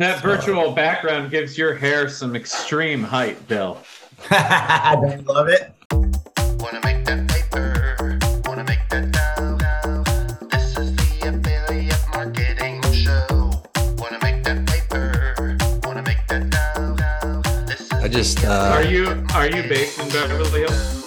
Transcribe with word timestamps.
That 0.00 0.22
virtual 0.22 0.72
background 0.72 1.30
gives 1.30 1.58
your 1.58 1.74
hair 1.74 2.08
some 2.08 2.34
extreme 2.34 3.02
height, 3.02 3.46
Bill. 3.46 3.76
Don't 4.30 5.26
love 5.26 5.48
it? 5.48 5.74
Wanna 5.92 6.80
make 6.82 7.04
that 7.04 7.28
paper, 7.28 8.18
wanna 8.46 8.64
make 8.64 8.80
that 8.88 9.12
dough. 9.12 10.48
This 10.48 10.78
is 10.78 10.96
the 10.96 11.28
affiliate 11.28 12.02
marketing 12.14 12.80
show. 12.94 13.50
Wanna 13.98 14.18
make 14.22 14.42
that 14.42 14.66
paper, 14.66 15.58
wanna 15.86 16.02
make 16.02 16.26
that 16.28 16.48
dough. 16.48 17.66
This 17.66 17.82
is 17.82 17.92
I 17.92 18.08
just, 18.08 18.42
uh, 18.46 18.72
Are 18.76 18.82
you 18.82 19.22
are 19.34 19.48
you 19.48 19.68
based 19.68 19.98
in 20.00 20.08
Beverly 20.08 20.60
Hills? 20.60 20.99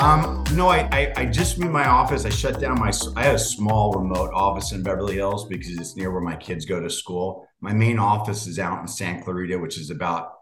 Um, 0.00 0.44
no, 0.54 0.68
I, 0.68 0.88
I 0.92 1.12
I 1.16 1.26
just 1.26 1.58
moved 1.58 1.72
my 1.72 1.86
office. 1.86 2.24
I 2.24 2.30
shut 2.30 2.58
down 2.58 2.78
my. 2.78 2.90
I 3.16 3.24
had 3.24 3.34
a 3.34 3.38
small 3.38 3.92
remote 3.92 4.30
office 4.32 4.72
in 4.72 4.82
Beverly 4.82 5.14
Hills 5.16 5.46
because 5.46 5.72
it's 5.76 5.94
near 5.96 6.10
where 6.10 6.22
my 6.22 6.36
kids 6.36 6.64
go 6.64 6.80
to 6.80 6.88
school. 6.88 7.46
My 7.60 7.74
main 7.74 7.98
office 7.98 8.46
is 8.46 8.58
out 8.58 8.80
in 8.80 8.88
San 8.88 9.22
Clarita, 9.22 9.58
which 9.58 9.78
is 9.78 9.90
about 9.90 10.32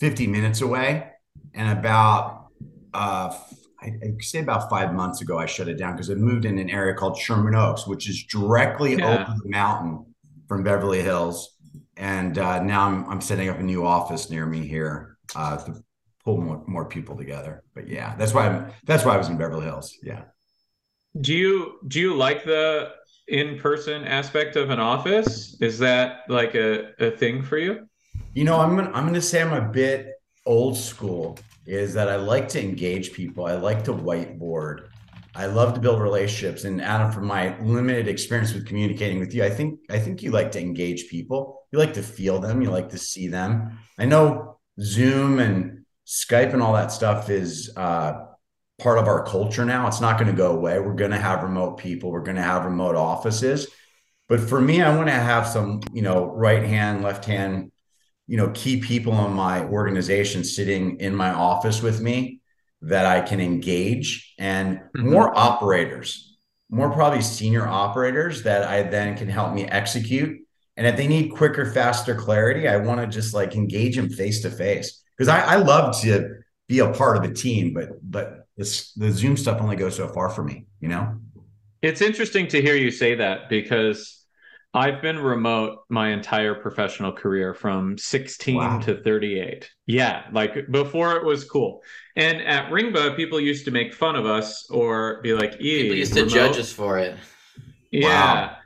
50 0.00 0.26
minutes 0.26 0.60
away. 0.60 1.10
And 1.54 1.78
about 1.78 2.48
uh, 2.92 3.34
I, 3.80 3.86
I'd 3.86 4.22
say 4.22 4.40
about 4.40 4.68
five 4.68 4.92
months 4.92 5.22
ago, 5.22 5.38
I 5.38 5.46
shut 5.46 5.68
it 5.68 5.78
down 5.78 5.92
because 5.94 6.10
I 6.10 6.14
moved 6.14 6.44
in 6.44 6.58
an 6.58 6.68
area 6.68 6.94
called 6.94 7.16
Sherman 7.16 7.54
Oaks, 7.54 7.86
which 7.86 8.10
is 8.10 8.24
directly 8.24 8.96
Yeah. 8.96 9.22
over 9.22 9.38
the 9.42 9.48
mountain 9.48 10.04
from 10.48 10.62
Beverly 10.62 11.00
Hills. 11.00 11.56
And 11.96 12.36
uh, 12.38 12.62
now 12.62 12.82
I'm 12.86 13.08
I'm 13.08 13.20
setting 13.22 13.48
up 13.48 13.58
a 13.58 13.62
new 13.62 13.86
office 13.86 14.28
near 14.28 14.44
me 14.44 14.66
here 14.68 15.16
uh, 15.34 15.58
pull 16.28 16.40
more, 16.42 16.62
more 16.66 16.84
people 16.84 17.16
together. 17.16 17.62
But 17.74 17.88
yeah, 17.88 18.14
that's 18.16 18.34
why 18.34 18.46
I'm 18.48 18.70
that's 18.84 19.04
why 19.04 19.14
I 19.14 19.16
was 19.16 19.28
in 19.28 19.38
Beverly 19.38 19.64
Hills. 19.64 19.96
Yeah. 20.02 20.22
Do 21.18 21.32
you 21.34 21.78
do 21.88 21.98
you 22.00 22.14
like 22.14 22.44
the 22.44 22.92
in-person 23.28 24.04
aspect 24.04 24.56
of 24.56 24.70
an 24.70 24.78
office? 24.78 25.56
Is 25.60 25.78
that 25.78 26.24
like 26.28 26.54
a, 26.54 26.92
a 26.98 27.10
thing 27.10 27.42
for 27.42 27.56
you? 27.56 27.88
You 28.34 28.44
know, 28.44 28.60
I'm 28.60 28.76
gonna 28.76 28.92
I'm 28.92 29.06
gonna 29.06 29.22
say 29.22 29.40
I'm 29.40 29.54
a 29.54 29.68
bit 29.68 30.12
old 30.44 30.76
school. 30.76 31.38
Is 31.66 31.94
that 31.94 32.08
I 32.08 32.16
like 32.16 32.48
to 32.48 32.62
engage 32.62 33.12
people. 33.12 33.46
I 33.46 33.54
like 33.54 33.84
to 33.84 33.92
whiteboard. 33.92 34.88
I 35.34 35.46
love 35.46 35.74
to 35.74 35.80
build 35.80 36.00
relationships. 36.00 36.64
And 36.64 36.80
Adam, 36.82 37.12
from 37.12 37.26
my 37.26 37.58
limited 37.60 38.08
experience 38.08 38.52
with 38.54 38.66
communicating 38.66 39.18
with 39.18 39.34
you, 39.34 39.44
I 39.44 39.50
think 39.50 39.80
I 39.88 39.98
think 39.98 40.22
you 40.22 40.30
like 40.30 40.50
to 40.52 40.60
engage 40.60 41.08
people. 41.08 41.40
You 41.72 41.78
like 41.78 41.94
to 41.94 42.02
feel 42.02 42.38
them. 42.38 42.60
You 42.60 42.70
like 42.70 42.90
to 42.90 42.98
see 42.98 43.28
them. 43.28 43.78
I 43.98 44.04
know 44.04 44.58
Zoom 44.80 45.38
and 45.38 45.77
Skype 46.08 46.54
and 46.54 46.62
all 46.62 46.72
that 46.72 46.90
stuff 46.90 47.28
is 47.28 47.70
uh, 47.76 48.24
part 48.78 48.98
of 48.98 49.06
our 49.06 49.26
culture 49.26 49.66
now. 49.66 49.86
It's 49.86 50.00
not 50.00 50.18
going 50.18 50.30
to 50.30 50.36
go 50.36 50.52
away. 50.52 50.78
We're 50.78 50.94
going 50.94 51.10
to 51.10 51.18
have 51.18 51.42
remote 51.42 51.76
people. 51.76 52.10
We're 52.10 52.22
going 52.22 52.38
to 52.38 52.42
have 52.42 52.64
remote 52.64 52.96
offices. 52.96 53.66
But 54.26 54.40
for 54.40 54.58
me, 54.58 54.80
I 54.80 54.96
want 54.96 55.08
to 55.08 55.12
have 55.12 55.46
some, 55.46 55.82
you 55.92 56.00
know, 56.00 56.24
right 56.24 56.62
hand, 56.62 57.02
left 57.02 57.26
hand, 57.26 57.72
you 58.26 58.38
know, 58.38 58.50
key 58.54 58.80
people 58.80 59.22
in 59.26 59.34
my 59.34 59.64
organization 59.64 60.44
sitting 60.44 60.98
in 60.98 61.14
my 61.14 61.30
office 61.30 61.82
with 61.82 62.00
me 62.00 62.40
that 62.80 63.04
I 63.04 63.20
can 63.20 63.40
engage 63.40 64.34
and 64.38 64.80
Mhm. 64.96 65.10
more 65.10 65.36
operators, 65.36 66.38
more 66.70 66.90
probably 66.90 67.20
senior 67.20 67.66
operators 67.66 68.44
that 68.44 68.64
I 68.64 68.82
then 68.82 69.14
can 69.14 69.28
help 69.28 69.52
me 69.52 69.66
execute. 69.66 70.38
And 70.78 70.86
if 70.86 70.96
they 70.96 71.06
need 71.06 71.30
quicker, 71.30 71.66
faster 71.70 72.14
clarity, 72.14 72.66
I 72.66 72.78
want 72.78 73.00
to 73.00 73.06
just 73.06 73.34
like 73.34 73.54
engage 73.54 73.96
them 73.96 74.08
face 74.08 74.40
to 74.42 74.50
face 74.50 75.02
because 75.18 75.28
I, 75.28 75.40
I 75.40 75.56
love 75.56 76.00
to 76.02 76.36
be 76.68 76.78
a 76.78 76.90
part 76.92 77.16
of 77.16 77.24
a 77.24 77.34
team, 77.34 77.74
but 77.74 77.88
but 78.02 78.46
this 78.56 78.92
the 78.92 79.10
Zoom 79.10 79.36
stuff 79.36 79.60
only 79.60 79.76
goes 79.76 79.96
so 79.96 80.08
far 80.08 80.30
for 80.30 80.44
me, 80.44 80.66
you 80.80 80.88
know. 80.88 81.16
It's 81.82 82.00
interesting 82.00 82.48
to 82.48 82.62
hear 82.62 82.74
you 82.76 82.90
say 82.90 83.16
that 83.16 83.48
because 83.48 84.24
I've 84.74 85.00
been 85.00 85.18
remote 85.18 85.78
my 85.88 86.10
entire 86.10 86.54
professional 86.54 87.12
career 87.12 87.54
from 87.54 87.96
16 87.96 88.56
Wow. 88.56 88.78
to 88.80 89.00
38. 89.02 89.70
Yeah, 89.86 90.24
like 90.32 90.70
before 90.70 91.16
it 91.16 91.24
was 91.24 91.44
cool. 91.44 91.82
And 92.16 92.42
at 92.42 92.70
Ringba, 92.70 93.16
people 93.16 93.40
used 93.40 93.64
to 93.64 93.70
make 93.70 93.94
fun 93.94 94.16
of 94.16 94.26
us 94.26 94.68
or 94.70 95.20
be 95.22 95.32
like, 95.34 95.54
"Ee, 95.60 95.82
People 95.84 95.96
used 95.96 96.14
to 96.14 96.26
judge 96.26 96.58
us 96.58 96.72
for 96.72 96.98
it. 96.98 97.16
Yeah. 97.90 98.56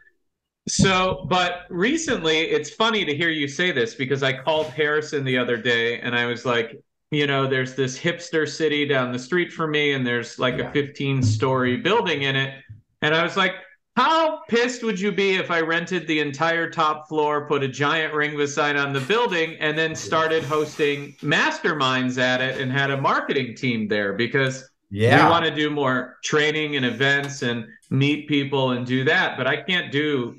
So, 0.69 1.27
but 1.29 1.63
recently 1.71 2.39
it's 2.39 2.71
funny 2.71 3.05
to 3.05 3.15
hear 3.15 3.31
you 3.31 3.49
say 3.49 3.73
this 3.73 3.95
because 3.95 4.23
I 4.23 4.33
called 4.33 4.67
Harrison 4.69 5.25
the 5.25 5.37
other 5.37 5.57
day 5.57 6.01
and 6.01 6.15
I 6.15 6.27
was 6.27 6.45
like, 6.47 6.81
you 7.11 7.27
know, 7.27 7.47
there's 7.49 7.75
this 7.75 7.99
hipster 7.99 8.49
city 8.49 8.87
down 8.87 9.13
the 9.13 9.19
street 9.19 9.53
from 9.53 9.73
me 9.73 9.93
and 9.93 10.07
there's 10.07 10.39
like 10.39 10.59
Yeah. 10.59 10.69
a 10.69 10.73
15 10.73 11.23
story 11.23 11.77
building 11.77 12.23
in 12.23 12.37
it. 12.37 12.63
And 13.03 13.15
I 13.15 13.23
was 13.25 13.37
like, 13.37 13.55
how 13.97 14.43
pissed 14.49 14.83
would 14.85 14.99
you 14.99 15.13
be 15.13 15.35
if 15.35 15.51
I 15.51 15.61
rented 15.61 16.07
the 16.07 16.21
entire 16.21 16.71
top 16.71 17.09
floor, 17.09 17.47
put 17.47 17.63
a 17.63 17.69
giant 17.69 18.15
Ringba 18.15 18.49
sign 18.49 18.77
on 18.77 18.93
the 18.95 19.01
building, 19.01 19.57
and 19.61 19.77
then 19.77 19.95
started 19.95 20.43
hosting 20.45 21.13
masterminds 21.23 22.17
at 22.19 22.41
it 22.41 22.59
and 22.59 22.73
had 22.73 22.91
a 22.91 22.99
marketing 22.99 23.55
team 23.57 23.89
there? 23.89 24.15
Because 24.15 24.71
Yeah. 24.91 25.25
we 25.27 25.31
want 25.31 25.45
to 25.45 25.55
do 25.55 25.69
more 25.69 26.19
training 26.23 26.77
and 26.77 26.87
events 26.87 27.43
and 27.43 27.67
meet 27.91 28.29
people 28.29 28.71
and 28.71 28.87
do 28.87 29.05
that 29.05 29.37
but 29.37 29.47
i 29.47 29.55
can't 29.55 29.93
do 29.93 30.35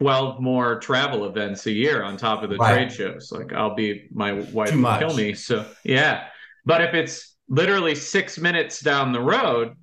12 0.00 0.40
more 0.40 0.78
travel 0.80 1.26
events 1.26 1.66
a 1.66 1.70
year 1.72 2.02
on 2.02 2.16
top 2.16 2.42
of 2.42 2.50
the 2.50 2.56
Right. 2.56 2.74
trade 2.88 2.92
shows 2.92 3.30
like 3.32 3.52
i'll 3.52 3.74
be 3.74 4.08
my 4.12 4.32
wife 4.32 4.70
Too 4.70 4.76
will 4.76 4.82
much. 4.82 5.00
kill 5.00 5.14
me 5.14 5.34
so 5.34 5.66
yeah 5.84 6.28
but 6.64 6.80
if 6.80 6.94
it's 6.94 7.36
literally 7.48 7.94
six 7.94 8.38
minutes 8.38 8.80
down 8.80 9.12
the 9.12 9.20
road 9.20 9.74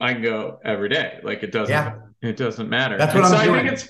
i 0.00 0.12
can 0.12 0.22
go 0.22 0.58
every 0.64 0.88
day 0.88 1.20
like 1.22 1.42
it 1.44 1.52
doesn't 1.52 1.72
Yeah. 1.72 1.94
it 2.22 2.36
doesn't 2.36 2.68
matter 2.68 2.98
That's 2.98 3.14
what 3.14 3.24
And 3.24 3.34
I'm 3.34 3.38
so 3.38 3.38
i 3.38 3.46
doing. 3.46 3.66
think 3.66 3.72
it's 3.72 3.88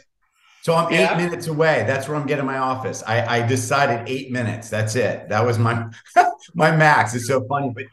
So 0.62 0.74
I'm 0.74 0.92
eight 0.92 1.00
Yeah. 1.00 1.16
minutes 1.16 1.46
away. 1.46 1.84
That's 1.86 2.08
where 2.08 2.16
I'm 2.18 2.26
getting 2.26 2.44
my 2.44 2.58
office. 2.58 2.98
I, 3.06 3.16
I 3.36 3.46
decided 3.46 4.08
eight 4.08 4.32
minutes. 4.32 4.68
That's 4.68 4.96
it. 4.96 5.28
That 5.28 5.46
was 5.46 5.58
my 5.60 5.74
my 6.54 6.70
max. 6.74 7.14
It's 7.14 7.28
so 7.28 7.46
funny. 7.46 7.70
But 7.72 7.84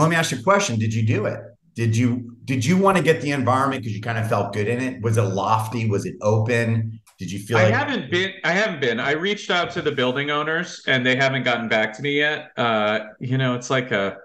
let 0.00 0.08
me 0.10 0.14
ask 0.14 0.30
you 0.30 0.38
a 0.38 0.42
question. 0.42 0.78
Did 0.78 0.94
you 0.94 1.02
do 1.04 1.26
it? 1.26 1.40
Did 1.74 1.96
you 1.96 2.36
did 2.44 2.64
you 2.64 2.76
want 2.76 2.96
to 2.96 3.02
get 3.02 3.20
the 3.20 3.32
environment 3.32 3.82
because 3.82 3.96
you 3.96 4.02
kind 4.02 4.18
of 4.18 4.28
felt 4.28 4.52
good 4.52 4.68
in 4.68 4.80
it? 4.80 5.02
Was 5.02 5.16
it 5.16 5.22
lofty? 5.22 5.88
Was 5.90 6.06
it 6.06 6.14
open? 6.22 7.00
Did 7.18 7.30
you 7.32 7.38
feel 7.40 7.58
I 7.58 7.64
like 7.64 7.74
haven't 7.74 8.10
been. 8.10 8.32
I 8.44 8.52
haven't 8.52 8.80
been. 8.80 9.00
I 9.00 9.12
reached 9.12 9.50
out 9.50 9.70
to 9.72 9.82
the 9.82 9.90
building 9.92 10.30
owners, 10.30 10.82
and 10.86 11.04
they 11.04 11.16
haven't 11.16 11.42
gotten 11.44 11.68
back 11.68 11.92
to 11.96 12.02
me 12.02 12.18
yet. 12.18 12.50
Uh, 12.56 13.00
you 13.20 13.38
know, 13.38 13.54
it's 13.54 13.70
like 13.70 13.90
a. 13.92 14.18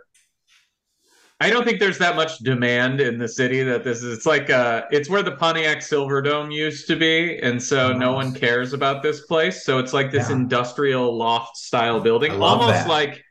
I 1.42 1.50
don't 1.50 1.64
think 1.64 1.80
there's 1.80 1.98
that 2.00 2.16
much 2.18 2.40
demand 2.40 3.00
in 3.00 3.18
the 3.18 3.28
city 3.28 3.64
that 3.64 3.84
this 3.84 4.04
is. 4.04 4.18
It's 4.18 4.26
like 4.26 4.50
uh 4.50 4.84
it's 4.92 5.10
where 5.10 5.24
the 5.24 5.31
Pontiac 5.31 5.78
Silverdome 5.80 6.54
used 6.54 6.86
to 6.88 6.96
be, 6.98 7.40
and 7.40 7.62
so 7.62 7.88
Oh, 7.88 7.94
no 7.94 8.14
nice. 8.14 8.26
one 8.26 8.34
cares 8.36 8.74
about 8.74 9.02
this 9.02 9.22
place. 9.26 9.64
So 9.66 9.80
it's 9.80 9.94
like 9.94 10.12
this 10.12 10.30
Yeah. 10.30 10.36
industrial 10.36 11.18
loft 11.18 11.56
style 11.58 12.00
building, 12.02 12.31
almost 12.42 12.74
that. 12.74 12.88
like, 12.90 13.24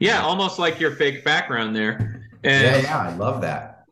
yeah, 0.00 0.22
almost 0.22 0.58
like 0.58 0.80
your 0.80 0.90
fake 0.96 1.24
background 1.24 1.76
there. 1.76 2.18
Yeah, 2.44 2.50
And 2.50 2.82
yeah, 2.84 2.98
I 2.98 3.16
love 3.16 3.40
that. 3.42 3.84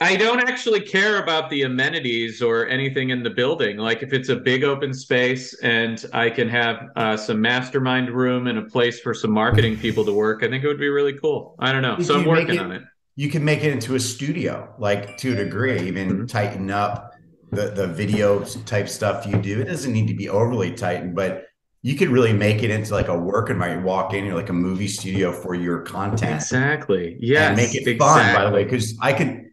I 0.00 0.14
don't 0.14 0.40
actually 0.46 0.80
care 0.82 1.22
about 1.22 1.48
the 1.48 1.62
amenities 1.62 2.42
or 2.42 2.66
anything 2.68 3.10
in 3.10 3.22
the 3.22 3.30
building. 3.30 3.78
Like 3.78 4.02
if 4.02 4.12
it's 4.12 4.28
a 4.28 4.36
big 4.36 4.62
open 4.62 4.92
space 4.92 5.54
and 5.62 6.04
I 6.12 6.28
can 6.28 6.48
have 6.50 6.88
uh, 6.96 7.16
some 7.16 7.40
mastermind 7.40 8.10
room 8.10 8.46
and 8.46 8.58
a 8.58 8.62
place 8.62 9.00
for 9.00 9.14
some 9.14 9.30
marketing 9.30 9.78
people 9.78 10.04
to 10.04 10.12
work, 10.12 10.42
I 10.42 10.48
think 10.50 10.64
it 10.64 10.66
would 10.66 10.78
be 10.78 10.90
really 10.90 11.14
cool. 11.14 11.56
I 11.60 11.72
don't 11.72 11.80
know. 11.80 11.98
So 12.00 12.16
I'm 12.18 12.26
working 12.26 12.56
it- 12.56 12.60
on 12.60 12.72
it. 12.72 12.82
You 13.18 13.30
can 13.30 13.42
make 13.42 13.64
it 13.64 13.72
into 13.72 13.94
a 13.94 14.00
studio, 14.00 14.74
like 14.78 15.16
to 15.18 15.32
a 15.32 15.36
degree, 15.36 15.80
even 15.88 16.10
Mhm. 16.10 16.28
tighten 16.28 16.70
up 16.70 17.14
the 17.50 17.70
the 17.70 17.86
video 17.86 18.44
type 18.66 18.90
stuff 18.90 19.26
you 19.26 19.38
do. 19.38 19.60
It 19.62 19.64
doesn't 19.68 19.90
need 19.90 20.08
to 20.08 20.14
be 20.14 20.28
overly 20.28 20.72
tightened, 20.72 21.14
but 21.14 21.46
you 21.82 21.94
could 21.96 22.08
really 22.08 22.32
make 22.32 22.62
it 22.62 22.70
into 22.70 22.92
like 22.92 23.08
a 23.08 23.16
work 23.16 23.50
environment. 23.50 23.82
You 23.82 23.86
walk 23.86 24.12
in, 24.12 24.24
you're 24.24 24.34
like 24.34 24.48
a 24.48 24.54
movie 24.54 24.88
studio 24.88 25.32
for 25.32 25.54
your 25.54 25.80
content. 25.80 26.34
Exactly. 26.34 27.16
Yeah. 27.20 27.54
make 27.54 27.74
it 27.74 27.86
exactly. 27.86 27.98
fun, 27.98 28.34
by 28.34 28.44
the 28.44 28.50
way, 28.50 28.64
because 28.64 28.96
I 29.00 29.12
could 29.12 29.46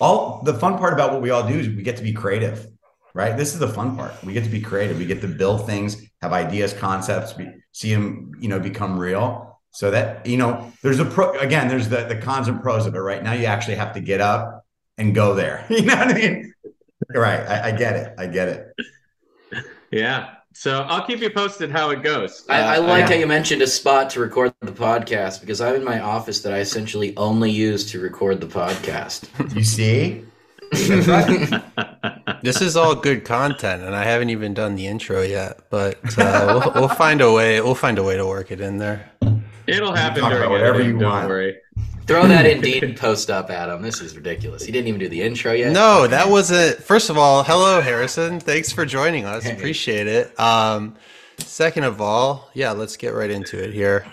all 0.00 0.42
the 0.42 0.54
fun 0.54 0.78
part 0.78 0.92
about 0.92 1.12
what 1.12 1.22
we 1.22 1.30
all 1.30 1.46
do 1.46 1.58
is 1.58 1.68
we 1.68 1.82
get 1.82 1.96
to 1.98 2.02
be 2.02 2.12
creative, 2.12 2.66
right? 3.12 3.36
This 3.36 3.52
is 3.52 3.60
the 3.60 3.68
fun 3.68 3.96
part. 3.96 4.12
We 4.24 4.32
get 4.32 4.44
to 4.44 4.50
be 4.50 4.60
creative. 4.60 4.98
We 4.98 5.04
get 5.04 5.20
to 5.20 5.28
build 5.28 5.66
things, 5.66 6.00
have 6.22 6.32
ideas, 6.32 6.72
concepts, 6.72 7.34
be, 7.34 7.48
see 7.72 7.92
them, 7.92 8.32
you 8.40 8.48
know, 8.48 8.58
become 8.58 8.98
real. 8.98 9.60
So 9.72 9.90
that 9.92 10.26
you 10.26 10.36
know, 10.36 10.72
there's 10.82 10.98
a 10.98 11.04
pro. 11.04 11.38
Again, 11.38 11.68
there's 11.68 11.88
the 11.88 12.04
the 12.04 12.16
cons 12.16 12.48
and 12.48 12.60
pros 12.60 12.86
of 12.86 12.94
it. 12.94 12.98
Right 12.98 13.22
now, 13.22 13.34
you 13.34 13.44
actually 13.44 13.76
have 13.76 13.94
to 13.94 14.00
get 14.00 14.20
up 14.20 14.64
and 14.98 15.14
go 15.14 15.34
there. 15.34 15.64
You 15.70 15.82
know 15.82 15.96
what 15.96 16.08
I 16.08 16.14
mean? 16.14 16.54
Right. 17.14 17.40
I, 17.40 17.68
I 17.68 17.72
get 17.72 17.96
it. 17.96 18.14
I 18.18 18.26
get 18.26 18.48
it. 18.48 18.74
Yeah. 19.90 20.34
So 20.60 20.82
I'll 20.90 21.06
keep 21.06 21.20
you 21.22 21.30
posted 21.30 21.70
how 21.70 21.88
it 21.88 22.02
goes. 22.02 22.44
I, 22.50 22.60
I 22.60 22.76
Uh, 22.76 22.82
like 22.82 23.00
yeah. 23.00 23.06
how 23.06 23.14
you 23.14 23.26
mentioned 23.26 23.62
a 23.62 23.66
spot 23.66 24.10
to 24.10 24.20
record 24.20 24.52
the 24.60 24.72
podcast 24.72 25.40
because 25.40 25.62
I'm 25.62 25.74
in 25.74 25.82
my 25.82 26.00
office 26.00 26.42
that 26.42 26.52
I 26.52 26.58
essentially 26.58 27.16
only 27.16 27.50
use 27.50 27.90
to 27.92 27.98
record 27.98 28.42
the 28.42 28.46
podcast. 28.46 29.24
You 29.56 29.64
see? 29.64 30.22
This 32.42 32.62
is 32.62 32.74
all 32.76 32.94
good 32.94 33.24
content, 33.26 33.82
and 33.82 33.94
I 33.94 34.04
haven't 34.04 34.30
even 34.30 34.54
done 34.54 34.74
the 34.74 34.86
intro 34.86 35.20
yet. 35.22 35.60
But 35.68 35.98
uh, 36.18 36.60
we'll, 36.62 36.72
we'll 36.74 36.94
find 36.94 37.20
a 37.20 37.30
way. 37.32 37.60
We'll 37.60 37.74
find 37.74 37.98
a 37.98 38.02
way 38.02 38.16
to 38.16 38.26
work 38.26 38.50
it 38.50 38.60
in 38.60 38.78
there. 38.78 39.10
It'll 39.70 39.94
happen 39.94 40.22
talk 40.22 40.30
during 40.30 40.42
about 40.44 40.52
whatever 40.52 40.74
editing, 40.76 40.94
you 40.94 40.98
don't 41.00 41.10
want. 41.10 41.28
worry. 41.28 41.56
Throw 42.06 42.26
that 42.26 42.44
Indeed 42.44 42.96
post 42.98 43.30
up, 43.30 43.50
Adam. 43.50 43.82
This 43.82 44.00
is 44.00 44.16
ridiculous. 44.16 44.64
He 44.64 44.72
didn't 44.72 44.88
even 44.88 44.98
do 44.98 45.08
the 45.08 45.22
intro 45.22 45.52
yet. 45.52 45.72
No, 45.72 46.06
that 46.08 46.28
wasn't. 46.28 46.78
First 46.82 47.08
of 47.08 47.16
all, 47.16 47.44
hello, 47.44 47.80
Harrison. 47.80 48.40
Thanks 48.40 48.72
for 48.72 48.84
joining 48.84 49.24
us. 49.24 49.46
Appreciate 49.48 50.06
it. 50.08 50.38
Um, 50.38 50.96
Second 51.38 51.84
of 51.84 52.00
all, 52.02 52.50
yeah, 52.52 52.72
let's 52.72 52.96
get 52.98 53.14
right 53.14 53.30
into 53.30 53.62
it 53.62 53.72
here. 53.72 54.04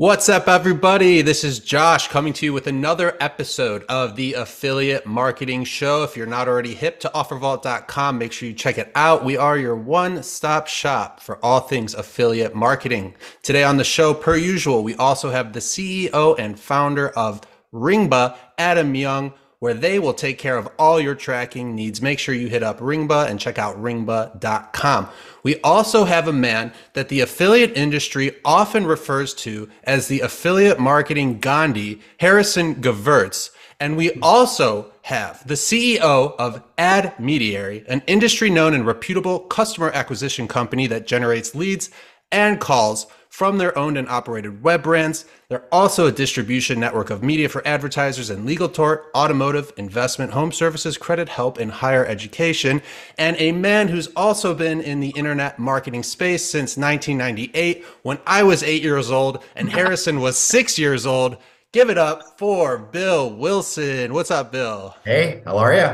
What's 0.00 0.30
up, 0.30 0.48
everybody? 0.48 1.20
This 1.20 1.44
is 1.44 1.58
Josh 1.58 2.08
coming 2.08 2.32
to 2.32 2.46
you 2.46 2.54
with 2.54 2.66
another 2.66 3.18
episode 3.20 3.84
of 3.90 4.16
the 4.16 4.32
Affiliate 4.32 5.04
Marketing 5.04 5.62
Show. 5.62 6.04
If 6.04 6.16
you're 6.16 6.26
not 6.26 6.48
already 6.48 6.74
hip 6.74 7.00
to 7.00 7.10
offervault.com, 7.10 8.16
make 8.16 8.32
sure 8.32 8.48
you 8.48 8.54
check 8.54 8.78
it 8.78 8.90
out. 8.94 9.26
We 9.26 9.36
are 9.36 9.58
your 9.58 9.76
one 9.76 10.22
stop 10.22 10.68
shop 10.68 11.20
for 11.20 11.38
all 11.44 11.60
things 11.60 11.92
affiliate 11.92 12.54
marketing. 12.54 13.14
Today 13.42 13.62
on 13.62 13.76
the 13.76 13.84
show, 13.84 14.14
per 14.14 14.36
usual, 14.36 14.82
we 14.82 14.94
also 14.94 15.28
have 15.28 15.52
the 15.52 15.60
CEO 15.60 16.34
and 16.38 16.58
founder 16.58 17.10
of 17.10 17.42
Ringba, 17.70 18.38
Adam 18.56 18.94
Young 18.94 19.34
where 19.60 19.74
they 19.74 19.98
will 19.98 20.14
take 20.14 20.38
care 20.38 20.56
of 20.56 20.68
all 20.78 20.98
your 20.98 21.14
tracking 21.14 21.74
needs. 21.74 22.00
Make 22.00 22.18
sure 22.18 22.34
you 22.34 22.48
hit 22.48 22.62
up 22.62 22.80
Ringba 22.80 23.28
and 23.28 23.38
check 23.38 23.58
out 23.58 23.80
ringba.com. 23.80 25.08
We 25.42 25.60
also 25.60 26.04
have 26.04 26.26
a 26.26 26.32
man 26.32 26.72
that 26.94 27.10
the 27.10 27.20
affiliate 27.20 27.76
industry 27.76 28.36
often 28.44 28.86
refers 28.86 29.34
to 29.34 29.68
as 29.84 30.08
the 30.08 30.20
affiliate 30.20 30.80
marketing 30.80 31.40
Gandhi, 31.40 32.00
Harrison 32.18 32.76
Gevirtz. 32.76 33.50
And 33.78 33.96
we 33.96 34.12
also 34.22 34.92
have 35.02 35.46
the 35.46 35.54
CEO 35.54 36.34
of 36.38 36.62
AdMediary, 36.76 37.84
an 37.86 38.02
industry 38.06 38.48
known 38.48 38.72
and 38.72 38.86
reputable 38.86 39.40
customer 39.40 39.90
acquisition 39.90 40.48
company 40.48 40.86
that 40.86 41.06
generates 41.06 41.54
leads 41.54 41.90
and 42.32 42.60
calls 42.60 43.06
from 43.30 43.58
their 43.58 43.76
owned 43.78 43.96
and 43.96 44.08
operated 44.08 44.62
web 44.62 44.82
brands. 44.82 45.24
They're 45.48 45.64
also 45.72 46.06
a 46.06 46.12
distribution 46.12 46.80
network 46.80 47.10
of 47.10 47.22
media 47.22 47.48
for 47.48 47.66
advertisers 47.66 48.28
in 48.28 48.44
legal 48.44 48.68
tort, 48.68 49.06
automotive, 49.14 49.72
investment, 49.76 50.32
home 50.32 50.52
services, 50.52 50.98
credit 50.98 51.28
help, 51.28 51.56
and 51.58 51.70
higher 51.70 52.04
education. 52.04 52.82
And 53.16 53.36
a 53.38 53.52
man 53.52 53.88
who's 53.88 54.08
also 54.16 54.52
been 54.52 54.80
in 54.80 54.98
the 55.00 55.10
internet 55.10 55.58
marketing 55.58 56.02
space 56.02 56.44
since 56.44 56.76
1998 56.76 57.84
when 58.02 58.18
I 58.26 58.42
was 58.42 58.62
eight 58.64 58.82
years 58.82 59.10
old 59.10 59.42
and 59.54 59.70
Harrison 59.72 60.20
was 60.20 60.36
six 60.36 60.78
years 60.78 61.06
old. 61.06 61.36
Give 61.72 61.88
it 61.88 61.98
up 61.98 62.36
for 62.36 62.78
Bill 62.78 63.32
Wilson. 63.32 64.12
What's 64.12 64.32
up, 64.32 64.50
Bill? 64.50 64.96
Hey, 65.04 65.40
how 65.44 65.56
are 65.56 65.72
you? 65.72 65.88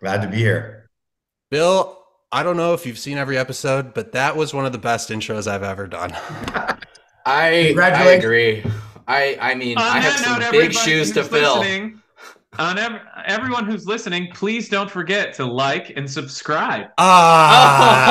Glad 0.00 0.20
to 0.20 0.28
be 0.28 0.36
here. 0.36 0.90
Bill, 1.50 1.93
I 2.34 2.42
don't 2.42 2.56
know 2.56 2.74
if 2.74 2.84
you've 2.84 2.98
seen 2.98 3.16
every 3.16 3.38
episode, 3.38 3.94
but 3.94 4.10
that 4.10 4.36
was 4.36 4.52
one 4.52 4.66
of 4.66 4.72
the 4.72 4.78
best 4.78 5.08
intros 5.08 5.46
I've 5.46 5.62
ever 5.62 5.86
done. 5.86 6.10
I 7.26 7.72
I 7.78 8.12
agree. 8.14 8.64
I 9.06 9.38
I 9.40 9.54
mean 9.54 9.78
I 9.78 10.00
have 10.00 10.14
some 10.14 10.40
note, 10.40 10.50
big 10.50 10.72
shoes 10.72 11.12
to 11.12 11.22
fill. 11.22 11.64
On 12.58 12.76
ev- 12.76 13.00
everyone 13.24 13.64
who's 13.66 13.86
listening, 13.86 14.28
please 14.32 14.68
don't 14.68 14.90
forget 14.90 15.34
to 15.34 15.44
like 15.44 15.96
and 15.96 16.10
subscribe. 16.10 16.88
Ah. 16.98 18.08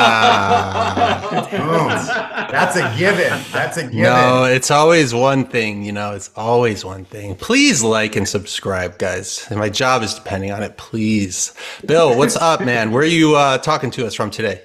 Boom. 1.50 1.88
That's 2.50 2.76
a 2.76 2.94
given. 2.98 3.40
That's 3.52 3.76
a 3.76 3.82
given. 3.82 4.02
no, 4.02 4.44
it's 4.44 4.70
always 4.70 5.12
one 5.14 5.44
thing, 5.44 5.82
you 5.82 5.92
know, 5.92 6.12
it's 6.12 6.30
always 6.36 6.84
one 6.84 7.04
thing. 7.04 7.34
Please 7.36 7.82
like 7.82 8.16
and 8.16 8.28
subscribe, 8.28 8.98
guys. 8.98 9.46
My 9.50 9.68
job 9.68 10.02
is 10.02 10.14
depending 10.14 10.50
on 10.50 10.62
it. 10.62 10.76
Please. 10.76 11.54
Bill, 11.86 12.16
what's 12.16 12.36
up, 12.36 12.60
man? 12.64 12.90
Where 12.92 13.02
are 13.02 13.06
you 13.06 13.36
uh, 13.36 13.58
talking 13.58 13.90
to 13.92 14.06
us 14.06 14.14
from 14.14 14.30
today? 14.30 14.62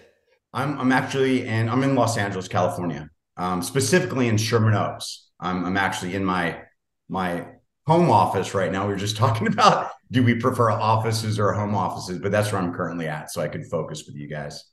I'm 0.54 0.80
I'm 0.80 0.92
actually 0.92 1.46
in 1.46 1.70
I'm 1.70 1.84
in 1.84 1.96
Los 1.96 2.18
Angeles, 2.18 2.48
California. 2.48 3.10
Um, 3.38 3.62
specifically 3.62 4.28
in 4.28 4.38
Sherman 4.38 4.74
Oaks. 4.74 5.30
I'm 5.40 5.64
I'm 5.64 5.78
actually 5.78 6.16
in 6.16 6.26
my 6.26 6.62
my 7.08 7.46
home 7.86 8.10
office 8.12 8.54
right 8.54 8.72
now. 8.72 8.88
We 8.88 8.94
were 8.94 9.00
just 9.00 9.18
talking 9.18 9.48
about 9.54 9.92
do 10.12 10.24
we 10.24 10.36
prefer 10.36 10.72
offices 10.72 11.40
or 11.40 11.54
home 11.54 11.76
offices, 11.76 12.20
but 12.20 12.32
that's 12.32 12.52
where 12.52 12.62
I'm 12.62 12.74
currently 12.74 13.08
at, 13.08 13.32
so 13.32 13.42
I 13.42 13.48
can 13.48 13.64
focus 13.64 14.06
with 14.06 14.16
you 14.16 14.28
guys. 14.28 14.66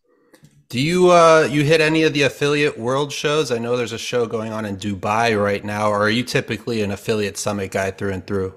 Do 0.69 0.81
you 0.81 1.11
uh, 1.11 1.49
you 1.51 1.63
hit 1.63 1.81
any 1.81 2.03
of 2.03 2.13
the 2.13 2.23
affiliate 2.23 2.77
world 2.77 3.13
shows? 3.13 3.53
I 3.53 3.59
know 3.59 3.77
there's 3.77 3.93
a 3.93 3.99
show 3.99 4.27
going 4.27 4.53
on 4.53 4.65
in 4.65 4.77
Dubai 4.77 5.41
right 5.41 5.65
now, 5.65 5.91
or 5.91 6.03
are 6.03 6.11
you 6.11 6.25
typically 6.25 6.83
an 6.83 6.91
affiliate 6.91 7.37
summit 7.37 7.71
guy 7.71 7.93
through 7.93 8.13
and 8.13 8.27
through? 8.27 8.55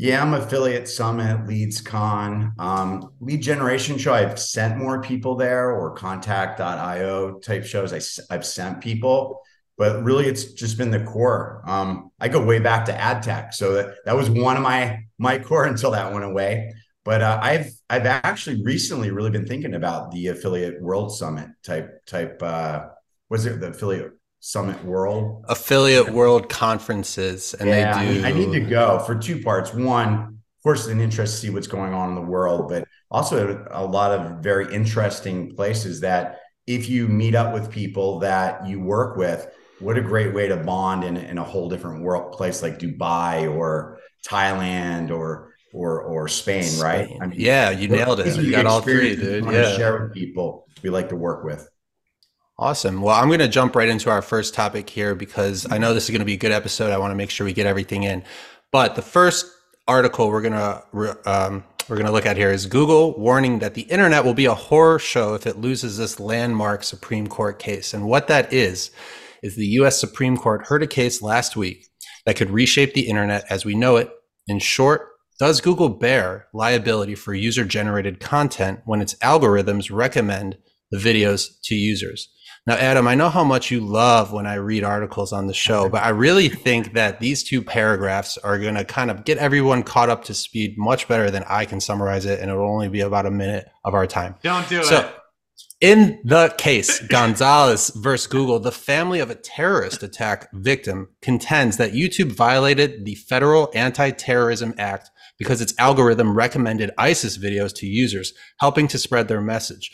Yeah, 0.00 0.22
I'm 0.22 0.32
affiliate 0.32 0.88
summit, 0.88 1.48
leads 1.48 1.80
con, 1.80 2.52
um, 2.60 3.10
lead 3.20 3.42
generation 3.42 3.98
show. 3.98 4.14
I've 4.14 4.38
sent 4.38 4.78
more 4.78 5.02
people 5.02 5.34
there 5.34 5.72
or 5.72 5.92
contact.io 5.92 7.40
type 7.40 7.64
shows. 7.64 7.92
I, 7.92 8.32
have 8.32 8.46
sent 8.46 8.80
people, 8.80 9.40
but 9.76 10.04
really 10.04 10.26
it's 10.26 10.52
just 10.52 10.78
been 10.78 10.92
the 10.92 11.02
core. 11.02 11.64
Um, 11.66 12.12
I 12.20 12.28
go 12.28 12.40
way 12.40 12.60
back 12.60 12.84
to 12.84 12.94
ad 12.94 13.24
tech. 13.24 13.52
So 13.52 13.72
that, 13.72 13.96
that 14.04 14.14
was 14.16 14.30
one 14.30 14.56
of 14.56 14.62
my, 14.62 15.02
my 15.18 15.38
core 15.46 15.64
until 15.64 15.92
that 15.92 16.12
went 16.12 16.24
away. 16.24 16.72
But 17.04 17.22
uh, 17.22 17.38
I've, 17.42 17.70
I've 17.88 18.06
actually 18.06 18.62
recently 18.62 19.10
really 19.10 19.30
been 19.30 19.46
thinking 19.46 19.74
about 19.74 20.10
the 20.10 20.28
affiliate 20.28 20.82
world 20.82 21.16
summit 21.16 21.48
type, 21.62 22.04
type, 22.06 22.42
uh, 22.42 22.86
was 23.30 23.46
it 23.46 23.60
the 23.60 23.68
affiliate 23.68 24.12
summit 24.40 24.82
world? 24.84 25.44
Affiliate 25.48 26.10
world 26.10 26.48
conferences, 26.48 27.54
and 27.54 27.68
yeah, 27.68 27.98
they 27.98 28.20
do. 28.20 28.26
I 28.26 28.32
need 28.32 28.52
to 28.52 28.60
go 28.60 28.98
for 29.00 29.14
two 29.14 29.42
parts. 29.42 29.72
One, 29.74 30.10
of 30.12 30.62
course, 30.62 30.86
an 30.86 31.00
interest 31.00 31.34
to 31.34 31.40
see 31.40 31.50
what's 31.50 31.66
going 31.66 31.94
on 31.94 32.10
in 32.10 32.14
the 32.14 32.20
world, 32.20 32.68
but 32.68 32.86
also 33.10 33.66
a 33.70 33.84
lot 33.84 34.12
of 34.12 34.38
very 34.42 34.72
interesting 34.72 35.54
places 35.54 36.00
that 36.00 36.40
if 36.66 36.88
you 36.88 37.08
meet 37.08 37.34
up 37.34 37.54
with 37.54 37.70
people 37.70 38.18
that 38.20 38.66
you 38.66 38.80
work 38.80 39.16
with, 39.16 39.48
what 39.80 39.96
a 39.96 40.02
great 40.02 40.34
way 40.34 40.48
to 40.48 40.56
bond 40.56 41.04
in, 41.04 41.16
in 41.16 41.38
a 41.38 41.44
whole 41.44 41.68
different 41.68 42.02
world 42.02 42.32
place 42.32 42.62
like 42.62 42.78
Dubai 42.78 43.50
or 43.50 43.97
Thailand 44.26 45.10
or 45.10 45.54
or 45.72 46.02
or 46.02 46.28
Spain, 46.28 46.78
right? 46.80 47.08
Spain. 47.08 47.32
Yeah, 47.36 47.70
you 47.70 47.88
nailed 47.88 48.20
it. 48.20 48.36
You 48.36 48.50
got 48.50 48.66
all 48.66 48.80
three, 48.80 49.16
dude. 49.16 49.44
Yeah. 49.44 49.76
share 49.76 50.02
with 50.02 50.14
people 50.14 50.66
we 50.82 50.90
like 50.90 51.08
to 51.10 51.16
work 51.16 51.44
with. 51.44 51.68
Awesome. 52.60 53.02
Well, 53.02 53.14
I'm 53.14 53.28
going 53.28 53.38
to 53.38 53.48
jump 53.48 53.76
right 53.76 53.88
into 53.88 54.10
our 54.10 54.20
first 54.20 54.52
topic 54.52 54.90
here 54.90 55.14
because 55.14 55.70
I 55.70 55.78
know 55.78 55.94
this 55.94 56.04
is 56.04 56.10
going 56.10 56.20
to 56.20 56.26
be 56.26 56.34
a 56.34 56.38
good 56.38 56.50
episode. 56.50 56.90
I 56.90 56.98
want 56.98 57.12
to 57.12 57.14
make 57.14 57.30
sure 57.30 57.44
we 57.44 57.52
get 57.52 57.66
everything 57.66 58.02
in. 58.02 58.24
But 58.72 58.96
the 58.96 59.02
first 59.02 59.46
article 59.86 60.28
we're 60.28 60.42
going 60.42 60.52
to 60.52 61.18
um, 61.24 61.64
we're 61.88 61.96
going 61.96 62.06
to 62.06 62.12
look 62.12 62.26
at 62.26 62.36
here 62.36 62.50
is 62.50 62.66
Google 62.66 63.18
warning 63.18 63.60
that 63.60 63.74
the 63.74 63.82
internet 63.82 64.24
will 64.24 64.34
be 64.34 64.44
a 64.44 64.54
horror 64.54 64.98
show 64.98 65.34
if 65.34 65.46
it 65.46 65.56
loses 65.56 65.96
this 65.96 66.20
landmark 66.20 66.84
Supreme 66.84 67.26
Court 67.26 67.58
case. 67.58 67.94
And 67.94 68.06
what 68.06 68.26
that 68.26 68.52
is 68.52 68.90
is 69.42 69.56
the 69.56 69.66
U.S. 69.66 69.98
Supreme 69.98 70.36
Court 70.36 70.66
heard 70.66 70.82
a 70.82 70.86
case 70.86 71.22
last 71.22 71.56
week 71.56 71.87
that 72.28 72.36
could 72.36 72.50
reshape 72.50 72.92
the 72.92 73.08
internet 73.08 73.42
as 73.48 73.64
we 73.64 73.74
know 73.74 73.96
it. 73.96 74.10
In 74.46 74.58
short, 74.58 75.12
does 75.38 75.62
Google 75.62 75.88
bear 75.88 76.46
liability 76.52 77.14
for 77.14 77.32
user 77.32 77.64
generated 77.64 78.20
content 78.20 78.80
when 78.84 79.00
its 79.00 79.14
algorithms 79.14 79.90
recommend 79.90 80.58
the 80.90 80.98
videos 80.98 81.48
to 81.64 81.74
users? 81.74 82.28
Now, 82.66 82.74
Adam, 82.74 83.08
I 83.08 83.14
know 83.14 83.30
how 83.30 83.44
much 83.44 83.70
you 83.70 83.80
love 83.80 84.30
when 84.30 84.46
I 84.46 84.56
read 84.56 84.84
articles 84.84 85.32
on 85.32 85.46
the 85.46 85.54
show, 85.54 85.88
but 85.88 86.02
I 86.02 86.10
really 86.10 86.50
think 86.50 86.92
that 86.92 87.18
these 87.18 87.42
two 87.42 87.62
paragraphs 87.62 88.36
are 88.36 88.58
going 88.58 88.74
to 88.74 88.84
kind 88.84 89.10
of 89.10 89.24
get 89.24 89.38
everyone 89.38 89.82
caught 89.82 90.10
up 90.10 90.24
to 90.24 90.34
speed 90.34 90.76
much 90.76 91.08
better 91.08 91.30
than 91.30 91.44
I 91.48 91.64
can 91.64 91.80
summarize 91.80 92.26
it, 92.26 92.40
and 92.40 92.50
it'll 92.50 92.70
only 92.70 92.90
be 92.90 93.00
about 93.00 93.24
a 93.24 93.30
minute 93.30 93.70
of 93.86 93.94
our 93.94 94.06
time. 94.06 94.34
Don't 94.42 94.68
do 94.68 94.84
So, 94.84 94.98
it. 94.98 95.14
In 95.80 96.20
the 96.24 96.54
case 96.58 97.00
Gonzalez 97.08 97.90
versus 97.96 98.26
Google, 98.26 98.58
the 98.58 98.72
family 98.72 99.20
of 99.20 99.30
a 99.30 99.34
terrorist 99.34 100.02
attack 100.02 100.48
victim 100.52 101.08
contends 101.22 101.76
that 101.76 101.92
YouTube 101.92 102.32
violated 102.32 103.04
the 103.04 103.14
federal 103.14 103.70
Anti 103.74 104.10
Terrorism 104.10 104.74
Act 104.78 105.10
because 105.38 105.60
its 105.60 105.74
algorithm 105.78 106.34
recommended 106.34 106.90
ISIS 106.98 107.38
videos 107.38 107.72
to 107.76 107.86
users, 107.86 108.32
helping 108.58 108.88
to 108.88 108.98
spread 108.98 109.28
their 109.28 109.40
message. 109.40 109.92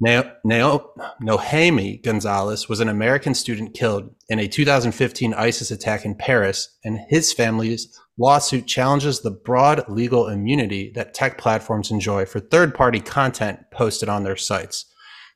Nao- 0.00 0.32
Nao- 0.44 0.90
Nohemi 1.22 2.02
Gonzalez 2.02 2.68
was 2.68 2.80
an 2.80 2.88
American 2.88 3.34
student 3.34 3.74
killed 3.74 4.14
in 4.28 4.38
a 4.38 4.48
2015 4.48 5.34
ISIS 5.34 5.70
attack 5.70 6.04
in 6.04 6.14
Paris, 6.14 6.76
and 6.84 6.98
his 7.08 7.32
family's 7.32 7.96
lawsuit 8.18 8.66
challenges 8.66 9.20
the 9.20 9.30
broad 9.30 9.84
legal 9.88 10.28
immunity 10.28 10.90
that 10.94 11.14
tech 11.14 11.38
platforms 11.38 11.90
enjoy 11.90 12.24
for 12.24 12.40
third 12.40 12.74
party 12.74 13.00
content 13.00 13.60
posted 13.70 14.08
on 14.08 14.24
their 14.24 14.36
sites. 14.36 14.86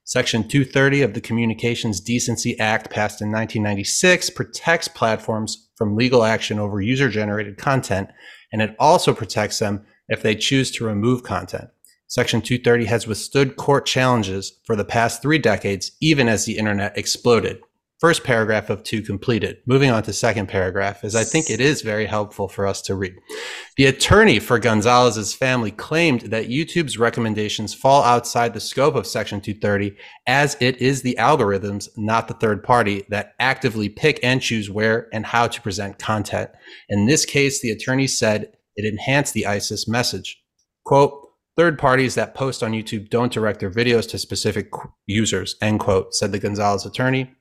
Section 0.07 0.47
230 0.47 1.01
of 1.01 1.15
the 1.15 1.21
Communications 1.21 1.99
Decency 1.99 2.61
Act, 2.61 2.91
passed 2.91 3.23
in 3.23 3.29
1996, 3.29 4.29
protects 4.31 4.87
platforms 4.87 5.71
from 5.77 5.97
legal 5.97 6.25
action 6.25 6.59
over 6.59 6.83
user 6.83 7.09
generated 7.09 7.57
content, 7.57 8.11
and 8.53 8.61
it 8.61 8.77
also 8.79 9.15
protects 9.15 9.61
them 9.61 9.87
if 10.11 10.23
they 10.23 10.35
choose 10.35 10.71
to 10.73 10.85
remove 10.85 11.23
content. 11.23 11.71
Section 12.07 12.43
230 12.43 12.85
has 12.85 13.07
withstood 13.07 13.57
court 13.57 13.87
challenges 13.87 14.61
for 14.67 14.77
the 14.77 14.85
past 14.85 15.23
three 15.23 15.39
decades, 15.39 15.93
even 16.03 16.29
as 16.29 16.45
the 16.45 16.59
internet 16.59 16.97
exploded. 16.99 17.61
First 18.01 18.25
paragraph 18.25 18.71
of 18.71 18.83
two 18.83 19.03
completed. 19.03 19.59
Moving 19.67 19.91
on 19.91 20.03
to 20.03 20.13
second 20.13 20.49
paragraph, 20.49 21.05
as 21.05 21.15
I 21.15 21.23
think 21.23 21.49
it 21.49 21.61
is 21.61 21.81
very 21.81 22.07
helpful 22.07 22.49
for 22.49 22.67
us 22.67 22.83
to 22.83 22.97
read. 22.97 23.15
The 23.77 23.87
attorney 23.87 24.41
for 24.41 24.59
Gonzalez's 24.59 25.33
family 25.33 25.71
claimed 25.71 26.23
that 26.23 26.49
YouTube's 26.49 26.99
recommendations 26.99 27.73
fall 27.73 28.03
outside 28.03 28.53
the 28.53 28.61
scope 28.61 28.97
of 28.97 29.07
Section 29.07 29.41
230, 29.41 29.97
as 30.27 30.57
it 30.61 30.83
is 30.83 31.03
the 31.03 31.17
algorithms, 31.21 31.89
not 31.97 32.27
the 32.27 32.35
third 32.35 32.65
party, 32.65 33.05
that 33.11 33.35
actively 33.39 33.89
pick 33.89 34.19
and 34.25 34.43
choose 34.43 34.69
where 34.69 35.09
and 35.13 35.25
how 35.25 35.47
to 35.47 35.63
present 35.63 35.99
content. 35.99 36.51
In 36.89 37.07
this 37.07 37.25
case, 37.25 37.63
the 37.63 37.71
attorney 37.71 38.09
said 38.09 38.53
it 38.75 38.85
enhanced 38.85 39.35
the 39.35 39.47
ISIS 39.47 39.87
message. 39.87 40.43
Quote, 40.85 41.21
Third 41.57 41.79
parties 41.79 42.17
that 42.17 42.35
post 42.35 42.65
on 42.65 42.73
YouTube 42.73 43.09
don't 43.11 43.33
direct 43.33 43.61
their 43.61 43.71
videos 43.71 44.09
to 44.11 44.19
specific 44.19 44.73
users, 45.07 45.55
end 45.63 45.79
quote, 45.79 46.13
said 46.13 46.33
the 46.33 46.41
Gonzalez 46.41 46.85
attorney, 46.85 47.33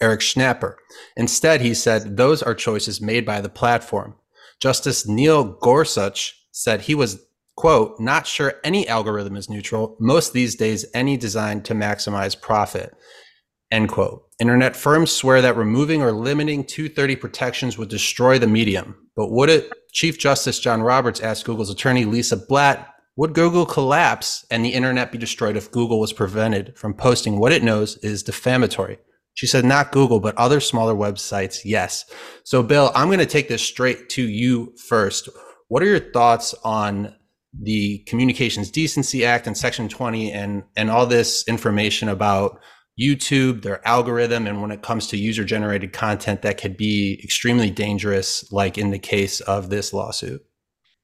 Eric 0.00 0.20
Schnapper. 0.20 0.78
Instead, 1.16 1.60
he 1.60 1.74
said 1.74 2.16
those 2.16 2.42
are 2.42 2.54
choices 2.54 3.00
made 3.00 3.24
by 3.24 3.40
the 3.40 3.48
platform. 3.48 4.14
Justice 4.60 5.06
Neil 5.06 5.44
Gorsuch 5.44 6.34
said 6.52 6.82
he 6.82 6.94
was, 6.94 7.24
quote, 7.56 7.98
not 8.00 8.26
sure 8.26 8.54
any 8.64 8.88
algorithm 8.88 9.36
is 9.36 9.50
neutral, 9.50 9.96
most 10.00 10.32
these 10.32 10.54
days, 10.54 10.86
any 10.94 11.16
designed 11.16 11.64
to 11.66 11.74
maximize 11.74 12.40
profit, 12.40 12.94
end 13.70 13.88
quote. 13.88 14.22
Internet 14.38 14.76
firms 14.76 15.10
swear 15.10 15.40
that 15.42 15.56
removing 15.56 16.02
or 16.02 16.12
limiting 16.12 16.64
230 16.64 17.16
protections 17.16 17.78
would 17.78 17.88
destroy 17.88 18.38
the 18.38 18.46
medium. 18.46 18.94
But 19.14 19.30
would 19.30 19.48
it? 19.48 19.72
Chief 19.92 20.18
Justice 20.18 20.60
John 20.60 20.82
Roberts 20.82 21.20
asked 21.20 21.46
Google's 21.46 21.70
attorney 21.70 22.04
Lisa 22.04 22.36
Blatt, 22.36 22.94
would 23.16 23.32
Google 23.32 23.64
collapse 23.64 24.44
and 24.50 24.62
the 24.62 24.74
internet 24.74 25.10
be 25.10 25.16
destroyed 25.16 25.56
if 25.56 25.70
Google 25.70 25.98
was 25.98 26.12
prevented 26.12 26.76
from 26.76 26.92
posting 26.92 27.38
what 27.38 27.52
it 27.52 27.62
knows 27.62 27.96
is 27.98 28.22
defamatory? 28.22 28.98
She 29.36 29.46
said, 29.46 29.66
not 29.66 29.92
Google, 29.92 30.18
but 30.18 30.34
other 30.36 30.60
smaller 30.60 30.94
websites, 30.94 31.58
yes. 31.62 32.06
So, 32.42 32.62
Bill, 32.62 32.90
I'm 32.94 33.08
going 33.08 33.18
to 33.18 33.26
take 33.26 33.48
this 33.48 33.60
straight 33.60 34.08
to 34.10 34.22
you 34.22 34.74
first. 34.88 35.28
What 35.68 35.82
are 35.82 35.86
your 35.86 36.00
thoughts 36.00 36.54
on 36.64 37.14
the 37.52 37.98
Communications 38.06 38.70
Decency 38.70 39.26
Act 39.26 39.46
and 39.46 39.56
Section 39.56 39.90
20 39.90 40.32
and, 40.32 40.62
and 40.74 40.90
all 40.90 41.04
this 41.04 41.46
information 41.46 42.08
about 42.08 42.58
YouTube, 42.98 43.60
their 43.60 43.86
algorithm, 43.86 44.46
and 44.46 44.62
when 44.62 44.70
it 44.70 44.80
comes 44.80 45.06
to 45.08 45.18
user 45.18 45.44
generated 45.44 45.92
content 45.92 46.40
that 46.40 46.58
could 46.58 46.78
be 46.78 47.20
extremely 47.22 47.70
dangerous, 47.70 48.50
like 48.50 48.78
in 48.78 48.90
the 48.90 48.98
case 48.98 49.40
of 49.40 49.68
this 49.68 49.92
lawsuit? 49.92 50.40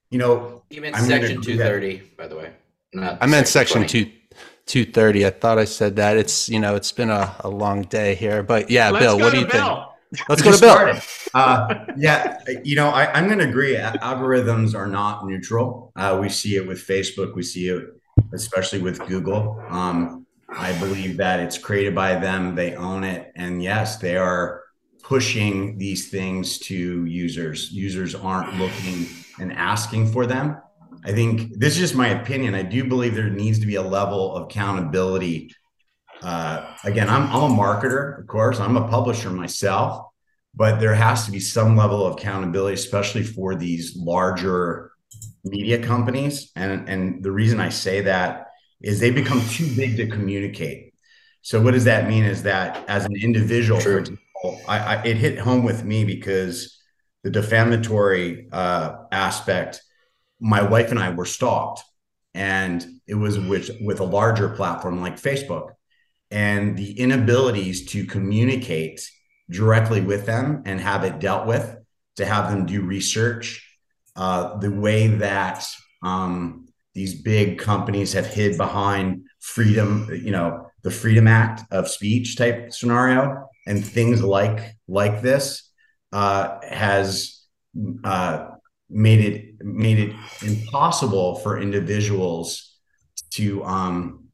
You 0.09 0.17
know, 0.17 0.63
You 0.71 0.81
meant 0.81 0.95
I'm 0.95 1.05
section 1.05 1.39
230, 1.39 2.13
by 2.17 2.27
the 2.27 2.35
way. 2.35 2.51
Not 2.93 3.19
I 3.21 3.27
meant 3.27 3.47
section 3.47 3.81
20. 3.81 4.22
Two. 4.65 4.85
230 4.85 5.25
i 5.25 5.29
thought 5.29 5.57
i 5.59 5.65
said 5.65 5.95
that 5.95 6.17
it's 6.17 6.49
you 6.49 6.59
know 6.59 6.75
it's 6.75 6.91
been 6.91 7.09
a, 7.09 7.35
a 7.41 7.49
long 7.49 7.83
day 7.83 8.15
here 8.15 8.43
but 8.43 8.69
yeah 8.69 8.89
Let's 8.89 9.05
bill 9.05 9.19
what 9.19 9.33
do 9.33 9.39
you 9.39 9.47
Bill. 9.47 9.89
think 10.11 10.29
let's 10.29 10.41
go 10.43 10.51
to 10.51 10.59
bill. 10.61 11.01
Uh, 11.33 11.85
yeah, 11.97 12.37
you 12.63 12.75
know, 12.75 12.89
I, 12.89 13.11
I'm 13.13 13.25
going 13.25 13.39
to 13.39 13.49
agree. 13.49 13.75
Algorithms 13.75 14.75
are 14.75 14.85
not 14.85 15.25
neutral. 15.25 15.91
Uh, 15.95 16.19
we 16.21 16.29
see 16.29 16.55
it 16.55 16.67
with 16.67 16.77
Facebook. 16.77 17.33
We 17.35 17.41
see 17.41 17.69
it, 17.69 17.83
especially 18.33 18.79
with 18.79 18.99
Google. 19.07 19.59
Um, 19.69 20.27
I 20.49 20.77
believe 20.79 21.17
that 21.17 21.39
it's 21.39 21.57
created 21.57 21.95
by 21.95 22.13
them. 22.19 22.53
They 22.53 22.75
own 22.75 23.03
it, 23.03 23.31
and 23.35 23.63
yes, 23.63 23.97
they 23.97 24.15
are 24.15 24.61
pushing 25.01 25.79
these 25.79 26.09
things 26.11 26.59
to 26.59 27.05
users. 27.05 27.71
Users 27.71 28.13
aren't 28.13 28.53
looking 28.59 29.07
and 29.39 29.51
asking 29.51 30.11
for 30.11 30.27
them. 30.27 30.57
I 31.05 31.11
think 31.11 31.57
this 31.57 31.73
is 31.73 31.79
just 31.79 31.95
my 31.95 32.09
opinion. 32.09 32.55
I 32.55 32.63
do 32.63 32.85
believe 32.85 33.15
there 33.15 33.29
needs 33.29 33.59
to 33.59 33.65
be 33.65 33.75
a 33.75 33.81
level 33.81 34.35
of 34.35 34.43
accountability. 34.43 35.53
Uh, 36.21 36.75
again, 36.85 37.09
I'm, 37.09 37.23
I'm 37.23 37.51
a 37.51 37.55
marketer, 37.55 38.19
of 38.19 38.27
course. 38.27 38.59
I'm 38.59 38.77
a 38.77 38.87
publisher 38.87 39.29
myself 39.29 40.05
but 40.55 40.79
there 40.79 40.93
has 40.93 41.25
to 41.25 41.31
be 41.31 41.39
some 41.39 41.75
level 41.75 42.05
of 42.05 42.13
accountability, 42.13 42.75
especially 42.75 43.23
for 43.23 43.55
these 43.55 43.95
larger 43.95 44.91
media 45.43 45.83
companies. 45.83 46.51
And, 46.55 46.87
and 46.87 47.23
the 47.23 47.31
reason 47.31 47.59
I 47.59 47.69
say 47.69 48.01
that 48.01 48.47
is 48.81 48.99
they 48.99 49.11
become 49.11 49.41
too 49.49 49.75
big 49.75 49.97
to 49.97 50.07
communicate. 50.07 50.93
So 51.41 51.61
what 51.61 51.71
does 51.71 51.85
that 51.85 52.07
mean 52.07 52.23
is 52.23 52.43
that 52.43 52.87
as 52.87 53.05
an 53.05 53.15
individual, 53.15 53.79
for 53.79 53.97
example, 53.97 54.61
I, 54.67 54.79
I, 54.79 55.03
it 55.03 55.17
hit 55.17 55.39
home 55.39 55.63
with 55.63 55.83
me 55.83 56.05
because 56.05 56.79
the 57.23 57.29
defamatory 57.29 58.47
uh, 58.51 58.95
aspect, 59.11 59.81
my 60.39 60.61
wife 60.61 60.91
and 60.91 60.99
I 60.99 61.11
were 61.11 61.25
stalked 61.25 61.83
and 62.33 62.85
it 63.07 63.15
was 63.15 63.39
with, 63.39 63.69
with 63.81 63.99
a 63.99 64.05
larger 64.05 64.49
platform 64.49 65.01
like 65.01 65.21
Facebook 65.21 65.71
and 66.31 66.77
the 66.77 66.99
inabilities 66.99 67.85
to 67.91 68.05
communicate 68.05 69.07
directly 69.49 70.01
with 70.01 70.25
them 70.25 70.63
and 70.65 70.79
have 70.79 71.03
it 71.03 71.19
dealt 71.19 71.45
with 71.45 71.77
to 72.15 72.25
have 72.25 72.49
them 72.49 72.65
do 72.65 72.81
research 72.81 73.67
uh, 74.15 74.57
the 74.57 74.71
way 74.71 75.07
that 75.07 75.65
um, 76.01 76.67
these 76.93 77.21
big 77.21 77.59
companies 77.59 78.13
have 78.13 78.27
hid 78.27 78.57
behind 78.57 79.23
freedom 79.39 80.09
you 80.23 80.31
know 80.31 80.67
the 80.83 80.91
freedom 80.91 81.27
act 81.27 81.63
of 81.71 81.87
speech 81.87 82.37
type 82.37 82.71
scenario 82.71 83.47
and 83.67 83.85
things 83.85 84.21
like 84.21 84.75
like 84.87 85.21
this 85.21 85.71
uh, 86.11 86.59
has 86.63 87.41
uh, 88.03 88.47
made 88.89 89.19
it 89.19 89.52
made 89.63 89.99
it 89.99 90.15
impossible 90.41 91.35
for 91.35 91.59
individuals 91.59 92.77
to 93.31 93.63
um, 93.63 94.25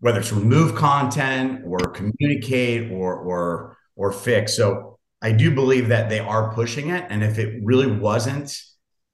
whether 0.00 0.20
it's 0.20 0.32
remove 0.32 0.74
content 0.74 1.62
or 1.66 1.78
communicate 1.78 2.90
or 2.92 3.14
or 3.16 3.76
or 3.96 4.12
fix. 4.12 4.56
So 4.56 4.98
I 5.22 5.32
do 5.32 5.50
believe 5.50 5.88
that 5.88 6.08
they 6.08 6.20
are 6.20 6.52
pushing 6.54 6.90
it, 6.90 7.04
and 7.08 7.22
if 7.24 7.38
it 7.38 7.60
really 7.64 7.90
wasn't 7.90 8.56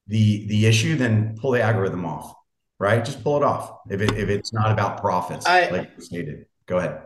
the 0.06 0.46
the 0.49 0.66
issue, 0.66 0.96
then 0.96 1.37
pull 1.40 1.52
the 1.52 1.62
algorithm 1.62 2.04
off, 2.04 2.34
right? 2.78 3.04
Just 3.04 3.22
pull 3.22 3.37
it 3.37 3.42
off. 3.42 3.70
If 3.90 4.00
it 4.00 4.11
if 4.16 4.28
it's 4.28 4.52
not 4.52 4.72
about 4.72 5.00
profits, 5.00 5.46
I- 5.46 5.70
like 5.70 5.90
you 5.96 6.02
stated. 6.02 6.46
Go 6.66 6.78
ahead. 6.78 7.02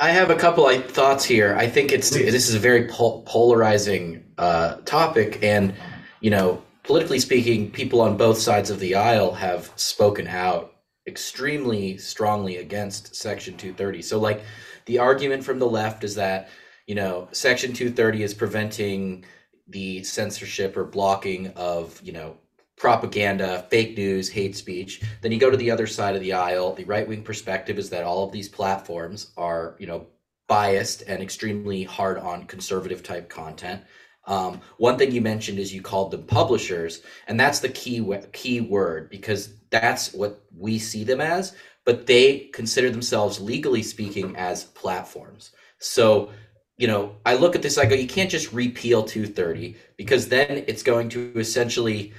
I 0.00 0.10
have 0.10 0.30
a 0.30 0.36
couple 0.36 0.68
of 0.68 0.88
thoughts 0.88 1.24
here. 1.24 1.56
I 1.56 1.66
think 1.66 1.90
it's 1.90 2.10
Please. 2.10 2.30
this 2.30 2.48
is 2.48 2.54
a 2.54 2.60
very 2.60 2.86
pol- 2.86 3.22
polarizing 3.26 4.26
uh, 4.38 4.76
topic, 4.84 5.40
and 5.42 5.74
you 6.20 6.30
know, 6.30 6.62
politically 6.88 7.18
speaking, 7.18 7.70
people 7.70 8.00
on 8.00 8.16
both 8.16 8.38
sides 8.38 8.70
of 8.70 8.80
the 8.80 8.94
aisle 8.94 9.34
have 9.34 9.70
spoken 9.76 10.26
out 10.26 10.72
extremely 11.06 11.98
strongly 11.98 12.56
against 12.56 13.14
Section 13.14 13.58
230. 13.58 14.00
So, 14.00 14.18
like, 14.18 14.42
the 14.86 14.98
argument 14.98 15.44
from 15.44 15.58
the 15.58 15.68
left 15.68 16.02
is 16.02 16.14
that 16.14 16.48
you 16.86 16.94
know 16.94 17.28
Section 17.30 17.74
230 17.74 18.22
is 18.22 18.32
preventing 18.32 19.26
the 19.68 20.02
censorship 20.02 20.78
or 20.78 20.84
blocking 20.84 21.48
of 21.48 22.00
you 22.02 22.12
know 22.12 22.38
propaganda, 22.78 23.66
fake 23.68 23.94
news, 23.94 24.30
hate 24.30 24.56
speech. 24.56 25.02
Then 25.20 25.30
you 25.30 25.38
go 25.38 25.50
to 25.50 25.58
the 25.58 25.70
other 25.70 25.86
side 25.86 26.14
of 26.14 26.22
the 26.22 26.32
aisle. 26.32 26.72
The 26.72 26.84
right 26.84 27.06
wing 27.06 27.22
perspective 27.22 27.78
is 27.78 27.90
that 27.90 28.04
all 28.04 28.24
of 28.24 28.32
these 28.32 28.48
platforms 28.48 29.32
are, 29.36 29.76
you 29.78 29.86
know, 29.86 30.06
biased 30.46 31.02
and 31.02 31.22
extremely 31.22 31.82
hard 31.82 32.16
on 32.18 32.44
conservative 32.44 33.02
type 33.02 33.28
content. 33.28 33.82
Um, 34.28 34.60
one 34.76 34.96
thing 34.96 35.10
you 35.10 35.20
mentioned 35.20 35.58
is 35.58 35.74
you 35.74 35.82
called 35.82 36.12
them 36.12 36.22
publishers, 36.22 37.02
and 37.26 37.40
that's 37.40 37.58
the 37.58 37.70
key 37.70 38.06
key 38.32 38.60
word 38.60 39.10
because 39.10 39.54
that's 39.70 40.12
what 40.12 40.42
we 40.56 40.78
see 40.78 41.02
them 41.02 41.20
as. 41.20 41.56
But 41.84 42.06
they 42.06 42.50
consider 42.52 42.90
themselves, 42.90 43.40
legally 43.40 43.82
speaking, 43.82 44.36
as 44.36 44.64
platforms. 44.64 45.52
So 45.78 46.30
you 46.76 46.86
know, 46.86 47.16
I 47.26 47.34
look 47.34 47.56
at 47.56 47.62
this, 47.62 47.76
I 47.76 47.86
go, 47.86 47.96
you 47.96 48.06
can't 48.06 48.30
just 48.30 48.52
repeal 48.52 49.02
230 49.02 49.76
because 49.96 50.28
then 50.28 50.64
it's 50.68 50.84
going 50.84 51.08
to 51.10 51.32
essentially 51.34 52.12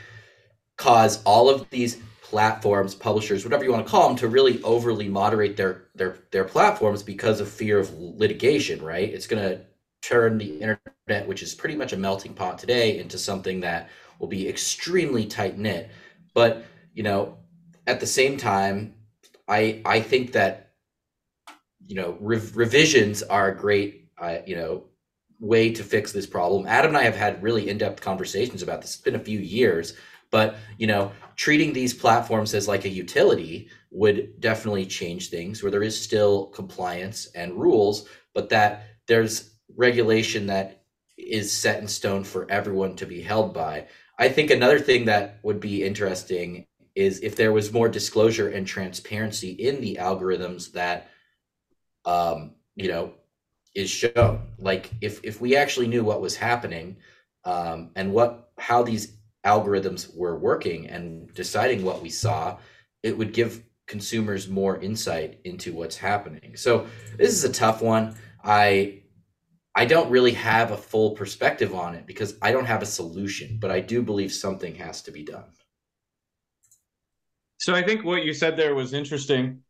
cause 0.78 1.24
all 1.24 1.50
of 1.50 1.70
these 1.70 1.98
platforms, 2.22 2.94
publishers, 2.94 3.44
whatever 3.44 3.63
you 3.63 3.72
want 3.72 3.86
to 3.86 3.89
call 3.89 4.08
them, 4.08 4.18
to 4.18 4.28
really 4.28 4.62
overly 4.63 5.08
moderate 5.08 5.58
their 5.58 5.86
their 5.96 6.18
their 6.32 6.44
platforms 6.44 7.01
because 7.01 7.39
of 7.39 7.50
fear 7.50 7.80
of 7.80 7.92
litigation, 7.98 8.82
right? 8.84 9.10
It's 9.10 9.28
going 9.28 9.42
to 9.42 9.62
turn 10.01 10.38
the 10.38 10.53
internet, 10.60 11.27
which 11.27 11.44
is 11.44 11.53
pretty 11.53 11.75
much 11.75 11.94
a 11.94 11.98
melting 11.98 12.34
pot 12.34 12.58
today, 12.58 13.00
into 13.00 13.18
something 13.18 13.60
that 13.62 13.89
will 14.20 14.27
be 14.27 14.48
extremely 14.48 15.25
tight 15.25 15.58
knit. 15.58 15.89
But 16.34 16.63
you 16.94 17.03
know, 17.03 17.38
at 17.88 18.00
the 18.00 18.08
same 18.08 18.38
time, 18.38 18.94
I 19.48 19.82
I 19.86 20.01
think 20.01 20.34
that 20.34 20.72
you 21.88 21.96
know 21.96 22.18
rev- 22.20 22.56
revisions 22.56 23.24
are 23.24 23.50
a 23.50 23.56
great 23.56 24.10
uh, 24.18 24.38
you 24.46 24.56
know 24.56 24.86
way 25.39 25.72
to 25.72 25.84
fix 25.84 26.12
this 26.12 26.27
problem. 26.27 26.65
Adam 26.68 26.89
and 26.89 26.98
I 26.98 27.03
have 27.03 27.15
had 27.15 27.41
really 27.41 27.70
in-depth 27.70 28.01
conversations 28.01 28.62
about 28.62 28.82
this. 28.82 28.96
It's 28.96 29.01
been 29.01 29.15
a 29.15 29.20
few 29.20 29.39
years, 29.39 29.94
but 30.32 30.56
you 30.77 30.88
know, 30.88 31.12
treating 31.36 31.74
these 31.74 31.94
platforms 31.94 32.53
as 32.53 32.68
like 32.68 32.86
a 32.86 32.89
utility 32.89 33.70
would 33.91 34.39
definitely 34.39 34.86
change 34.86 35.29
things 35.29 35.63
where 35.63 35.72
there 35.72 35.84
is 35.84 36.00
still 36.00 36.48
compliance 36.48 37.27
and 37.36 37.53
rules, 37.53 38.08
but 38.34 38.50
that 38.50 38.88
there's 39.08 39.49
regulation 39.76 40.48
that 40.48 40.84
is 41.18 41.52
set 41.52 41.82
in 41.82 41.88
stone 41.88 42.24
for 42.24 42.50
everyone 42.50 42.96
to 42.96 43.06
be 43.06 43.22
held 43.22 43.54
by. 43.54 43.88
I 44.18 44.30
think 44.30 44.52
another 44.52 44.80
thing 44.80 45.06
that 45.06 45.40
would 45.44 45.60
be 45.60 45.84
interesting 45.84 46.66
is 46.96 47.20
if 47.22 47.36
there 47.36 47.54
was 47.54 47.72
more 47.72 47.88
disclosure 47.88 48.50
and 48.50 48.66
transparency 48.66 49.52
in 49.52 49.80
the 49.82 49.98
algorithms 50.02 50.72
that 50.74 51.10
um, 52.06 52.56
you 52.76 52.90
know 52.90 53.14
is 53.76 53.90
shown. 53.90 54.48
Like 54.58 54.92
if 55.02 55.24
if 55.24 55.40
we 55.40 55.56
actually 55.56 55.88
knew 55.88 56.04
what 56.04 56.22
was 56.22 56.36
happening 56.36 56.98
um, 57.46 57.92
and 57.96 58.12
what 58.14 58.52
how 58.58 58.84
these 58.84 59.16
algorithms 59.46 60.14
were 60.16 60.38
working 60.38 60.88
and 60.88 61.34
deciding 61.34 61.84
what 61.84 62.02
we 62.02 62.10
saw 62.10 62.58
it 63.04 63.18
would 63.18 63.32
give 63.32 63.64
consumers 63.88 64.50
more 64.50 64.78
insight 64.78 65.40
into 65.46 65.74
what's 65.74 65.98
happening. 65.98 66.56
So 66.56 66.88
this 67.18 67.32
is 67.32 67.44
a 67.44 67.52
tough 67.52 67.82
one. 67.82 68.16
I 68.44 69.04
i 69.81 69.86
don't 69.86 70.09
really 70.12 70.31
have 70.33 70.71
a 70.71 70.77
full 70.77 71.12
perspective 71.12 71.74
on 71.74 71.95
it 71.95 72.05
because 72.05 72.31
i 72.41 72.51
don't 72.51 72.65
have 72.74 72.81
a 72.81 72.86
solution 72.86 73.57
but 73.59 73.71
i 73.71 73.79
do 73.79 74.01
believe 74.03 74.31
something 74.31 74.75
has 74.75 75.01
to 75.01 75.12
be 75.12 75.24
done 75.24 75.45
So 77.59 77.75
I 77.75 77.83
think 77.83 78.05
what 78.05 78.24
you 78.24 78.33
said 78.33 78.55
there 78.55 78.75
was 78.75 78.93
interesting. 78.93 79.62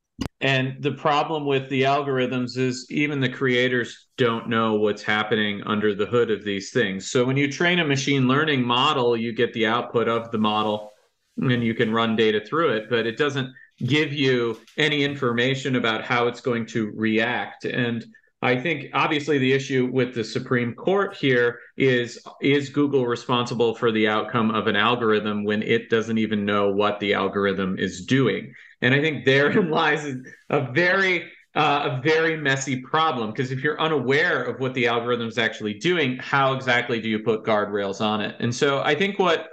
And 0.41 0.81
the 0.81 0.91
problem 0.91 1.45
with 1.45 1.69
the 1.69 1.83
algorithms 1.83 2.57
is 2.57 2.85
even 2.89 3.19
the 3.19 3.29
creators 3.29 4.07
don't 4.17 4.49
know 4.49 4.75
what's 4.75 5.01
happening 5.01 5.63
under 5.65 5.95
the 5.95 6.05
hood 6.05 6.29
of 6.29 6.43
these 6.43 6.71
things. 6.71 7.09
So 7.09 7.25
when 7.25 7.37
you 7.37 7.51
train 7.51 7.79
a 7.79 7.85
machine 7.85 8.27
learning 8.27 8.63
model, 8.63 9.17
you 9.17 9.33
get 9.33 9.53
the 9.53 9.67
output 9.67 10.07
of 10.07 10.31
the 10.31 10.37
model 10.37 10.91
and 11.37 11.63
you 11.63 11.73
can 11.73 11.91
run 11.93 12.15
data 12.15 12.41
through 12.45 12.71
it, 12.73 12.89
but 12.89 13.07
it 13.07 13.17
doesn't 13.17 13.53
give 13.79 14.13
you 14.13 14.59
any 14.77 15.03
information 15.03 15.77
about 15.77 16.03
how 16.03 16.27
it's 16.27 16.41
going 16.41 16.65
to 16.67 16.91
react. 16.95 17.65
And 17.65 18.05
I 18.41 18.57
think 18.57 18.85
obviously 18.93 19.37
the 19.37 19.51
issue 19.51 19.89
with 19.91 20.15
the 20.15 20.23
Supreme 20.23 20.73
Court 20.73 21.15
here 21.15 21.59
is 21.75 22.19
is 22.41 22.69
Google 22.69 23.05
responsible 23.05 23.75
for 23.75 23.91
the 23.91 24.07
outcome 24.07 24.51
of 24.51 24.67
an 24.67 24.77
algorithm 24.77 25.43
when 25.43 25.61
it 25.61 25.89
doesn't 25.89 26.17
even 26.17 26.45
know 26.45 26.71
what 26.71 26.99
the 26.99 27.13
algorithm 27.13 27.77
is 27.77 28.05
doing? 28.05 28.53
And 28.81 28.93
I 28.93 29.01
think 29.01 29.25
therein 29.25 29.69
lies 29.71 30.15
a 30.49 30.71
very 30.71 31.29
uh, 31.55 31.97
a 31.97 32.01
very 32.01 32.37
messy 32.37 32.79
problem 32.81 33.31
because 33.31 33.51
if 33.51 33.61
you're 33.61 33.79
unaware 33.81 34.43
of 34.43 34.61
what 34.61 34.73
the 34.73 34.87
algorithm 34.87 35.27
is 35.27 35.37
actually 35.37 35.73
doing, 35.73 36.17
how 36.17 36.53
exactly 36.53 37.01
do 37.01 37.09
you 37.09 37.19
put 37.19 37.43
guardrails 37.43 37.99
on 37.99 38.21
it? 38.21 38.35
And 38.39 38.55
so 38.55 38.81
I 38.81 38.95
think 38.95 39.19
what 39.19 39.49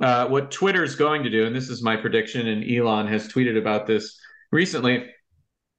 uh, 0.00 0.26
what 0.26 0.50
Twitter 0.50 0.82
is 0.82 0.94
going 0.94 1.22
to 1.22 1.30
do, 1.30 1.44
and 1.46 1.54
this 1.54 1.68
is 1.68 1.82
my 1.82 1.96
prediction, 1.96 2.48
and 2.48 2.64
Elon 2.64 3.06
has 3.08 3.28
tweeted 3.28 3.58
about 3.58 3.86
this 3.86 4.18
recently, 4.50 5.06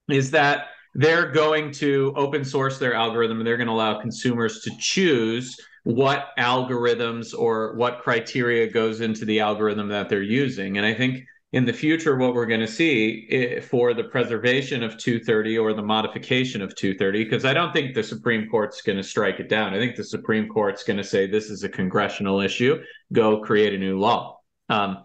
is 0.08 0.32
that 0.32 0.68
they're 0.96 1.32
going 1.32 1.72
to 1.72 2.14
open 2.16 2.46
source 2.46 2.78
their 2.78 2.94
algorithm 2.94 3.40
and 3.40 3.48
they're 3.48 3.58
going 3.58 3.68
to 3.68 3.74
allow 3.74 4.00
consumers 4.00 4.62
to 4.62 4.72
choose 4.80 5.58
what 5.84 6.30
algorithms 6.40 7.38
or 7.38 7.76
what 7.76 8.02
criteria 8.02 8.72
goes 8.72 9.02
into 9.02 9.26
the 9.26 9.40
algorithm 9.40 9.90
that 9.90 10.08
they're 10.08 10.22
using. 10.22 10.78
And 10.78 10.86
I 10.86 10.94
think 10.94 11.26
in 11.52 11.66
the 11.66 11.74
future, 11.74 12.16
what 12.16 12.34
we're 12.34 12.48
going 12.48 12.62
to 12.62 12.68
see 12.68 13.28
eh, 13.30 13.60
for 13.60 13.94
the 13.94 14.06
preservation 14.06 14.82
of 14.82 14.98
230 14.98 15.58
or 15.58 15.74
the 15.74 15.84
modification 15.84 16.62
of 16.62 16.76
230, 16.76 17.24
because 17.24 17.46
I 17.46 17.54
don't 17.54 17.72
think 17.74 17.94
the 17.94 18.04
Supreme 18.04 18.50
Court's 18.50 18.82
going 18.82 18.98
to 18.98 19.04
strike 19.04 19.40
it 19.40 19.50
down. 19.50 19.74
I 19.74 19.78
think 19.78 19.96
the 19.96 20.04
Supreme 20.04 20.48
Court's 20.48 20.84
going 20.84 20.98
to 20.98 21.04
say 21.04 21.28
this 21.28 21.52
is 21.52 21.64
a 21.64 21.70
congressional 21.70 22.42
issue, 22.42 22.82
go 23.12 23.42
create 23.42 23.74
a 23.74 23.78
new 23.78 24.00
law. 24.00 24.40
Um, 24.70 25.04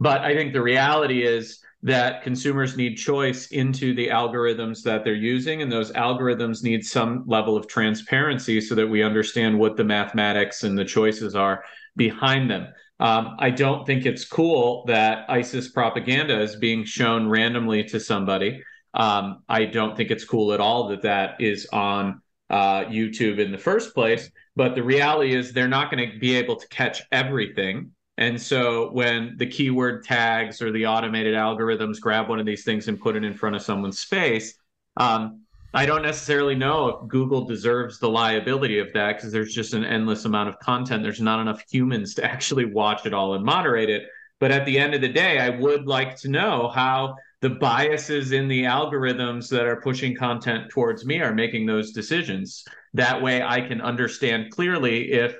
but 0.00 0.22
I 0.22 0.34
think 0.34 0.52
the 0.52 0.62
reality 0.62 1.26
is 1.26 1.60
that 1.82 2.22
consumers 2.22 2.76
need 2.76 2.94
choice 2.96 3.48
into 3.48 3.94
the 3.94 4.08
algorithms 4.08 4.82
that 4.82 5.04
they're 5.04 5.14
using, 5.14 5.62
and 5.62 5.72
those 5.72 5.90
algorithms 5.92 6.62
need 6.62 6.84
some 6.84 7.24
level 7.26 7.56
of 7.56 7.66
transparency 7.66 8.60
so 8.60 8.74
that 8.74 8.86
we 8.86 9.02
understand 9.02 9.58
what 9.58 9.76
the 9.76 9.84
mathematics 9.84 10.62
and 10.62 10.78
the 10.78 10.84
choices 10.84 11.34
are 11.34 11.64
behind 11.96 12.50
them. 12.50 12.68
Um, 13.00 13.36
I 13.40 13.50
don't 13.50 13.84
think 13.84 14.06
it's 14.06 14.24
cool 14.24 14.84
that 14.86 15.28
ISIS 15.28 15.70
propaganda 15.70 16.40
is 16.40 16.54
being 16.54 16.84
shown 16.84 17.28
randomly 17.28 17.82
to 17.84 17.98
somebody. 17.98 18.62
Um, 18.94 19.42
I 19.48 19.64
don't 19.64 19.96
think 19.96 20.10
it's 20.10 20.24
cool 20.24 20.52
at 20.52 20.60
all 20.60 20.88
that 20.88 21.02
that 21.02 21.40
is 21.40 21.66
on 21.72 22.22
uh, 22.48 22.84
YouTube 22.84 23.38
in 23.38 23.50
the 23.50 23.58
first 23.58 23.94
place. 23.94 24.30
But 24.54 24.74
the 24.74 24.82
reality 24.82 25.34
is, 25.34 25.52
they're 25.52 25.66
not 25.66 25.90
going 25.90 26.12
to 26.12 26.18
be 26.18 26.36
able 26.36 26.56
to 26.56 26.68
catch 26.68 27.02
everything. 27.10 27.92
And 28.18 28.40
so 28.40 28.90
when 28.92 29.36
the 29.38 29.46
keyword 29.46 30.04
tags 30.04 30.60
or 30.60 30.70
the 30.70 30.86
automated 30.86 31.34
algorithms 31.34 32.00
grab 32.00 32.28
one 32.28 32.38
of 32.38 32.46
these 32.46 32.64
things 32.64 32.88
and 32.88 33.00
put 33.00 33.16
it 33.16 33.24
in 33.24 33.34
front 33.34 33.56
of 33.56 33.62
someone's 33.62 34.04
face, 34.04 34.54
um, 34.96 35.42
I 35.74 35.86
don't 35.86 36.02
necessarily 36.02 36.54
know 36.54 36.88
if 36.88 37.08
Google 37.08 37.46
deserves 37.46 37.98
the 37.98 38.10
liability 38.10 38.78
of 38.78 38.92
that 38.92 39.16
because 39.16 39.32
there's 39.32 39.54
just 39.54 39.72
an 39.72 39.84
endless 39.84 40.26
amount 40.26 40.50
of 40.50 40.58
content. 40.58 41.02
There's 41.02 41.20
not 41.20 41.40
enough 41.40 41.62
humans 41.70 42.14
to 42.16 42.24
actually 42.24 42.66
watch 42.66 43.06
it 43.06 43.14
all 43.14 43.34
and 43.34 43.44
moderate 43.44 43.88
it. 43.88 44.04
But 44.38 44.50
at 44.50 44.66
the 44.66 44.78
end 44.78 44.92
of 44.92 45.00
the 45.00 45.08
day, 45.08 45.38
I 45.38 45.50
would 45.50 45.86
like 45.86 46.16
to 46.16 46.28
know 46.28 46.68
how 46.68 47.14
the 47.40 47.50
biases 47.50 48.32
in 48.32 48.48
the 48.48 48.64
algorithms 48.64 49.48
that 49.50 49.66
are 49.66 49.80
pushing 49.80 50.14
content 50.14 50.70
towards 50.70 51.06
me 51.06 51.20
are 51.20 51.34
making 51.34 51.64
those 51.64 51.92
decisions. 51.92 52.64
That 52.92 53.22
way 53.22 53.42
I 53.42 53.60
can 53.60 53.80
understand 53.80 54.50
clearly 54.50 55.12
if 55.12 55.36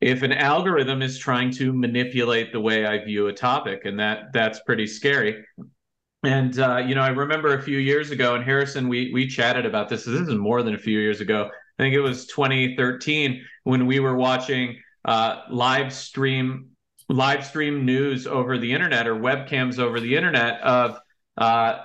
if 0.00 0.22
an 0.22 0.32
algorithm 0.32 1.02
is 1.02 1.18
trying 1.18 1.50
to 1.52 1.72
manipulate 1.72 2.52
the 2.52 2.60
way 2.60 2.86
I 2.86 3.04
view 3.04 3.26
a 3.26 3.32
topic, 3.32 3.84
and 3.84 3.98
that 3.98 4.32
that's 4.32 4.60
pretty 4.60 4.86
scary. 4.86 5.44
And 6.24 6.58
uh, 6.58 6.78
you 6.78 6.94
know, 6.94 7.02
I 7.02 7.08
remember 7.08 7.54
a 7.54 7.62
few 7.62 7.78
years 7.78 8.10
ago, 8.10 8.34
and 8.34 8.44
Harrison, 8.44 8.88
we 8.88 9.12
we 9.12 9.26
chatted 9.26 9.66
about 9.66 9.88
this. 9.88 10.04
This 10.04 10.20
is 10.20 10.34
more 10.34 10.62
than 10.62 10.74
a 10.74 10.78
few 10.78 10.98
years 10.98 11.20
ago. 11.20 11.50
I 11.78 11.82
think 11.82 11.94
it 11.94 12.00
was 12.00 12.26
2013 12.26 13.44
when 13.64 13.86
we 13.86 14.00
were 14.00 14.16
watching 14.16 14.78
uh, 15.04 15.42
live 15.50 15.92
stream 15.92 16.70
live 17.08 17.44
stream 17.44 17.84
news 17.84 18.26
over 18.26 18.58
the 18.58 18.72
internet 18.72 19.06
or 19.06 19.14
webcams 19.14 19.78
over 19.78 19.98
the 19.98 20.14
internet 20.14 20.60
of 20.60 20.98
uh, 21.38 21.78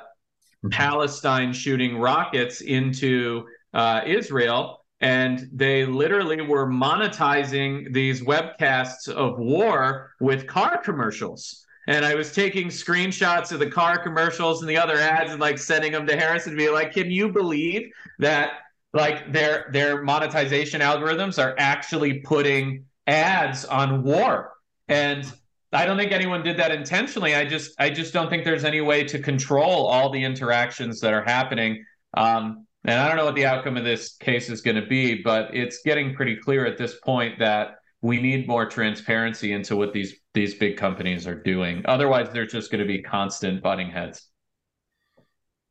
Palestine 0.72 1.54
shooting 1.54 1.98
rockets 1.98 2.62
into 2.62 3.46
uh, 3.74 4.02
Israel 4.06 4.83
and 5.04 5.50
they 5.52 5.86
literally 5.86 6.42
were 6.42 6.66
monetizing 6.66 7.94
these 7.94 8.22
webcasts 8.22 9.10
of 9.10 9.38
war 9.38 10.12
with 10.22 10.48
car 10.48 10.82
commercials. 10.82 11.66
And 11.88 12.06
i 12.06 12.16
was 12.16 12.32
taking 12.32 12.70
screenshots 12.70 13.52
of 13.52 13.60
the 13.60 13.70
car 13.70 14.02
commercials 14.02 14.62
and 14.62 14.70
the 14.70 14.78
other 14.78 14.98
ads 14.98 15.32
and 15.32 15.42
like 15.42 15.58
sending 15.58 15.92
them 15.92 16.08
to 16.08 16.16
Harrison 16.16 16.56
be 16.56 16.70
like 16.70 16.94
can 16.94 17.12
you 17.12 17.30
believe 17.30 17.92
that 18.20 18.54
like 18.94 19.34
their 19.34 19.70
their 19.74 20.02
monetization 20.02 20.80
algorithms 20.80 21.38
are 21.38 21.54
actually 21.58 22.20
putting 22.20 22.86
ads 23.06 23.66
on 23.66 24.04
war? 24.04 24.54
And 24.88 25.30
i 25.74 25.86
don't 25.86 25.98
think 25.98 26.14
anyone 26.14 26.44
did 26.44 26.56
that 26.56 26.72
intentionally. 26.72 27.36
I 27.36 27.44
just 27.44 27.72
i 27.78 27.90
just 27.90 28.14
don't 28.14 28.30
think 28.30 28.46
there's 28.46 28.64
any 28.64 28.80
way 28.80 29.04
to 29.04 29.20
control 29.20 29.86
all 29.88 30.10
the 30.10 30.24
interactions 30.24 31.02
that 31.02 31.14
are 31.14 31.24
happening. 31.24 31.84
Um, 32.14 32.66
and 32.86 33.00
I 33.00 33.08
don't 33.08 33.18
know 33.18 33.26
what 33.26 33.36
the 33.36 33.46
outcome 33.46 33.78
of 33.78 33.86
this 33.86 34.16
case 34.18 34.50
is 34.50 34.62
going 34.62 34.76
to 34.76 34.86
be, 34.86 35.22
but 35.22 35.56
it's 35.56 35.82
getting 35.84 36.14
pretty 36.14 36.36
clear 36.36 36.66
at 36.66 36.78
this 36.78 37.00
point 37.00 37.40
that 37.40 37.78
we 38.02 38.22
need 38.22 38.48
more 38.48 38.66
transparency 38.66 39.54
into 39.54 39.78
what 39.78 39.94
these 39.94 40.16
these 40.34 40.56
big 40.56 40.76
companies 40.76 41.26
are 41.26 41.42
doing. 41.42 41.82
Otherwise, 41.86 42.30
there's 42.34 42.52
just 42.52 42.72
going 42.72 42.82
to 42.82 42.88
be 42.88 43.02
constant 43.02 43.64
butting 43.64 43.90
heads. 43.90 44.28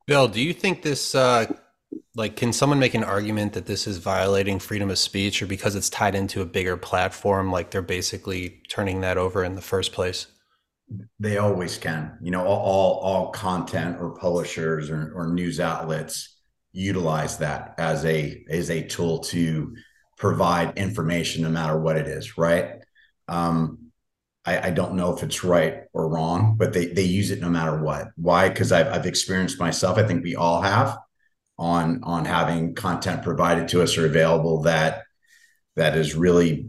Bill, 0.06 0.26
do 0.26 0.40
you 0.40 0.54
think 0.54 0.82
this 0.82 1.14
uh 1.14 1.46
like 2.14 2.36
can 2.36 2.52
someone 2.54 2.78
make 2.78 2.94
an 2.94 3.04
argument 3.04 3.52
that 3.52 3.66
this 3.66 3.86
is 3.86 3.98
violating 3.98 4.58
freedom 4.58 4.90
of 4.90 4.98
speech 4.98 5.42
or 5.42 5.46
because 5.46 5.74
it's 5.74 5.90
tied 5.90 6.14
into 6.14 6.40
a 6.40 6.46
bigger 6.46 6.78
platform 6.78 7.50
like 7.50 7.70
they're 7.70 7.82
basically 7.82 8.62
turning 8.70 9.02
that 9.02 9.18
over 9.18 9.44
in 9.44 9.54
the 9.54 9.62
first 9.62 9.92
place? 9.92 10.26
They 11.20 11.36
always 11.36 11.76
can. 11.76 12.16
You 12.22 12.30
know, 12.30 12.46
all 12.46 12.60
all, 12.60 12.94
all 13.00 13.30
content 13.32 13.98
or 14.00 14.14
publishers 14.14 14.88
or, 14.88 15.12
or 15.14 15.26
news 15.28 15.60
outlets 15.60 16.32
utilize 16.72 17.38
that 17.38 17.74
as 17.78 18.04
a 18.04 18.44
as 18.48 18.70
a 18.70 18.86
tool 18.86 19.20
to 19.20 19.74
provide 20.16 20.78
information 20.78 21.42
no 21.42 21.50
matter 21.50 21.78
what 21.78 21.96
it 21.96 22.06
is 22.06 22.38
right? 22.38 22.82
Um 23.28 23.78
I, 24.44 24.68
I 24.68 24.70
don't 24.70 24.94
know 24.94 25.14
if 25.14 25.22
it's 25.22 25.44
right 25.44 25.84
or 25.92 26.08
wrong 26.08 26.56
but 26.58 26.72
they 26.72 26.86
they 26.86 27.02
use 27.02 27.30
it 27.30 27.40
no 27.40 27.48
matter 27.48 27.82
what. 27.82 28.08
Why? 28.16 28.48
Because 28.48 28.72
I've, 28.72 28.88
I've 28.88 29.06
experienced 29.06 29.60
myself 29.60 29.98
i 29.98 30.02
think 30.02 30.24
we 30.24 30.36
all 30.36 30.62
have 30.62 30.98
on 31.58 32.00
on 32.02 32.24
having 32.24 32.74
content 32.74 33.22
provided 33.22 33.68
to 33.68 33.82
us 33.82 33.96
or 33.96 34.06
available 34.06 34.62
that 34.62 35.02
that 35.76 35.96
is 35.96 36.14
really 36.14 36.68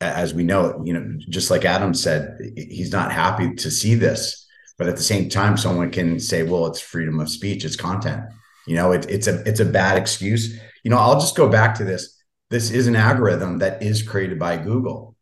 as 0.00 0.34
we 0.34 0.44
know 0.44 0.82
you 0.84 0.92
know 0.92 1.18
just 1.30 1.50
like 1.50 1.64
adam 1.64 1.94
said 1.94 2.36
he's 2.56 2.92
not 2.92 3.12
happy 3.12 3.54
to 3.54 3.70
see 3.70 3.94
this 3.94 4.46
but 4.76 4.88
at 4.88 4.96
the 4.96 5.02
same 5.02 5.28
time 5.28 5.56
someone 5.56 5.90
can 5.90 6.20
say 6.20 6.42
well 6.42 6.66
it's 6.66 6.80
freedom 6.80 7.18
of 7.18 7.30
speech 7.30 7.64
it's 7.64 7.76
content 7.76 8.22
you 8.66 8.74
know, 8.74 8.92
it, 8.92 9.06
it's 9.08 9.26
a 9.26 9.42
it's 9.48 9.60
a 9.60 9.64
bad 9.64 9.96
excuse. 9.98 10.58
You 10.84 10.90
know, 10.90 10.98
I'll 10.98 11.20
just 11.20 11.36
go 11.36 11.48
back 11.48 11.74
to 11.76 11.84
this. 11.84 12.22
This 12.50 12.70
is 12.70 12.86
an 12.86 12.96
algorithm 12.96 13.58
that 13.58 13.82
is 13.82 14.02
created 14.02 14.38
by 14.38 14.56
Google. 14.56 15.16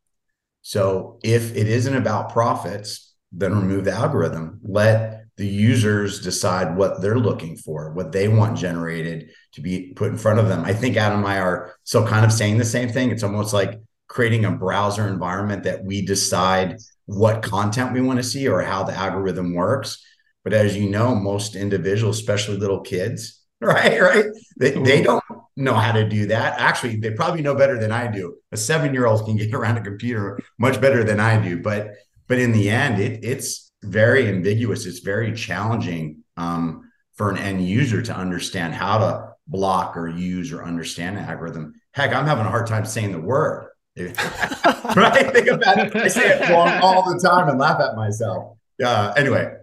So 0.62 1.18
if 1.22 1.54
it 1.54 1.68
isn't 1.68 1.96
about 1.96 2.32
profits, 2.32 3.14
then 3.32 3.54
remove 3.54 3.84
the 3.84 3.92
algorithm. 3.92 4.60
Let 4.62 5.24
the 5.36 5.46
users 5.46 6.22
decide 6.22 6.76
what 6.76 7.00
they're 7.00 7.18
looking 7.18 7.56
for, 7.56 7.92
what 7.92 8.12
they 8.12 8.28
want 8.28 8.56
generated 8.56 9.30
to 9.52 9.60
be 9.60 9.92
put 9.94 10.10
in 10.10 10.16
front 10.16 10.38
of 10.38 10.48
them. 10.48 10.64
I 10.64 10.72
think 10.72 10.96
Adam 10.96 11.18
and 11.20 11.28
I 11.28 11.38
are 11.38 11.74
still 11.82 12.06
kind 12.06 12.24
of 12.24 12.32
saying 12.32 12.58
the 12.58 12.64
same 12.64 12.88
thing. 12.88 13.10
It's 13.10 13.24
almost 13.24 13.52
like 13.52 13.80
creating 14.06 14.44
a 14.44 14.52
browser 14.52 15.08
environment 15.08 15.64
that 15.64 15.84
we 15.84 16.06
decide 16.06 16.76
what 17.06 17.42
content 17.42 17.92
we 17.92 18.00
want 18.00 18.18
to 18.18 18.22
see 18.22 18.46
or 18.48 18.62
how 18.62 18.84
the 18.84 18.94
algorithm 18.94 19.54
works. 19.54 20.04
But 20.44 20.52
as 20.52 20.76
you 20.76 20.88
know, 20.88 21.14
most 21.14 21.56
individuals, 21.56 22.18
especially 22.18 22.58
little 22.58 22.80
kids, 22.80 23.40
right, 23.60 24.00
right, 24.00 24.26
they, 24.58 24.72
they 24.72 25.02
don't 25.02 25.24
know 25.56 25.74
how 25.74 25.92
to 25.92 26.06
do 26.06 26.26
that. 26.26 26.60
Actually, 26.60 26.96
they 26.96 27.12
probably 27.12 27.40
know 27.40 27.54
better 27.54 27.78
than 27.78 27.90
I 27.90 28.08
do. 28.08 28.36
A 28.52 28.56
seven-year-old 28.56 29.24
can 29.24 29.36
get 29.36 29.54
around 29.54 29.78
a 29.78 29.82
computer 29.82 30.38
much 30.58 30.80
better 30.80 31.02
than 31.02 31.18
I 31.18 31.42
do. 31.42 31.62
But 31.62 31.92
but 32.26 32.38
in 32.38 32.52
the 32.52 32.70
end, 32.70 33.00
it, 33.00 33.24
it's 33.24 33.70
very 33.82 34.28
ambiguous. 34.28 34.86
It's 34.86 35.00
very 35.00 35.32
challenging 35.32 36.24
um, 36.36 36.90
for 37.14 37.30
an 37.30 37.38
end 37.38 37.66
user 37.66 38.02
to 38.02 38.14
understand 38.14 38.74
how 38.74 38.98
to 38.98 39.34
block 39.46 39.96
or 39.96 40.08
use 40.08 40.52
or 40.52 40.64
understand 40.64 41.18
an 41.18 41.24
algorithm. 41.24 41.74
Heck, 41.92 42.14
I'm 42.14 42.26
having 42.26 42.46
a 42.46 42.50
hard 42.50 42.66
time 42.66 42.84
saying 42.84 43.12
the 43.12 43.20
word. 43.20 43.70
right? 43.96 45.32
Think 45.32 45.46
about 45.48 45.78
it. 45.78 45.94
I 45.94 46.08
say 46.08 46.30
it 46.30 46.50
wrong 46.50 46.68
all 46.82 47.12
the 47.12 47.20
time 47.20 47.48
and 47.48 47.58
laugh 47.58 47.80
at 47.80 47.94
myself. 47.94 48.56
Uh, 48.84 49.12
anyway, 49.16 49.54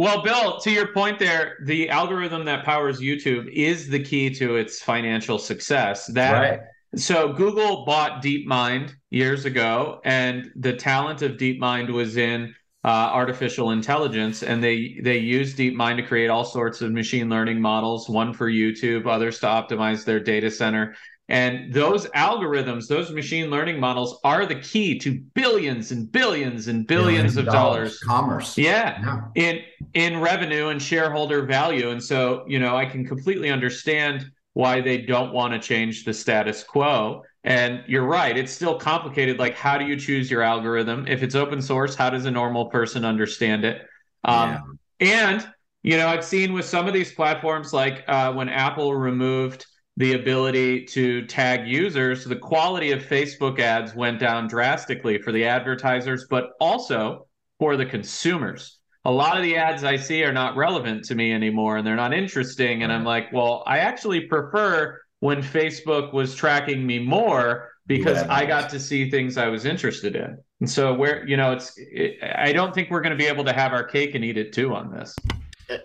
Well, 0.00 0.22
Bill, 0.22 0.58
to 0.60 0.70
your 0.70 0.94
point 0.94 1.18
there, 1.18 1.58
the 1.66 1.90
algorithm 1.90 2.46
that 2.46 2.64
powers 2.64 3.02
YouTube 3.02 3.52
is 3.52 3.86
the 3.86 4.02
key 4.02 4.30
to 4.30 4.56
its 4.56 4.80
financial 4.80 5.38
success. 5.38 6.06
That 6.06 6.32
right. 6.32 6.60
so 6.96 7.34
Google 7.34 7.84
bought 7.84 8.22
DeepMind 8.22 8.94
years 9.10 9.44
ago, 9.44 10.00
and 10.02 10.50
the 10.56 10.72
talent 10.72 11.20
of 11.20 11.32
DeepMind 11.32 11.92
was 11.92 12.16
in 12.16 12.54
uh, 12.82 12.88
artificial 12.88 13.72
intelligence, 13.72 14.42
and 14.42 14.64
they 14.64 14.98
they 15.02 15.18
used 15.18 15.58
DeepMind 15.58 15.96
to 15.96 16.02
create 16.02 16.30
all 16.30 16.46
sorts 16.46 16.80
of 16.80 16.92
machine 16.92 17.28
learning 17.28 17.60
models. 17.60 18.08
One 18.08 18.32
for 18.32 18.50
YouTube, 18.50 19.06
others 19.06 19.38
to 19.40 19.48
optimize 19.48 20.06
their 20.06 20.18
data 20.18 20.50
center. 20.50 20.94
And 21.30 21.72
those 21.72 22.06
algorithms, 22.08 22.88
those 22.88 23.10
machine 23.12 23.50
learning 23.50 23.78
models, 23.78 24.18
are 24.24 24.46
the 24.46 24.56
key 24.56 24.98
to 24.98 25.20
billions 25.34 25.92
and 25.92 26.10
billions 26.10 26.66
and 26.66 26.86
billions, 26.86 27.36
of 27.36 27.46
dollars. 27.46 28.00
Commerce. 28.00 28.58
Yeah, 28.58 28.98
Yeah. 29.00 29.20
in 29.36 29.60
in 29.94 30.20
revenue 30.20 30.68
and 30.68 30.82
shareholder 30.82 31.46
value. 31.46 31.90
And 31.90 32.02
so, 32.02 32.44
you 32.48 32.58
know, 32.58 32.76
I 32.76 32.84
can 32.84 33.06
completely 33.06 33.48
understand 33.50 34.26
why 34.54 34.80
they 34.80 34.98
don't 34.98 35.32
want 35.32 35.52
to 35.54 35.60
change 35.60 36.04
the 36.04 36.12
status 36.12 36.64
quo. 36.64 37.22
And 37.44 37.82
you're 37.86 38.04
right, 38.04 38.36
it's 38.36 38.52
still 38.52 38.76
complicated. 38.78 39.38
Like, 39.38 39.54
how 39.54 39.78
do 39.78 39.86
you 39.86 39.96
choose 39.96 40.30
your 40.30 40.42
algorithm? 40.42 41.06
If 41.08 41.22
it's 41.22 41.34
open 41.34 41.62
source, 41.62 41.94
how 41.94 42.10
does 42.10 42.26
a 42.26 42.30
normal 42.30 42.66
person 42.66 43.04
understand 43.04 43.64
it? 43.64 43.86
Um, 44.24 44.78
And 44.98 45.48
you 45.82 45.96
know, 45.96 46.08
I've 46.08 46.24
seen 46.24 46.52
with 46.52 46.66
some 46.66 46.86
of 46.86 46.92
these 46.92 47.12
platforms, 47.12 47.72
like 47.72 48.04
uh, 48.06 48.32
when 48.34 48.48
Apple 48.50 48.94
removed 48.94 49.64
the 49.96 50.14
ability 50.14 50.84
to 50.86 51.26
tag 51.26 51.66
users, 51.66 52.24
the 52.24 52.36
quality 52.36 52.92
of 52.92 53.02
Facebook 53.02 53.58
ads 53.58 53.94
went 53.94 54.18
down 54.18 54.46
drastically 54.48 55.20
for 55.20 55.32
the 55.32 55.44
advertisers, 55.44 56.26
but 56.30 56.50
also 56.60 57.26
for 57.58 57.76
the 57.76 57.84
consumers. 57.84 58.78
A 59.04 59.10
lot 59.10 59.36
of 59.36 59.42
the 59.42 59.56
ads 59.56 59.82
I 59.84 59.96
see 59.96 60.22
are 60.24 60.32
not 60.32 60.56
relevant 60.56 61.04
to 61.06 61.14
me 61.14 61.32
anymore 61.32 61.76
and 61.78 61.86
they're 61.86 61.96
not 61.96 62.14
interesting. 62.14 62.82
And 62.82 62.92
I'm 62.92 63.04
like, 63.04 63.32
well, 63.32 63.62
I 63.66 63.78
actually 63.78 64.22
prefer 64.22 65.00
when 65.20 65.42
Facebook 65.42 66.12
was 66.12 66.34
tracking 66.34 66.86
me 66.86 66.98
more 66.98 67.70
because 67.86 68.18
Yeah. 68.18 68.32
I 68.32 68.46
got 68.46 68.70
to 68.70 68.80
see 68.80 69.10
things 69.10 69.36
I 69.36 69.48
was 69.48 69.64
interested 69.64 70.16
in. 70.16 70.38
And 70.60 70.70
so, 70.70 70.94
where, 70.94 71.26
you 71.26 71.36
know, 71.38 71.52
it's, 71.52 71.72
it, 71.78 72.18
I 72.22 72.52
don't 72.52 72.74
think 72.74 72.90
we're 72.90 73.00
going 73.00 73.16
to 73.16 73.22
be 73.22 73.26
able 73.26 73.44
to 73.44 73.52
have 73.52 73.72
our 73.72 73.84
cake 73.84 74.14
and 74.14 74.24
eat 74.24 74.36
it 74.36 74.52
too 74.52 74.74
on 74.74 74.90
this. 74.90 75.14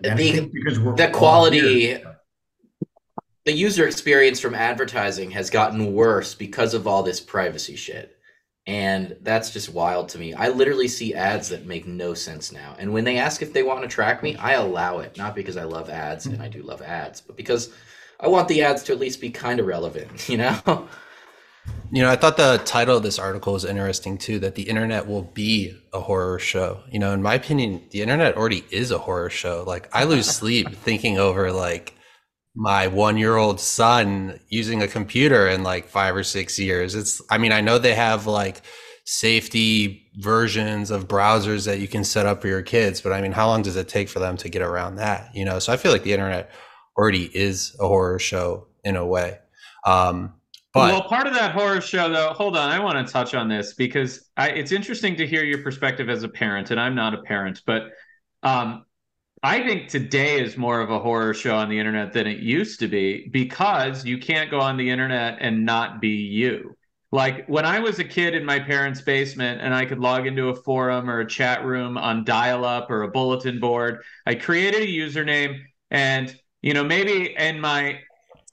And 0.03 0.17
the, 0.19 0.49
because 0.53 0.79
we're 0.79 0.95
the 0.95 1.07
quality 1.09 1.81
here- 1.81 2.14
the 3.45 3.53
user 3.53 3.87
experience 3.87 4.39
from 4.39 4.55
advertising 4.55 5.31
has 5.31 5.49
gotten 5.49 5.93
worse 5.93 6.33
because 6.33 6.73
of 6.73 6.87
all 6.87 7.03
this 7.03 7.21
privacy 7.21 7.75
shit. 7.75 8.17
And 8.67 9.15
that's 9.21 9.51
just 9.51 9.71
wild 9.71 10.09
to 10.09 10.17
me. 10.17 10.33
I 10.33 10.49
literally 10.49 10.87
see 10.87 11.13
ads 11.13 11.49
that 11.49 11.67
make 11.67 11.85
no 11.85 12.15
sense 12.15 12.51
now. 12.51 12.75
And 12.79 12.91
when 12.91 13.03
they 13.03 13.19
ask 13.19 13.43
if 13.43 13.53
they 13.53 13.61
want 13.61 13.83
to 13.83 13.87
track 13.87 14.23
me, 14.23 14.35
I 14.37 14.53
allow 14.53 14.99
it. 14.99 15.15
Not 15.17 15.35
because 15.35 15.55
I 15.55 15.65
love 15.65 15.91
ads, 15.91 16.25
and 16.25 16.41
I 16.41 16.47
do 16.47 16.63
love 16.63 16.81
ads, 16.81 17.21
but 17.21 17.37
because 17.37 17.71
I 18.19 18.27
want 18.27 18.47
the 18.47 18.63
ads 18.63 18.81
to 18.83 18.93
at 18.93 18.99
least 18.99 19.21
be 19.21 19.29
kind 19.29 19.59
of 19.59 19.67
relevant, 19.67 20.27
you 20.29 20.37
know? 20.37 20.87
You 21.91 22.01
know, 22.01 22.09
I 22.09 22.15
thought 22.15 22.37
the 22.37 22.59
title 22.65 22.97
of 22.97 23.03
this 23.03 23.19
article 23.19 23.53
was 23.53 23.65
interesting 23.65 24.17
too, 24.17 24.39
that 24.39 24.55
the 24.55 24.63
internet 24.63 25.07
will 25.07 25.23
be 25.23 25.79
a 25.93 25.99
horror 25.99 26.39
show. 26.39 26.81
You 26.91 26.97
know, 26.97 27.13
in 27.13 27.21
my 27.21 27.35
opinion, 27.35 27.83
the 27.91 28.01
internet 28.01 28.35
already 28.35 28.65
is 28.71 28.89
a 28.89 28.97
horror 28.97 29.29
show. 29.29 29.63
Like 29.65 29.89
I 29.93 30.05
lose 30.05 30.25
sleep 30.35 30.75
thinking 30.75 31.19
over 31.19 31.51
like 31.51 31.95
my 32.55 32.87
one 32.87 33.17
year 33.17 33.35
old 33.35 33.59
son 33.59 34.39
using 34.49 34.81
a 34.81 34.87
computer 34.87 35.47
in 35.47 35.63
like 35.63 35.87
five 35.87 36.15
or 36.15 36.23
six 36.23 36.57
years. 36.57 36.95
It's 36.95 37.21
I 37.29 37.37
mean, 37.37 37.51
I 37.51 37.61
know 37.61 37.77
they 37.77 37.95
have 37.95 38.25
like 38.25 38.61
safety 39.03 40.09
versions 40.15 40.89
of 40.89 41.07
browsers 41.07 41.65
that 41.65 41.79
you 41.79 41.87
can 41.87 42.03
set 42.03 42.25
up 42.25 42.41
for 42.41 42.47
your 42.47 42.61
kids, 42.61 43.01
but 43.01 43.11
I 43.11 43.21
mean, 43.21 43.33
how 43.33 43.47
long 43.47 43.61
does 43.61 43.75
it 43.75 43.87
take 43.87 44.09
for 44.09 44.19
them 44.19 44.37
to 44.37 44.49
get 44.49 44.61
around 44.61 44.95
that? 44.95 45.29
You 45.35 45.45
know, 45.45 45.59
so 45.59 45.73
I 45.73 45.77
feel 45.77 45.91
like 45.91 46.03
the 46.03 46.13
internet 46.13 46.49
already 46.97 47.25
is 47.37 47.75
a 47.79 47.87
horror 47.87 48.19
show 48.19 48.67
in 48.83 48.95
a 48.95 49.05
way. 49.05 49.37
Um 49.85 50.33
but 50.73 50.91
well, 50.91 51.03
part 51.03 51.25
of 51.25 51.33
that 51.33 51.53
horror 51.53 51.79
show, 51.79 52.09
though, 52.09 52.33
hold 52.33 52.57
on, 52.57 52.69
I 52.69 52.79
want 52.79 53.07
to 53.07 53.11
touch 53.11 53.33
on 53.33 53.47
this 53.47 53.73
because 53.73 54.29
I, 54.35 54.49
it's 54.49 54.73
interesting 54.73 55.15
to 55.15 55.25
hear 55.25 55.41
your 55.45 55.59
perspective 55.59 56.09
as 56.09 56.23
a 56.23 56.27
parent, 56.27 56.69
and 56.69 56.81
I'm 56.81 56.93
not 56.93 57.13
a 57.13 57.21
parent, 57.21 57.61
but 57.65 57.91
um, 58.43 58.84
I 59.45 59.61
think 59.61 59.89
today 59.89 60.39
is 60.39 60.57
more 60.57 60.81
of 60.81 60.89
a 60.89 60.97
horror 60.97 61.31
show 61.35 61.55
on 61.55 61.69
the 61.69 61.77
internet 61.77 62.13
than 62.13 62.25
it 62.25 62.39
used 62.39 62.79
to 62.79 62.87
be 62.87 63.27
because 63.27 64.03
you 64.03 64.17
can't 64.17 64.49
go 64.49 64.59
on 64.59 64.75
the 64.75 64.89
internet 64.89 65.37
and 65.39 65.63
not 65.63 66.01
be 66.01 66.07
you. 66.07 66.75
Like 67.11 67.45
when 67.45 67.63
I 67.63 67.79
was 67.79 67.99
a 67.99 68.03
kid 68.03 68.33
in 68.33 68.43
my 68.43 68.59
parents' 68.59 69.01
basement 69.01 69.61
and 69.61 69.71
I 69.71 69.85
could 69.85 69.99
log 69.99 70.25
into 70.25 70.49
a 70.49 70.55
forum 70.55 71.07
or 71.07 71.19
a 71.19 71.27
chat 71.27 71.63
room 71.63 71.95
on 71.95 72.25
dial 72.25 72.65
up 72.65 72.89
or 72.89 73.03
a 73.03 73.07
bulletin 73.07 73.59
board, 73.59 74.01
I 74.25 74.33
created 74.33 74.81
a 74.81 74.87
username 74.87 75.59
and 75.91 76.35
you 76.63 76.73
know 76.73 76.83
maybe 76.83 77.35
in 77.37 77.61
my 77.61 77.99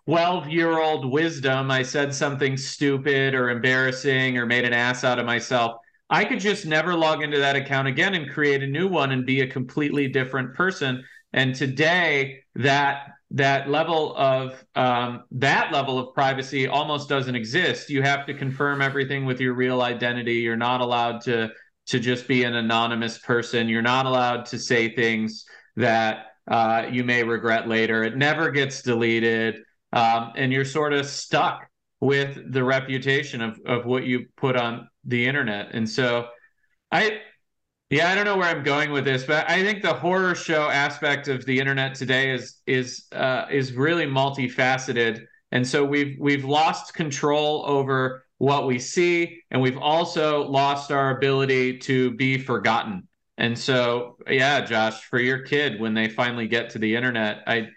12 0.05 0.48
year 0.48 0.78
old 0.78 1.11
wisdom, 1.11 1.70
I 1.70 1.85
said 1.85 2.14
something 2.14 2.59
stupid 2.59 3.35
or 3.35 3.48
embarrassing 3.48 4.37
or 4.37 4.44
made 4.44 4.66
an 4.66 4.74
ass 4.74 5.05
out 5.05 5.18
of 5.18 5.24
myself. 5.24 5.76
I 6.12 6.27
could 6.27 6.40
just 6.40 6.66
never 6.66 6.94
log 6.94 7.22
into 7.22 7.38
that 7.38 7.57
account 7.57 7.88
again 7.88 8.14
and 8.14 8.31
create 8.31 8.62
a 8.62 8.66
new 8.66 8.87
one 8.87 9.12
and 9.12 9.25
be 9.25 9.40
a 9.40 9.46
completely 9.46 10.09
different 10.09 10.55
person. 10.55 11.03
And 11.33 11.55
today, 11.55 12.40
that 12.57 13.09
that 13.31 13.70
level 13.70 14.14
of 14.14 14.62
um, 14.75 15.22
that 15.31 15.72
level 15.72 15.98
of 15.98 16.12
privacy 16.12 16.68
almost 16.68 17.09
doesn't 17.09 17.35
exist. 17.35 17.88
You 17.88 18.03
have 18.03 18.27
to 18.27 18.35
confirm 18.35 18.83
everything 18.83 19.25
with 19.25 19.40
your 19.40 19.55
real 19.55 19.81
identity. 19.81 20.35
You're 20.35 20.55
not 20.55 20.83
allowed 20.83 21.22
to 21.22 21.51
to 21.87 21.98
just 21.98 22.29
be 22.29 22.44
an 22.44 22.57
anonymous 22.57 23.16
person. 23.16 23.66
You're 23.70 23.81
not 23.81 24.05
allowed 24.05 24.44
to 24.46 24.59
say 24.59 24.94
things 24.94 25.46
that 25.77 26.27
uh, 26.46 26.88
you 26.92 27.05
may 27.05 27.25
regret 27.25 27.68
later. 27.68 28.05
It 28.05 28.18
never 28.18 28.51
gets 28.51 28.83
deleted 28.83 29.61
um, 29.94 30.33
and 30.37 30.53
you're 30.53 30.66
sort 30.66 30.92
of 30.92 31.07
stuck 31.07 31.68
with 32.03 32.53
the 32.53 32.65
reputation 32.65 33.41
of 33.41 33.61
of 33.65 33.87
what 33.87 34.05
you 34.05 34.27
put 34.37 34.57
on 34.57 34.88
the 35.05 35.25
internet. 35.25 35.69
And 35.73 35.88
so, 35.88 36.27
I, 36.91 37.21
yeah, 37.91 38.11
I 38.11 38.17
don't 38.17 38.25
know 38.25 38.37
where 38.37 38.49
I'm 38.49 38.65
going 38.65 38.91
with 38.91 39.05
this, 39.05 39.23
but 39.23 39.49
I 39.49 39.62
think 39.62 39.83
the 39.83 39.95
horror 39.95 40.35
show 40.35 40.69
aspect 40.69 41.29
of 41.29 41.47
the 41.47 41.61
internet 41.61 41.95
today 41.95 42.35
is 42.35 42.61
is 42.67 43.07
uh, 43.12 43.47
is 43.53 43.73
really 43.73 44.05
multifaceted. 44.05 45.21
And 45.53 45.65
so 45.65 45.85
we've 45.85 46.17
we've 46.19 46.45
lost 46.45 46.93
control 46.93 47.65
over 47.69 48.27
what 48.38 48.67
we 48.67 48.81
see, 48.81 49.41
and 49.53 49.62
we've 49.62 49.79
also 49.79 50.43
lost 50.49 50.91
our 50.91 51.17
ability 51.17 51.79
to 51.79 52.11
be 52.17 52.37
forgotten. 52.37 53.07
And 53.38 53.57
so, 53.57 54.17
yeah, 54.29 54.61
Josh, 54.62 55.05
for 55.05 55.21
your 55.21 55.38
kid, 55.45 55.81
when 55.81 55.95
they 55.95 56.09
finally 56.09 56.49
get 56.49 56.71
to 56.71 56.81
the 56.81 56.97
internet, 56.97 57.45
I 57.47 57.69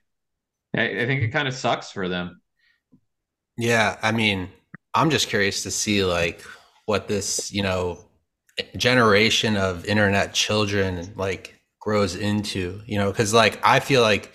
I, 0.76 0.84
I 1.02 1.06
think 1.06 1.22
it 1.22 1.30
kind 1.30 1.48
of 1.48 1.54
sucks 1.54 1.92
for 1.92 2.10
them. 2.10 2.42
Yeah, 3.58 3.98
I 4.02 4.12
mean, 4.12 4.50
I'm 4.94 5.10
just 5.10 5.28
curious 5.28 5.64
to 5.64 5.72
see 5.72 6.04
like 6.04 6.42
what 6.86 7.08
this, 7.08 7.52
you 7.54 7.64
know, 7.64 8.00
generation 8.78 9.58
of 9.58 9.86
internet 9.86 10.34
children 10.34 11.14
like 11.16 11.60
grows 11.80 12.16
into, 12.16 12.82
you 12.86 12.98
know, 12.98 13.12
because 13.12 13.34
like 13.34 13.60
I 13.64 13.80
feel 13.80 14.02
like 14.02 14.32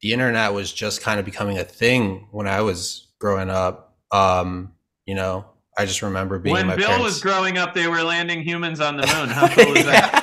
the 0.00 0.12
internet 0.12 0.52
was 0.52 0.72
just 0.72 1.00
kind 1.00 1.18
of 1.18 1.24
becoming 1.24 1.58
a 1.58 1.64
thing 1.64 2.28
when 2.30 2.46
I 2.46 2.60
was 2.60 3.08
growing 3.18 3.50
up. 3.50 3.96
Um, 4.12 4.72
you 5.06 5.14
know, 5.14 5.46
I 5.78 5.84
just 5.86 6.02
remember 6.02 6.38
being 6.38 6.54
when 6.54 6.66
my 6.66 6.76
Bill 6.76 6.86
parents. 6.88 7.04
was 7.04 7.22
growing 7.22 7.58
up, 7.58 7.74
they 7.74 7.86
were 7.86 8.02
landing 8.02 8.42
humans 8.42 8.80
on 8.80 8.96
the 8.96 9.06
moon. 9.06 9.28
How 9.28 9.48
cool 9.48 9.76
is 9.76 9.84
that? 9.84 10.22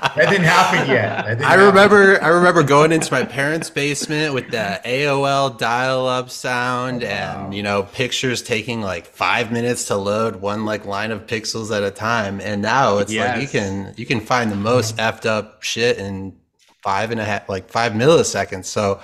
That 0.00 0.30
didn't 0.30 0.44
happen 0.44 0.88
yet. 0.88 1.26
Didn't 1.26 1.44
I 1.44 1.50
happen. 1.50 1.66
remember 1.66 2.22
I 2.22 2.28
remember 2.28 2.62
going 2.62 2.92
into 2.92 3.12
my 3.12 3.24
parents' 3.24 3.70
basement 3.70 4.34
with 4.34 4.50
the 4.50 4.80
AOL 4.84 5.58
dial-up 5.58 6.30
sound 6.30 7.02
and 7.02 7.54
you 7.54 7.62
know 7.62 7.84
pictures 7.84 8.42
taking 8.42 8.80
like 8.80 9.06
five 9.06 9.52
minutes 9.52 9.84
to 9.86 9.96
load 9.96 10.36
one 10.36 10.64
like 10.64 10.86
line 10.86 11.10
of 11.10 11.26
pixels 11.26 11.74
at 11.74 11.82
a 11.82 11.90
time. 11.90 12.40
And 12.40 12.62
now 12.62 12.98
it's 12.98 13.14
like 13.14 13.40
you 13.42 13.48
can 13.48 13.94
you 13.96 14.06
can 14.06 14.20
find 14.20 14.50
the 14.50 14.56
most 14.56 14.96
effed 14.96 15.26
up 15.26 15.62
shit 15.62 15.98
in 15.98 16.36
five 16.82 17.10
and 17.10 17.20
a 17.20 17.24
half 17.24 17.48
like 17.48 17.70
five 17.70 17.92
milliseconds. 17.92 18.66
So 18.66 19.00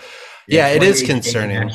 yeah, 0.48 0.68
it 0.68 0.82
is 0.82 1.02
concerning. 1.02 1.70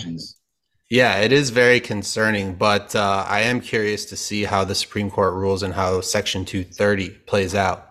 Yeah, 0.89 1.19
it 1.19 1.31
is 1.31 1.51
very 1.51 1.79
concerning, 1.79 2.55
but 2.55 2.93
uh, 2.97 3.25
I 3.25 3.41
am 3.43 3.61
curious 3.61 4.03
to 4.05 4.17
see 4.17 4.43
how 4.43 4.65
the 4.65 4.75
Supreme 4.75 5.09
Court 5.09 5.33
rules 5.35 5.63
and 5.63 5.73
how 5.73 6.01
Section 6.01 6.43
230 6.43 7.11
plays 7.27 7.55
out. 7.55 7.90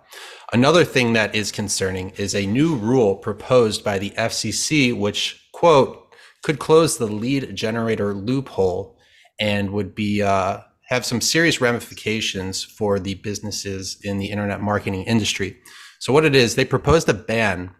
Another 0.52 0.84
thing 0.84 1.12
that 1.12 1.34
is 1.34 1.52
concerning 1.52 2.10
is 2.10 2.34
a 2.34 2.46
new 2.46 2.74
rule 2.74 3.14
proposed 3.14 3.84
by 3.84 3.98
the 3.98 4.10
FCC, 4.10 4.96
which, 4.96 5.48
quote, 5.52 6.12
could 6.42 6.58
close 6.58 6.98
the 6.98 7.06
lead 7.06 7.54
generator 7.54 8.14
loophole 8.14 8.98
and 9.38 9.70
would 9.70 9.94
be 9.94 10.22
uh, 10.22 10.58
have 10.88 11.06
some 11.06 11.20
serious 11.20 11.60
ramifications 11.60 12.64
for 12.64 12.98
the 12.98 13.14
businesses 13.14 13.98
in 14.02 14.18
the 14.18 14.26
internet 14.26 14.60
marketing 14.60 15.04
industry. 15.04 15.56
So, 16.00 16.12
what 16.12 16.24
it 16.24 16.34
is, 16.34 16.56
they 16.56 16.64
proposed 16.64 17.08
a 17.08 17.14
ban, 17.14 17.70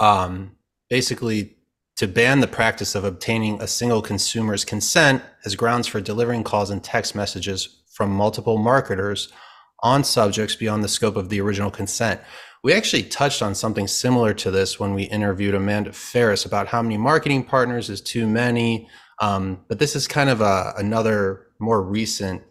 um, 0.00 0.56
basically 0.90 1.56
to 1.96 2.08
ban 2.08 2.40
the 2.40 2.48
practice 2.48 2.96
of 2.96 3.04
obtaining 3.04 3.62
a 3.62 3.68
single 3.68 4.02
consumer's 4.02 4.64
consent 4.64 5.22
as 5.44 5.54
grounds 5.54 5.86
for 5.86 6.00
delivering 6.00 6.42
calls 6.42 6.70
and 6.70 6.82
text 6.82 7.14
messages 7.14 7.82
from 7.92 8.10
multiple 8.10 8.58
marketers 8.58 9.32
on 9.80 10.04
subjects 10.04 10.56
beyond 10.56 10.82
the 10.82 10.88
scope 10.88 11.16
of 11.16 11.28
the 11.28 11.40
original 11.40 11.70
consent, 11.70 12.20
We 12.62 12.72
actually 12.72 13.04
touched 13.04 13.42
on 13.42 13.54
something 13.54 13.86
similar 13.86 14.34
to 14.34 14.50
this 14.50 14.80
when 14.80 14.92
we 14.92 15.04
interviewed 15.04 15.54
Amanda 15.54 15.92
Ferris 15.92 16.44
about 16.44 16.66
how 16.66 16.82
many 16.82 16.96
marketing 16.96 17.44
partners 17.44 17.88
is 17.88 18.00
too 18.00 18.26
many. 18.26 18.88
Um, 19.20 19.60
but 19.68 19.78
this 19.78 19.94
is 19.94 20.08
kind 20.08 20.28
of 20.28 20.40
a, 20.40 20.74
another 20.76 21.46
more 21.60 21.82
recent 21.82 22.42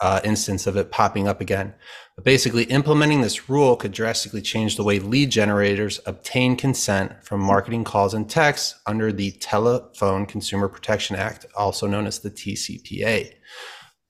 uh, 0.00 0.20
instance 0.24 0.66
of 0.66 0.76
it 0.76 0.90
popping 0.90 1.28
up 1.28 1.40
again. 1.40 1.74
But 2.16 2.24
basically, 2.24 2.64
implementing 2.64 3.20
this 3.20 3.48
rule 3.48 3.76
could 3.76 3.92
drastically 3.92 4.42
change 4.42 4.76
the 4.76 4.84
way 4.84 4.98
lead 4.98 5.30
generators 5.30 6.00
obtain 6.06 6.56
consent 6.56 7.22
from 7.22 7.40
marketing 7.40 7.84
calls 7.84 8.14
and 8.14 8.28
texts 8.28 8.80
under 8.86 9.12
the 9.12 9.30
Telephone 9.32 10.26
Consumer 10.26 10.68
Protection 10.68 11.16
Act, 11.16 11.46
also 11.56 11.86
known 11.86 12.06
as 12.06 12.18
the 12.18 12.30
TCPA. 12.30 13.34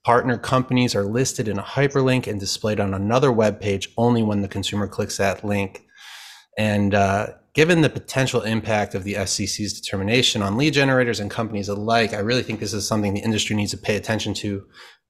Partner 0.05 0.39
companies 0.39 0.95
are 0.95 1.05
listed 1.05 1.47
in 1.47 1.59
a 1.59 1.63
hyperlink 1.63 2.27
and 2.27 2.41
displayed 2.41 2.81
on 2.81 2.95
another 2.95 3.31
web 3.31 3.61
page 3.61 3.91
only 3.99 4.23
when 4.23 4.41
the 4.41 4.49
consumer 4.49 4.89
clicks 4.89 5.19
that 5.19 5.45
link. 5.45 5.85
And 6.57 6.95
uh, 6.95 7.29
given 7.55 7.83
the 7.83 7.91
potential 7.91 8.43
impact 8.43 8.95
of 8.95 9.05
the 9.05 9.15
FCC's 9.15 9.79
determination 9.79 10.43
on 10.43 10.57
lead 10.57 10.73
generators 10.73 11.21
and 11.21 11.31
companies 11.31 11.69
alike, 11.69 12.15
I 12.15 12.21
really 12.21 12.43
think 12.43 12.61
this 12.61 12.73
is 12.73 12.87
something 12.87 13.13
the 13.13 13.21
industry 13.21 13.55
needs 13.57 13.73
to 13.73 13.77
pay 13.77 13.97
attention 13.97 14.35
to. 14.35 14.65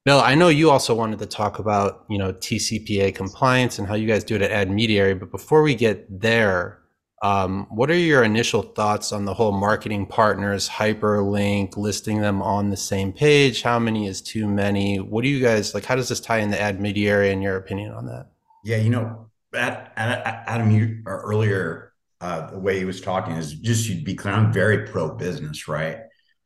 Bill, 0.05 0.21
I 0.21 0.35
know 0.35 0.49
you 0.49 0.71
also 0.71 0.95
wanted 0.95 1.19
to 1.19 1.27
talk 1.27 1.59
about, 1.59 2.05
you 2.09 2.19
know, 2.19 2.33
TCPA 2.33 3.15
compliance 3.15 3.79
and 3.79 3.87
how 3.87 3.95
you 3.95 4.09
guys 4.09 4.25
do 4.25 4.35
it 4.35 4.43
at 4.43 4.67
AdMediary, 4.67 5.21
but 5.21 5.31
before 5.31 5.63
we 5.63 5.75
get 5.75 6.21
there, 6.21 6.80
what 7.21 7.91
are 7.91 7.95
your 7.95 8.23
initial 8.23 8.63
thoughts 8.63 9.13
on 9.13 9.25
the 9.25 9.35
whole 9.35 9.53
marketing 9.53 10.07
partners 10.07 10.69
hyperlink 10.69 11.77
listing 11.77 12.21
them 12.21 12.43
on 12.43 12.71
the 12.71 12.77
same 12.77 13.13
page? 13.13 13.63
How 13.63 13.79
many 13.79 14.07
is 14.07 14.21
too 14.21 14.47
many? 14.47 14.99
What 14.99 15.23
do 15.23 15.29
you 15.29 15.41
guys 15.41 15.75
like? 15.75 15.85
How 15.85 15.97
does 15.97 16.09
this 16.09 16.21
tie 16.21 16.39
into 16.39 16.57
AdMediary 16.57 17.31
in 17.31 17.43
your 17.43 17.57
opinion 17.57 17.93
on 17.93 18.07
that? 18.07 18.29
Yeah, 18.65 18.77
you 18.79 18.91
know, 18.91 19.31
Adam, 19.55 20.71
you 20.71 21.03
earlier, 21.07 21.93
uh, 22.21 22.51
the 22.51 22.59
way 22.59 22.79
he 22.79 22.85
was 22.85 23.01
talking 23.01 23.35
is 23.35 23.55
just 23.55 23.89
you'd 23.89 24.05
be 24.05 24.15
clear. 24.15 24.35
I'm 24.35 24.53
very 24.53 24.87
pro 24.87 25.15
business, 25.15 25.69
right? 25.69 25.99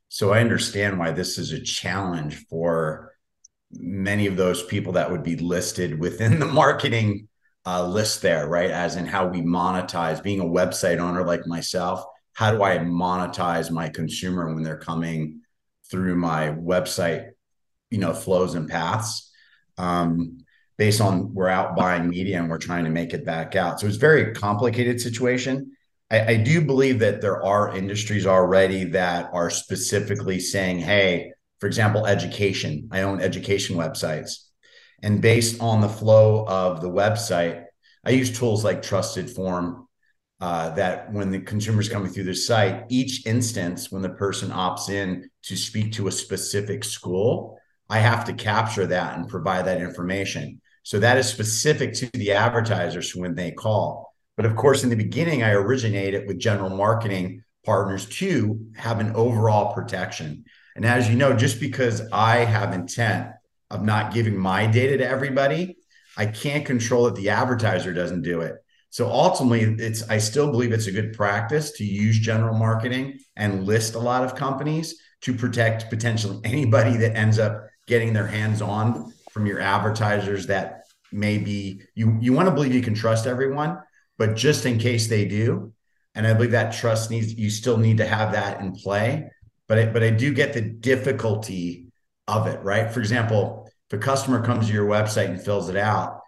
So 0.09 0.31
I 0.31 0.39
understand 0.39 0.97
why 0.97 1.11
this 1.11 1.37
is 1.37 1.51
a 1.51 1.59
challenge 1.59 2.45
for 2.49 3.13
many 3.71 4.27
of 4.27 4.37
those 4.37 4.63
people 4.63 4.93
that 4.93 5.11
would 5.11 5.23
be 5.23 5.35
listed 5.35 5.99
within 5.99 6.39
the 6.39 6.45
marketing 6.61 7.27
uh, 7.65 7.87
list 7.87 8.21
there, 8.21 8.47
right? 8.47 8.69
As 8.69 8.95
in 8.95 9.05
how 9.05 9.27
we 9.27 9.41
monetize 9.41 10.21
being 10.21 10.39
a 10.39 10.45
website 10.45 10.99
owner 10.99 11.25
like 11.25 11.47
myself. 11.47 12.05
How 12.33 12.51
do 12.51 12.63
I 12.63 12.77
monetize 12.77 13.71
my 13.71 13.89
consumer 13.89 14.53
when 14.53 14.63
they're 14.63 14.77
coming 14.77 15.41
through 15.89 16.15
my 16.15 16.49
website, 16.49 17.31
you 17.89 17.97
know, 17.97 18.13
flows 18.13 18.55
and 18.55 18.69
paths? 18.69 19.31
Um, 19.77 20.39
based 20.77 21.01
on 21.01 21.33
we're 21.33 21.49
out 21.49 21.75
buying 21.75 22.09
media 22.09 22.37
and 22.37 22.49
we're 22.49 22.57
trying 22.57 22.83
to 22.83 22.89
make 22.89 23.13
it 23.13 23.25
back 23.25 23.55
out. 23.55 23.79
So 23.79 23.87
it's 23.87 23.95
a 23.95 23.99
very 23.99 24.33
complicated 24.33 24.99
situation. 24.99 25.71
I, 26.11 26.33
I 26.33 26.37
do 26.37 26.61
believe 26.61 26.99
that 26.99 27.21
there 27.21 27.43
are 27.43 27.75
industries 27.75 28.25
already 28.25 28.83
that 28.85 29.29
are 29.33 29.49
specifically 29.49 30.39
saying, 30.39 30.79
hey, 30.79 31.31
for 31.59 31.67
example, 31.67 32.05
education. 32.05 32.89
I 32.91 33.01
own 33.01 33.21
education 33.21 33.77
websites. 33.77 34.44
And 35.01 35.21
based 35.21 35.61
on 35.61 35.81
the 35.81 35.89
flow 35.89 36.45
of 36.47 36.81
the 36.81 36.89
website, 36.89 37.65
I 38.03 38.11
use 38.11 38.37
tools 38.37 38.63
like 38.63 38.81
TrustedForm 38.81 39.85
uh, 40.39 40.69
that 40.71 41.11
when 41.11 41.31
the 41.31 41.39
consumer's 41.39 41.89
coming 41.89 42.11
through 42.11 42.25
the 42.25 42.35
site, 42.35 42.83
each 42.89 43.25
instance, 43.25 43.91
when 43.91 44.01
the 44.01 44.09
person 44.09 44.49
opts 44.49 44.89
in 44.89 45.29
to 45.43 45.55
speak 45.55 45.93
to 45.93 46.07
a 46.07 46.11
specific 46.11 46.83
school, 46.83 47.57
I 47.89 47.99
have 47.99 48.25
to 48.25 48.33
capture 48.33 48.85
that 48.87 49.17
and 49.17 49.29
provide 49.29 49.65
that 49.65 49.81
information. 49.81 50.61
So 50.83 50.99
that 50.99 51.17
is 51.17 51.27
specific 51.27 51.93
to 51.93 52.09
the 52.13 52.33
advertisers 52.33 53.15
when 53.15 53.35
they 53.35 53.51
call. 53.51 54.13
But 54.37 54.45
of 54.45 54.55
course, 54.55 54.83
in 54.83 54.89
the 54.89 54.95
beginning, 54.95 55.43
I 55.43 55.51
originated 55.51 56.27
with 56.27 56.39
general 56.39 56.69
marketing 56.69 57.43
partners 57.65 58.05
to 58.05 58.67
have 58.75 58.99
an 58.99 59.15
overall 59.15 59.73
protection. 59.73 60.45
And 60.75 60.85
as 60.85 61.09
you 61.09 61.15
know, 61.15 61.33
just 61.33 61.59
because 61.59 62.01
I 62.11 62.37
have 62.37 62.73
intent 62.73 63.31
of 63.69 63.83
not 63.83 64.13
giving 64.13 64.37
my 64.37 64.67
data 64.67 64.97
to 64.97 65.07
everybody, 65.07 65.77
I 66.17 66.25
can't 66.27 66.65
control 66.65 67.05
that 67.05 67.15
the 67.15 67.29
advertiser 67.29 67.93
doesn't 67.93 68.21
do 68.21 68.41
it. 68.41 68.55
So 68.89 69.07
ultimately, 69.07 69.61
it's 69.83 70.07
I 70.09 70.19
still 70.19 70.49
believe 70.49 70.71
it's 70.71 70.87
a 70.87 70.91
good 70.91 71.13
practice 71.13 71.71
to 71.73 71.83
use 71.83 72.17
general 72.17 72.57
marketing 72.57 73.19
and 73.35 73.65
list 73.65 73.95
a 73.95 73.99
lot 73.99 74.23
of 74.23 74.35
companies 74.35 74.95
to 75.21 75.33
protect 75.33 75.89
potentially 75.89 76.39
anybody 76.43 76.95
that 76.97 77.17
ends 77.17 77.37
up 77.37 77.67
getting 77.87 78.13
their 78.13 78.27
hands 78.27 78.61
on 78.61 79.13
from 79.31 79.45
your 79.45 79.59
advertisers 79.59 80.47
that 80.47 80.83
maybe 81.11 81.81
you 81.93 82.17
you 82.21 82.31
want 82.31 82.47
to 82.47 82.53
believe 82.53 82.73
you 82.73 82.81
can 82.81 82.95
trust 82.95 83.27
everyone, 83.27 83.77
but 84.17 84.35
just 84.35 84.65
in 84.65 84.77
case 84.77 85.07
they 85.07 85.25
do, 85.25 85.73
and 86.13 86.25
I 86.25 86.33
believe 86.33 86.51
that 86.51 86.73
trust 86.73 87.11
needs 87.11 87.33
you 87.33 87.49
still 87.49 87.77
need 87.77 87.97
to 87.97 88.07
have 88.07 88.31
that 88.31 88.61
in 88.61 88.73
play 88.73 89.29
but 89.67 89.79
I, 89.79 89.85
but 89.87 90.03
I 90.03 90.09
do 90.11 90.33
get 90.33 90.53
the 90.53 90.61
difficulty 90.61 91.84
of 92.27 92.47
it, 92.47 92.61
right? 92.63 92.91
For 92.91 92.99
example, 92.99 93.69
if 93.89 93.99
a 93.99 94.01
customer 94.01 94.43
comes 94.43 94.67
to 94.67 94.73
your 94.73 94.87
website 94.87 95.29
and 95.29 95.41
fills 95.41 95.69
it 95.69 95.75
out, 95.75 96.21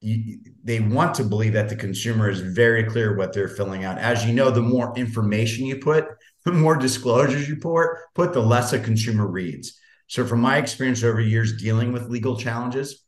you, 0.00 0.38
they 0.64 0.80
want 0.80 1.14
to 1.16 1.24
believe 1.24 1.52
that 1.52 1.68
the 1.68 1.76
consumer 1.76 2.30
is 2.30 2.40
very 2.40 2.84
clear 2.84 3.16
what 3.16 3.32
they're 3.32 3.48
filling 3.48 3.84
out. 3.84 3.98
As 3.98 4.24
you 4.24 4.32
know, 4.32 4.50
the 4.50 4.62
more 4.62 4.96
information 4.96 5.66
you 5.66 5.76
put, 5.76 6.06
the 6.44 6.52
more 6.52 6.76
disclosures 6.76 7.48
you 7.48 7.56
put, 7.56 7.88
put 8.14 8.32
the 8.32 8.40
less 8.40 8.72
a 8.72 8.78
consumer 8.78 9.26
reads. 9.26 9.78
So, 10.06 10.26
from 10.26 10.40
my 10.40 10.56
experience 10.56 11.04
over 11.04 11.20
years 11.20 11.60
dealing 11.62 11.92
with 11.92 12.08
legal 12.08 12.36
challenges, 12.36 13.04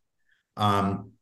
um, 0.57 1.13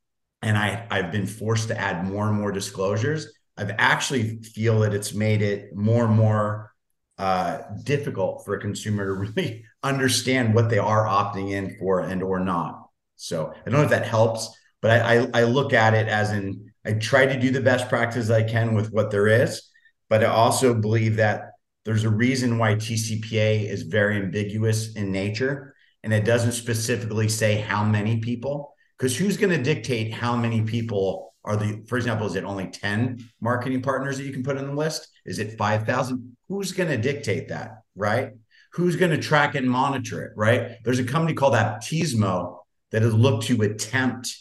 and 0.42 0.57
I 0.57 0.87
I've 0.90 1.12
been 1.12 1.27
forced 1.27 1.68
to 1.68 1.79
add 1.79 2.07
more 2.07 2.29
and 2.29 2.37
more 2.37 2.53
disclosures. 2.53 3.33
I've 3.57 3.75
actually 3.79 4.42
feel 4.42 4.81
that 4.81 4.94
it's 4.94 5.14
made 5.14 5.42
it 5.42 5.75
more 5.75 6.05
and 6.07 6.14
more 6.14 6.73
uh, 7.18 7.59
difficult 7.85 8.44
for 8.44 8.55
a 8.55 8.61
consumer 8.61 9.07
to 9.07 9.12
really 9.33 9.64
understand 9.83 10.55
what 10.55 10.69
they 10.69 10.79
are 10.79 11.07
opting 11.07 11.51
in 11.53 11.77
for 11.79 12.01
and 12.01 12.23
or 12.23 12.40
not. 12.40 12.88
So 13.16 13.53
I 13.55 13.71
don't 13.71 13.81
know 13.81 13.83
if 13.83 13.90
that 13.90 14.07
helps, 14.07 14.49
but 14.81 14.90
I, 14.90 15.19
I, 15.19 15.29
I 15.35 15.43
look 15.45 15.73
at 15.73 15.95
it 15.95 16.09
as 16.09 16.31
in 16.31 16.73
I 16.85 16.95
try 16.95 17.27
to 17.27 17.38
do 17.38 17.51
the 17.51 17.61
best 17.61 17.88
practice 17.88 18.31
I 18.31 18.43
can 18.43 18.75
with 18.75 18.93
what 18.93 19.11
there 19.11 19.27
is, 19.27 19.62
but 20.09 20.25
I 20.25 20.29
also 20.29 20.75
believe 20.75 21.16
that 21.16 21.53
there's 21.85 22.05
a 22.05 22.11
reason 22.11 22.59
why 22.59 22.75
TCPA 22.75 23.69
is 23.69 23.83
very 23.83 24.16
ambiguous 24.16 24.95
in 24.95 25.12
nature 25.12 25.75
and 26.03 26.12
it 26.12 26.25
doesn't 26.25 26.53
specifically 26.53 27.29
say 27.29 27.57
how 27.57 27.85
many 27.85 28.21
people 28.21 28.75
because 28.99 29.16
who's 29.16 29.37
going 29.37 29.51
to 29.51 29.62
dictate 29.62 30.12
how 30.12 30.37
many 30.37 30.62
people 30.62 31.35
are 31.45 31.57
the 31.57 31.83
for 31.88 31.97
example 31.97 32.27
is 32.27 32.37
it 32.37 32.45
only 32.45 32.66
10 32.69 33.19
marketing 33.40 33.83
partners 33.83 34.19
that 34.19 34.25
you 34.25 34.33
can 34.33 34.43
put 34.43 34.59
on 34.59 34.66
the 34.66 34.73
list 34.73 35.09
is 35.25 35.38
it 35.38 35.57
5000 35.57 36.37
who's 36.51 36.73
going 36.73 36.90
to 36.90 36.99
dictate 36.99 37.49
that, 37.49 37.83
right? 37.95 38.33
Who's 38.72 38.96
going 38.96 39.11
to 39.11 39.18
track 39.18 39.54
and 39.54 39.68
monitor 39.68 40.22
it, 40.22 40.33
right? 40.37 40.76
There's 40.85 40.98
a 40.98 41.04
company 41.04 41.35
called 41.35 41.54
Optizmo 41.54 42.59
that 42.92 43.02
has 43.02 43.14
looked 43.14 43.46
to 43.46 43.62
attempt 43.62 44.37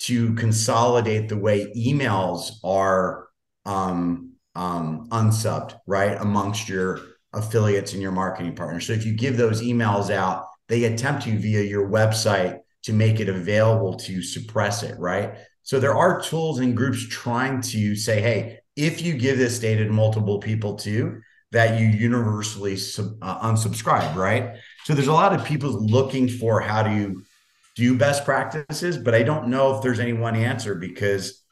to 0.00 0.34
consolidate 0.34 1.28
the 1.28 1.38
way 1.38 1.72
emails 1.76 2.52
are 2.64 3.28
um, 3.64 4.32
um, 4.54 5.08
unsubbed, 5.10 5.74
right, 5.86 6.20
amongst 6.20 6.68
your 6.68 7.00
affiliates 7.32 7.92
and 7.92 8.02
your 8.02 8.12
marketing 8.12 8.54
partners. 8.54 8.86
So 8.86 8.92
if 8.92 9.06
you 9.06 9.14
give 9.14 9.36
those 9.36 9.62
emails 9.62 10.10
out, 10.10 10.46
they 10.68 10.84
attempt 10.84 11.24
to 11.24 11.38
via 11.38 11.62
your 11.62 11.88
website 11.88 12.58
to 12.82 12.92
make 12.92 13.20
it 13.20 13.28
available 13.28 13.94
to 13.94 14.22
suppress 14.22 14.82
it, 14.82 14.98
right? 14.98 15.34
So 15.62 15.78
there 15.78 15.94
are 15.94 16.20
tools 16.20 16.58
and 16.58 16.76
groups 16.76 17.06
trying 17.08 17.60
to 17.62 17.94
say, 17.94 18.20
hey, 18.20 18.58
if 18.74 19.02
you 19.02 19.14
give 19.14 19.38
this 19.38 19.58
data 19.60 19.84
to 19.84 19.92
multiple 19.92 20.40
people 20.40 20.74
too, 20.74 21.20
that 21.52 21.78
you 21.78 21.86
universally 21.86 22.76
sub, 22.76 23.14
uh, 23.22 23.40
unsubscribe, 23.40 24.16
right? 24.16 24.56
So 24.84 24.94
there's 24.94 25.08
a 25.08 25.12
lot 25.12 25.34
of 25.34 25.44
people 25.44 25.70
looking 25.70 26.26
for 26.26 26.60
how 26.60 26.82
to 26.82 27.22
do 27.76 27.96
best 27.96 28.24
practices, 28.24 28.96
but 28.96 29.14
I 29.14 29.22
don't 29.22 29.48
know 29.48 29.76
if 29.76 29.82
there's 29.82 30.00
any 30.00 30.14
one 30.14 30.34
answer 30.34 30.74
because, 30.74 31.44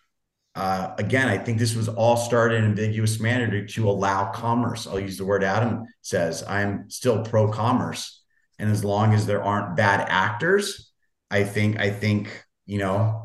uh, 0.55 0.95
again, 0.99 1.29
I 1.29 1.37
think 1.37 1.59
this 1.59 1.77
was 1.77 1.89
all 1.89 2.17
started 2.17 2.57
in 2.57 2.65
ambiguous 2.65 3.21
manner 3.21 3.51
to, 3.51 3.67
to 3.75 3.91
allow 3.91 4.31
commerce. 4.33 4.87
I'll 4.87 4.99
use 4.99 5.19
the 5.19 5.25
word 5.27 5.45
Adam 5.45 5.85
says. 6.01 6.43
I'm 6.49 6.89
still 6.89 7.23
pro 7.23 7.51
commerce, 7.51 8.23
and 8.59 8.71
as 8.71 8.83
long 8.83 9.15
as 9.15 9.27
there 9.27 9.43
aren't 9.45 9.77
bad 9.77 10.07
actors, 10.09 10.91
I 11.31 11.45
think 11.45 11.79
I 11.79 11.91
think 11.91 12.45
you 12.67 12.79
know 12.79 13.20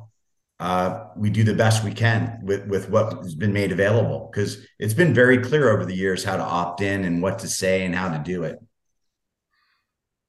uh, 0.60 1.08
we 1.18 1.30
do 1.30 1.44
the 1.44 1.54
best 1.54 1.84
we 1.84 1.92
can 1.92 2.40
with 2.42 2.66
with 2.68 2.90
what 2.90 3.14
has 3.24 3.36
been 3.36 3.52
made 3.52 3.72
available 3.72 4.30
because 4.32 4.66
it's 4.80 4.94
been 4.94 5.14
very 5.14 5.40
clear 5.40 5.70
over 5.70 5.86
the 5.86 5.96
years 5.96 6.24
how 6.24 6.38
to 6.38 6.44
opt 6.44 6.82
in 6.82 7.04
and 7.04 7.22
what 7.22 7.40
to 7.40 7.48
say 7.48 7.86
and 7.86 7.94
how 7.94 8.10
to 8.10 8.24
do 8.24 8.44
it. 8.44 8.58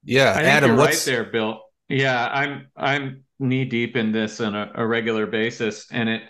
Yeah, 0.03 0.33
I 0.35 0.43
Adam, 0.43 0.71
you're 0.71 0.77
what's... 0.77 1.07
right 1.07 1.13
there, 1.13 1.23
Bill. 1.23 1.61
Yeah, 1.87 2.27
I'm 2.27 2.67
I'm 2.75 3.23
knee 3.39 3.65
deep 3.65 3.95
in 3.95 4.11
this 4.11 4.41
on 4.41 4.53
a, 4.53 4.71
a 4.75 4.85
regular 4.85 5.27
basis, 5.27 5.87
and 5.91 6.09
it 6.09 6.23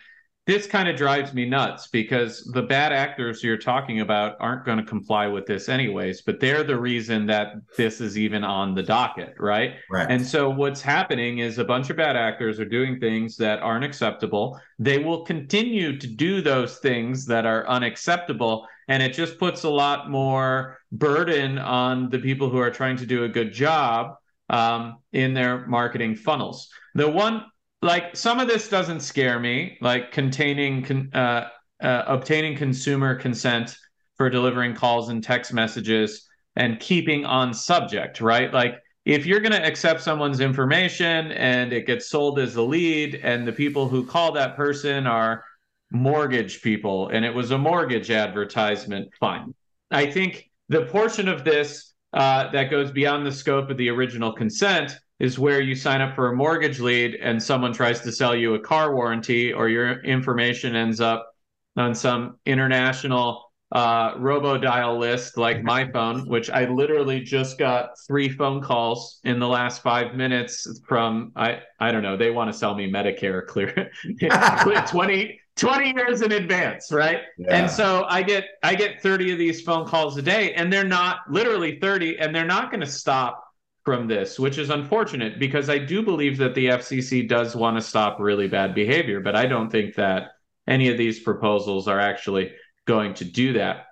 this 0.48 0.66
kind 0.66 0.88
of 0.88 0.96
drives 0.96 1.34
me 1.34 1.46
nuts 1.46 1.88
because 1.88 2.50
the 2.54 2.64
bad 2.64 2.94
actors 2.94 3.44
you're 3.44 3.58
talking 3.58 4.00
about 4.00 4.38
aren't 4.40 4.66
going 4.66 4.78
to 4.78 4.84
comply 4.84 5.28
with 5.28 5.46
this 5.46 5.68
anyways, 5.68 6.22
but 6.22 6.40
they're 6.40 6.64
the 6.64 6.80
reason 6.80 7.26
that 7.28 7.56
this 7.76 8.00
is 8.00 8.18
even 8.18 8.46
on 8.46 8.74
the 8.74 8.82
docket, 8.82 9.36
right? 9.40 9.76
Right. 9.92 10.10
And 10.10 10.26
so 10.26 10.50
what's 10.50 10.82
happening 10.82 11.40
is 11.40 11.58
a 11.58 11.66
bunch 11.66 11.90
of 11.90 11.98
bad 11.98 12.16
actors 12.16 12.62
are 12.62 12.66
doing 12.66 12.98
things 12.98 13.36
that 13.38 13.60
aren't 13.60 13.84
acceptable. 13.84 14.58
They 14.80 15.00
will 15.00 15.26
continue 15.26 16.00
to 16.00 16.08
do 16.08 16.42
those 16.42 16.78
things 16.78 17.26
that 17.26 17.46
are 17.46 17.68
unacceptable. 17.68 18.66
And 18.88 19.04
it 19.04 19.14
just 19.14 19.38
puts 19.38 19.64
a 19.64 19.70
lot 19.70 20.10
more 20.10 20.80
burden 20.94 21.60
on 21.60 22.10
the 22.10 22.20
people 22.20 22.50
who 22.50 22.60
are 22.60 22.72
trying 22.72 22.96
to 22.98 23.06
do 23.06 23.26
a 23.26 23.30
good 23.30 23.52
job 23.52 24.16
um, 24.50 25.00
in 25.12 25.34
their 25.34 25.68
marketing 25.68 26.16
funnels. 26.16 26.70
The 26.96 27.10
one 27.10 27.44
like 27.82 28.16
some 28.16 28.40
of 28.40 28.48
this 28.48 28.70
doesn't 28.70 29.02
scare 29.02 29.40
me, 29.40 29.78
like 29.82 30.12
containing 30.12 30.84
con- 30.84 31.10
uh, 31.14 31.50
uh, 31.82 32.04
obtaining 32.08 32.58
consumer 32.58 33.16
consent 33.16 33.78
for 34.16 34.30
delivering 34.30 34.74
calls 34.74 35.10
and 35.10 35.24
text 35.24 35.54
messages 35.54 36.28
and 36.56 36.80
keeping 36.80 37.24
on 37.24 37.54
subject, 37.54 38.20
right? 38.20 38.52
Like 38.52 38.76
if 39.06 39.26
you're 39.26 39.40
going 39.40 39.54
to 39.54 39.66
accept 39.66 40.02
someone's 40.02 40.40
information 40.40 41.32
and 41.34 41.72
it 41.72 41.86
gets 41.86 42.10
sold 42.10 42.40
as 42.40 42.56
a 42.56 42.62
lead, 42.62 43.16
and 43.24 43.48
the 43.48 43.54
people 43.54 43.88
who 43.88 44.06
call 44.06 44.32
that 44.34 44.56
person 44.56 45.06
are 45.06 45.46
mortgage 45.92 46.62
people, 46.62 47.10
and 47.10 47.24
it 47.24 47.34
was 47.34 47.52
a 47.52 47.58
mortgage 47.58 48.12
advertisement, 48.12 49.10
fine. 49.20 49.54
I 49.92 50.12
think 50.12 50.50
the 50.68 50.88
portion 50.88 51.30
of 51.30 51.46
this 51.46 51.94
uh, 52.14 52.52
that 52.52 52.70
goes 52.70 52.92
beyond 52.92 53.26
the 53.26 53.32
scope 53.32 53.70
of 53.70 53.78
the 53.78 53.90
original 53.90 54.34
consent 54.34 54.98
is 55.20 55.40
where 55.40 55.62
you 55.62 55.76
sign 55.76 56.02
up 56.02 56.16
for 56.16 56.32
a 56.32 56.36
mortgage 56.36 56.80
lead 56.80 57.16
and 57.16 57.42
someone 57.42 57.74
tries 57.74 58.02
to 58.02 58.12
sell 58.12 58.36
you 58.36 58.54
a 58.54 58.60
car 58.60 58.96
warranty 58.96 59.52
or 59.52 59.68
your 59.68 60.04
information 60.04 60.76
ends 60.76 61.02
up 61.02 61.28
on 61.76 61.96
some 61.96 62.38
international 62.46 63.44
uh, 63.72 64.14
robo 64.18 64.58
dial 64.58 64.98
list 64.98 65.38
like 65.38 65.62
my 65.62 65.90
phone, 65.92 66.28
which 66.28 66.50
I 66.50 66.66
literally 66.70 67.20
just 67.20 67.58
got 67.58 67.90
three 68.08 68.30
phone 68.30 68.62
calls 68.62 69.20
in 69.26 69.40
the 69.40 69.48
last 69.48 69.82
five 69.82 70.16
minutes 70.16 70.80
from 70.88 71.34
I 71.36 71.60
I 71.80 71.92
don't 71.92 72.02
know 72.02 72.16
they 72.16 72.32
want 72.32 72.52
to 72.52 72.58
sell 72.58 72.76
me 72.76 72.90
Medicare 72.90 73.46
clear 73.46 73.92
20, 74.88 75.40
20 75.58 75.94
years 75.98 76.22
in 76.22 76.32
advance, 76.32 76.92
right? 76.94 77.22
Yeah. 77.38 77.58
And 77.58 77.70
so 77.70 78.06
I 78.08 78.24
get 78.24 78.46
I 78.64 78.74
get 78.74 79.02
30 79.02 79.34
of 79.34 79.38
these 79.38 79.62
phone 79.62 79.86
calls 79.86 80.16
a 80.16 80.22
day 80.22 80.54
and 80.54 80.72
they're 80.72 80.86
not 80.86 81.20
literally 81.30 81.78
30 81.82 82.20
and 82.20 82.34
they're 82.34 82.46
not 82.46 82.72
going 82.72 82.82
to 82.82 82.88
stop 82.88 83.44
from 83.88 84.06
this, 84.06 84.38
which 84.38 84.58
is 84.58 84.70
unfortunate 84.70 85.40
because 85.40 85.70
I 85.70 85.78
do 85.78 86.04
believe 86.04 86.36
that 86.40 86.54
the 86.54 86.66
FCC 86.66 87.26
does 87.26 87.56
want 87.56 87.78
to 87.78 87.82
stop 87.82 88.20
really 88.20 88.50
bad 88.50 88.76
behavior, 88.76 89.22
but 89.22 89.34
I 89.34 89.46
don't 89.46 89.72
think 89.72 89.96
that 89.96 90.32
any 90.68 90.90
of 90.90 90.98
these 90.98 91.22
proposals 91.22 91.88
are 91.88 91.98
actually 91.98 92.52
going 92.84 93.14
to 93.14 93.24
do 93.24 93.54
that. 93.54 93.86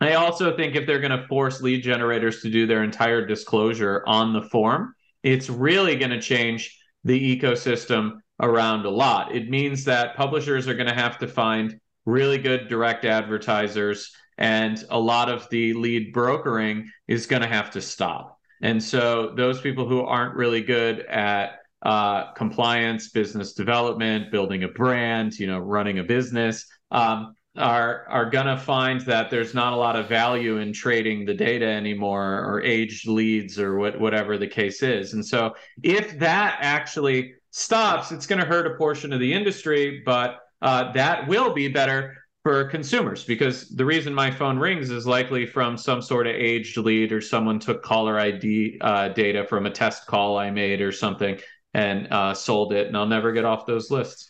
I 0.00 0.14
also 0.14 0.56
think 0.56 0.74
if 0.74 0.84
they're 0.84 0.98
going 0.98 1.16
to 1.16 1.28
force 1.28 1.60
lead 1.60 1.84
generators 1.84 2.42
to 2.42 2.50
do 2.50 2.66
their 2.66 2.82
entire 2.82 3.24
disclosure 3.24 4.02
on 4.04 4.32
the 4.32 4.42
form, 4.42 4.96
it's 5.22 5.48
really 5.48 5.94
going 5.94 6.10
to 6.10 6.20
change 6.20 6.76
the 7.04 7.38
ecosystem 7.38 8.18
around 8.40 8.84
a 8.84 8.90
lot. 8.90 9.32
It 9.32 9.48
means 9.48 9.84
that 9.84 10.16
publishers 10.16 10.66
are 10.66 10.74
going 10.74 10.88
to 10.88 10.92
have 10.92 11.18
to 11.18 11.28
find 11.28 11.78
really 12.04 12.38
good 12.38 12.66
direct 12.66 13.04
advertisers, 13.04 14.10
and 14.38 14.84
a 14.90 14.98
lot 14.98 15.28
of 15.28 15.48
the 15.50 15.74
lead 15.74 16.12
brokering 16.12 16.90
is 17.06 17.26
going 17.26 17.42
to 17.42 17.48
have 17.48 17.70
to 17.70 17.80
stop. 17.80 18.38
And 18.60 18.82
so 18.82 19.32
those 19.36 19.60
people 19.60 19.88
who 19.88 20.02
aren't 20.02 20.34
really 20.34 20.62
good 20.62 21.00
at 21.00 21.60
uh, 21.82 22.32
compliance, 22.32 23.08
business 23.08 23.54
development, 23.54 24.30
building 24.30 24.64
a 24.64 24.68
brand, 24.68 25.38
you 25.38 25.46
know, 25.46 25.58
running 25.58 25.98
a 25.98 26.04
business, 26.04 26.66
um, 26.90 27.34
are 27.56 28.06
are 28.08 28.30
gonna 28.30 28.56
find 28.56 29.00
that 29.02 29.28
there's 29.28 29.54
not 29.54 29.72
a 29.72 29.76
lot 29.76 29.96
of 29.96 30.08
value 30.08 30.58
in 30.58 30.72
trading 30.72 31.24
the 31.24 31.34
data 31.34 31.66
anymore, 31.66 32.44
or 32.44 32.62
aged 32.62 33.08
leads, 33.08 33.58
or 33.58 33.76
what 33.76 33.98
whatever 33.98 34.38
the 34.38 34.46
case 34.46 34.82
is. 34.82 35.14
And 35.14 35.26
so 35.26 35.54
if 35.82 36.18
that 36.20 36.58
actually 36.60 37.34
stops, 37.50 38.12
it's 38.12 38.26
to 38.26 38.46
hurt 38.46 38.66
a 38.66 38.76
portion 38.76 39.12
of 39.12 39.20
the 39.20 39.32
industry, 39.32 40.02
but 40.04 40.38
uh, 40.62 40.92
that 40.92 41.26
will 41.26 41.52
be 41.52 41.68
better 41.68 42.16
for 42.42 42.64
consumers 42.64 43.24
because 43.24 43.68
the 43.68 43.84
reason 43.84 44.14
my 44.14 44.30
phone 44.30 44.58
rings 44.58 44.90
is 44.90 45.06
likely 45.06 45.44
from 45.44 45.76
some 45.76 46.00
sort 46.00 46.26
of 46.26 46.34
aged 46.34 46.76
lead 46.78 47.12
or 47.12 47.20
someone 47.20 47.58
took 47.58 47.82
caller 47.82 48.18
ID 48.18 48.78
uh, 48.80 49.08
data 49.08 49.44
from 49.44 49.66
a 49.66 49.70
test 49.70 50.06
call 50.06 50.38
I 50.38 50.50
made 50.50 50.80
or 50.80 50.90
something 50.90 51.38
and 51.74 52.12
uh, 52.12 52.34
sold 52.34 52.72
it, 52.72 52.88
and 52.88 52.96
I'll 52.96 53.06
never 53.06 53.32
get 53.32 53.44
off 53.44 53.66
those 53.66 53.90
lists. 53.90 54.28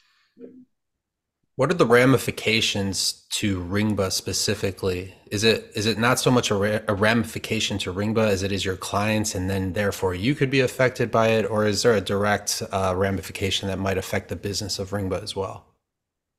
What 1.56 1.70
are 1.70 1.74
the 1.74 1.86
ramifications 1.86 3.26
to 3.32 3.60
Ringba 3.62 4.10
specifically? 4.12 5.14
Is 5.30 5.44
it 5.44 5.70
is 5.74 5.86
it 5.86 5.98
not 5.98 6.18
so 6.18 6.30
much 6.30 6.50
a, 6.50 6.54
ra- 6.54 6.80
a 6.88 6.94
ramification 6.94 7.78
to 7.78 7.92
Ringba 7.92 8.26
as 8.26 8.42
it 8.42 8.50
is 8.50 8.64
your 8.64 8.76
clients, 8.76 9.34
and 9.34 9.48
then 9.48 9.74
therefore 9.74 10.14
you 10.14 10.34
could 10.34 10.50
be 10.50 10.60
affected 10.60 11.10
by 11.10 11.28
it, 11.28 11.44
or 11.44 11.66
is 11.66 11.82
there 11.82 11.94
a 11.94 12.00
direct 12.00 12.62
uh, 12.72 12.94
ramification 12.96 13.68
that 13.68 13.78
might 13.78 13.98
affect 13.98 14.28
the 14.28 14.36
business 14.36 14.78
of 14.78 14.90
Ringba 14.90 15.22
as 15.22 15.36
well? 15.36 15.69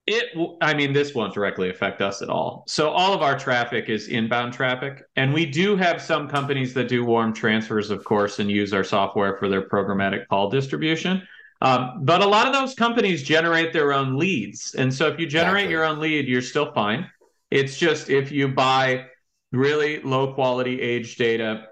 It, 0.08 0.36
i 0.62 0.74
mean, 0.74 0.94
this 0.94 1.14
won't 1.14 1.34
directly 1.34 1.70
affect 1.70 2.02
us 2.02 2.24
at 2.24 2.30
all. 2.30 2.64
So 2.68 2.90
all 2.90 3.14
of 3.14 3.22
our 3.22 3.38
traffic 3.38 3.88
is 3.88 4.08
inbound 4.08 4.52
traffic, 4.54 5.04
and 5.16 5.32
we 5.34 5.46
do 5.46 5.76
have 5.76 6.02
some 6.02 6.28
companies 6.28 6.74
that 6.74 6.88
do 6.88 7.06
warm 7.06 7.34
transfers, 7.34 7.92
of 7.92 8.04
course, 8.04 8.40
and 8.40 8.50
use 8.50 8.74
our 8.74 8.84
software 8.84 9.38
for 9.38 9.48
their 9.48 9.62
programmatic 9.70 10.28
call 10.28 10.50
distribution. 10.50 11.22
Um, 11.62 12.00
but 12.04 12.22
a 12.22 12.26
lot 12.26 12.48
of 12.48 12.54
those 12.54 12.74
companies 12.74 13.22
generate 13.22 13.74
their 13.74 13.94
own 13.94 14.18
leads, 14.18 14.74
and 14.74 14.92
so 14.92 15.08
if 15.08 15.20
you 15.20 15.28
generate 15.28 15.66
Exactly. 15.66 15.72
your 15.72 15.84
own 15.86 16.00
lead, 16.00 16.28
you're 16.28 16.42
still 16.42 16.74
fine. 16.74 17.08
It's 17.52 17.78
just 17.78 18.10
if 18.10 18.32
you 18.32 18.48
buy 18.48 19.06
really 19.52 20.02
low 20.02 20.34
quality 20.34 20.82
age 20.82 21.18
data, 21.18 21.68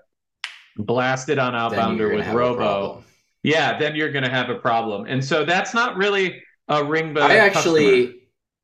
blast 0.78 1.30
it 1.30 1.40
on 1.40 1.54
Outbounder 1.54 2.16
with 2.16 2.28
Robo, 2.28 3.04
yeah, 3.42 3.80
then 3.80 3.96
you're 3.96 4.12
going 4.12 4.26
to 4.26 4.30
have 4.30 4.50
a 4.50 4.56
problem. 4.56 5.06
And 5.08 5.24
so 5.24 5.46
that's 5.46 5.74
not 5.74 5.98
really 5.98 6.44
a 6.68 6.76
Ringba. 6.78 7.22
I 7.22 7.50
customer. 7.50 8.14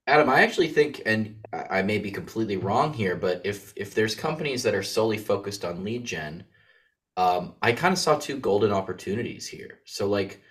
Adam, 0.08 0.30
I 0.30 0.41
actually 0.41 0.68
think, 0.68 1.02
and 1.06 1.36
I 1.52 1.80
I 1.80 1.82
may 1.82 1.98
be 2.00 2.12
completely 2.12 2.58
wrong 2.58 2.94
here, 2.94 3.15
but 3.15 3.41
if 3.46 3.74
if 3.76 3.94
there's 3.96 4.15
companies 4.15 4.63
that 4.63 4.76
are 4.76 4.84
solely 4.84 5.18
focused 5.18 5.65
on 5.65 5.84
lead 5.84 6.06
gen, 6.06 6.46
um, 7.18 7.56
I 7.62 7.72
kind 7.74 7.94
of 7.94 8.00
saw 8.00 8.18
two 8.18 8.38
golden 8.38 8.72
opportunities 8.72 9.48
here. 9.48 9.80
So, 9.86 10.08
like, 10.08 10.41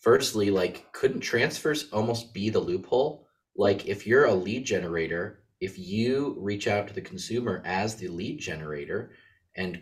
firstly, 0.00 0.50
like, 0.50 0.92
couldn't 0.92 1.20
transfers 1.20 1.90
almost 1.92 2.32
be 2.34 2.50
the 2.50 2.60
loophole? 2.60 3.26
Like, 3.56 3.86
if 3.86 4.06
you're 4.06 4.26
a 4.26 4.34
lead 4.34 4.64
generator, 4.64 5.42
if 5.60 5.78
you 5.78 6.36
reach 6.38 6.68
out 6.68 6.88
to 6.88 6.94
the 6.94 7.00
consumer 7.00 7.62
as 7.64 7.96
the 7.96 8.08
lead 8.08 8.38
generator 8.38 9.12
and 9.56 9.80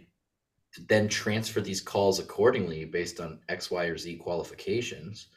then 0.88 1.08
transfer 1.08 1.60
these 1.60 1.80
calls 1.80 2.18
accordingly 2.18 2.84
based 2.84 3.20
on 3.20 3.40
X, 3.48 3.70
Y, 3.70 3.84
or 3.84 3.98
Z 3.98 4.16
qualifications, 4.16 5.28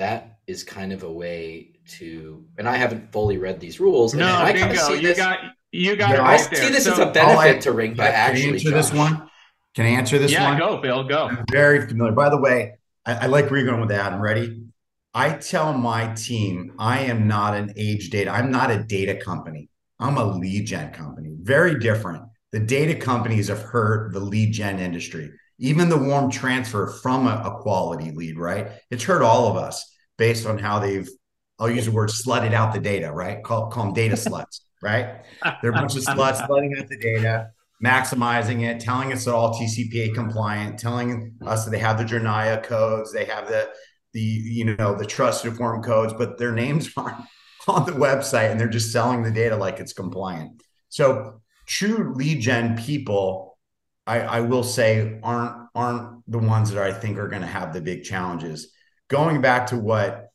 that 0.00 0.38
is 0.46 0.64
kind 0.64 0.92
of 0.92 1.02
a 1.02 1.12
way 1.12 1.72
to. 1.86 2.44
And 2.58 2.68
I 2.68 2.76
haven't 2.76 3.12
fully 3.12 3.38
read 3.38 3.60
these 3.60 3.78
rules. 3.80 4.14
No, 4.14 4.26
I 4.26 4.52
kind 4.52 4.70
bingo. 4.70 4.72
of 4.72 4.78
see 4.80 4.94
You 4.96 5.08
this. 5.08 5.18
got 5.18 5.38
you 5.72 5.94
got 5.96 6.10
Yeah, 6.10 6.14
it 6.16 6.20
I 6.20 6.24
right 6.36 6.40
see 6.40 6.56
there. 6.56 6.70
this 6.70 6.86
as 6.86 6.98
a 6.98 7.06
benefit 7.06 7.56
I- 7.56 7.58
to 7.60 7.70
Ringba 7.72 7.96
Can 7.96 8.04
I 8.04 8.08
actually. 8.08 8.48
answer 8.54 8.70
this 8.70 8.92
one? 8.92 9.28
Can 9.76 9.86
I 9.86 9.90
answer 9.90 10.18
this 10.18 10.32
yeah, 10.32 10.48
one? 10.50 10.58
go, 10.58 10.78
Bill, 10.78 11.04
go. 11.04 11.28
I'm 11.28 11.44
very 11.52 11.86
familiar. 11.86 12.12
By 12.12 12.28
the 12.28 12.38
way, 12.40 12.78
I, 13.06 13.12
I 13.14 13.26
like 13.26 13.50
where 13.50 13.60
you're 13.60 13.68
going 13.68 13.80
with 13.80 13.90
that. 13.90 14.12
I'm 14.12 14.20
ready. 14.20 14.64
I 15.14 15.34
tell 15.34 15.72
my 15.74 16.12
team 16.14 16.72
I 16.78 17.00
am 17.00 17.28
not 17.28 17.54
an 17.54 17.72
age 17.76 18.10
data. 18.10 18.30
I'm 18.30 18.50
not 18.50 18.70
a 18.70 18.82
data 18.82 19.14
company. 19.14 19.68
I'm 20.00 20.16
a 20.16 20.24
lead 20.24 20.66
gen 20.66 20.92
company. 20.92 21.30
Very 21.40 21.78
different. 21.78 22.24
The 22.52 22.60
data 22.60 22.94
companies 22.94 23.48
have 23.48 23.60
hurt 23.62 24.12
the 24.12 24.20
lead 24.20 24.52
gen 24.52 24.78
industry. 24.80 25.30
Even 25.58 25.88
the 25.88 25.98
warm 25.98 26.30
transfer 26.30 26.86
from 26.86 27.26
a, 27.26 27.42
a 27.44 27.60
quality 27.60 28.10
lead, 28.12 28.38
right? 28.38 28.68
It's 28.90 29.04
hurt 29.04 29.22
all 29.22 29.46
of 29.46 29.56
us 29.56 29.89
based 30.20 30.46
on 30.46 30.56
how 30.56 30.78
they've, 30.78 31.08
I'll 31.58 31.68
use 31.68 31.86
the 31.86 31.90
word 31.90 32.10
slutted 32.10 32.52
out 32.52 32.72
the 32.72 32.78
data, 32.80 33.10
right? 33.10 33.42
Call, 33.42 33.70
call 33.70 33.86
them 33.86 33.94
data 33.94 34.14
sluts, 34.14 34.60
right? 34.82 35.22
They're 35.60 35.72
a 35.72 35.74
bunch 35.74 35.96
of 35.96 36.04
sluts 36.04 36.40
slutting 36.48 36.78
out 36.78 36.88
the 36.88 36.96
data 36.96 37.50
maximizing 37.84 38.68
it, 38.68 38.80
telling 38.80 39.12
us 39.12 39.24
they're 39.24 39.34
all 39.34 39.54
TCPA 39.54 40.14
compliant, 40.14 40.78
telling 40.78 41.34
us 41.46 41.64
that 41.64 41.70
they 41.70 41.78
have 41.78 41.98
the 41.98 42.04
Jornaya 42.04 42.62
codes, 42.62 43.12
they 43.12 43.24
have 43.24 43.48
the 43.48 43.70
the 44.12 44.20
you 44.20 44.64
know 44.64 44.94
the 44.94 45.06
TrustedForm 45.06 45.84
codes, 45.84 46.12
but 46.12 46.38
their 46.38 46.52
names 46.52 46.90
aren't 46.96 47.16
on 47.68 47.86
the 47.86 47.92
website, 47.92 48.50
and 48.50 48.60
they're 48.60 48.68
just 48.68 48.92
selling 48.92 49.22
the 49.22 49.30
data 49.30 49.56
like 49.56 49.80
it's 49.80 49.92
compliant. 49.92 50.62
So 50.88 51.40
true 51.66 52.12
lead 52.14 52.40
gen 52.40 52.76
people, 52.76 53.58
I, 54.06 54.20
I 54.20 54.40
will 54.40 54.64
say, 54.64 55.18
aren't 55.22 55.68
aren't 55.74 56.30
the 56.30 56.38
ones 56.38 56.70
that 56.72 56.82
I 56.82 56.92
think 56.92 57.18
are 57.18 57.28
going 57.28 57.42
to 57.42 57.48
have 57.48 57.72
the 57.72 57.80
big 57.80 58.04
challenges. 58.04 58.72
Going 59.10 59.40
back 59.40 59.66
to 59.68 59.76
what 59.76 60.30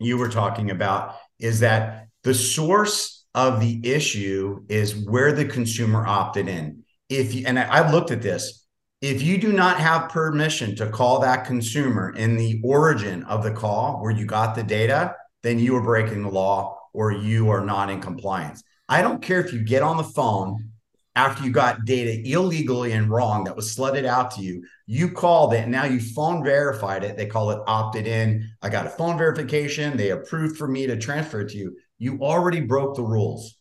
you 0.00 0.18
were 0.18 0.28
talking 0.28 0.70
about, 0.70 1.14
is 1.38 1.60
that 1.60 2.08
the 2.24 2.34
source 2.34 3.24
of 3.34 3.60
the 3.60 3.80
issue 3.84 4.64
is 4.68 4.96
where 4.96 5.32
the 5.32 5.44
consumer 5.44 6.06
opted 6.06 6.48
in. 6.48 6.84
If 7.08 7.34
you, 7.34 7.44
and 7.46 7.58
I, 7.58 7.68
I've 7.70 7.92
looked 7.92 8.10
at 8.10 8.22
this, 8.22 8.66
if 9.00 9.22
you 9.22 9.38
do 9.38 9.52
not 9.52 9.78
have 9.78 10.10
permission 10.10 10.76
to 10.76 10.88
call 10.88 11.20
that 11.20 11.44
consumer 11.44 12.14
in 12.14 12.36
the 12.36 12.60
origin 12.64 13.24
of 13.24 13.42
the 13.42 13.50
call 13.50 14.00
where 14.00 14.12
you 14.12 14.26
got 14.26 14.54
the 14.54 14.62
data, 14.62 15.14
then 15.42 15.58
you 15.58 15.76
are 15.76 15.82
breaking 15.82 16.22
the 16.22 16.30
law 16.30 16.78
or 16.92 17.12
you 17.12 17.50
are 17.50 17.64
not 17.64 17.90
in 17.90 18.00
compliance. 18.00 18.62
I 18.88 19.02
don't 19.02 19.22
care 19.22 19.40
if 19.40 19.52
you 19.52 19.60
get 19.60 19.82
on 19.82 19.96
the 19.96 20.04
phone 20.04 20.71
after 21.14 21.44
you 21.44 21.50
got 21.50 21.84
data 21.84 22.22
illegally 22.24 22.92
and 22.92 23.10
wrong 23.10 23.44
that 23.44 23.56
was 23.56 23.74
slutted 23.74 24.06
out 24.06 24.30
to 24.32 24.42
you. 24.42 24.64
You 24.86 25.10
called 25.10 25.52
it 25.52 25.60
and 25.60 25.72
now 25.72 25.84
you 25.84 26.00
phone 26.00 26.42
verified 26.42 27.04
it. 27.04 27.16
They 27.16 27.26
call 27.26 27.50
it 27.50 27.60
opted 27.66 28.06
in. 28.06 28.50
I 28.62 28.70
got 28.70 28.86
a 28.86 28.90
phone 28.90 29.18
verification. 29.18 29.96
They 29.96 30.10
approved 30.10 30.56
for 30.56 30.66
me 30.66 30.86
to 30.86 30.96
transfer 30.96 31.42
it 31.42 31.50
to 31.50 31.58
you. 31.58 31.76
You 31.98 32.18
already 32.22 32.60
broke 32.60 32.96
the 32.96 33.02
rules. 33.02 33.56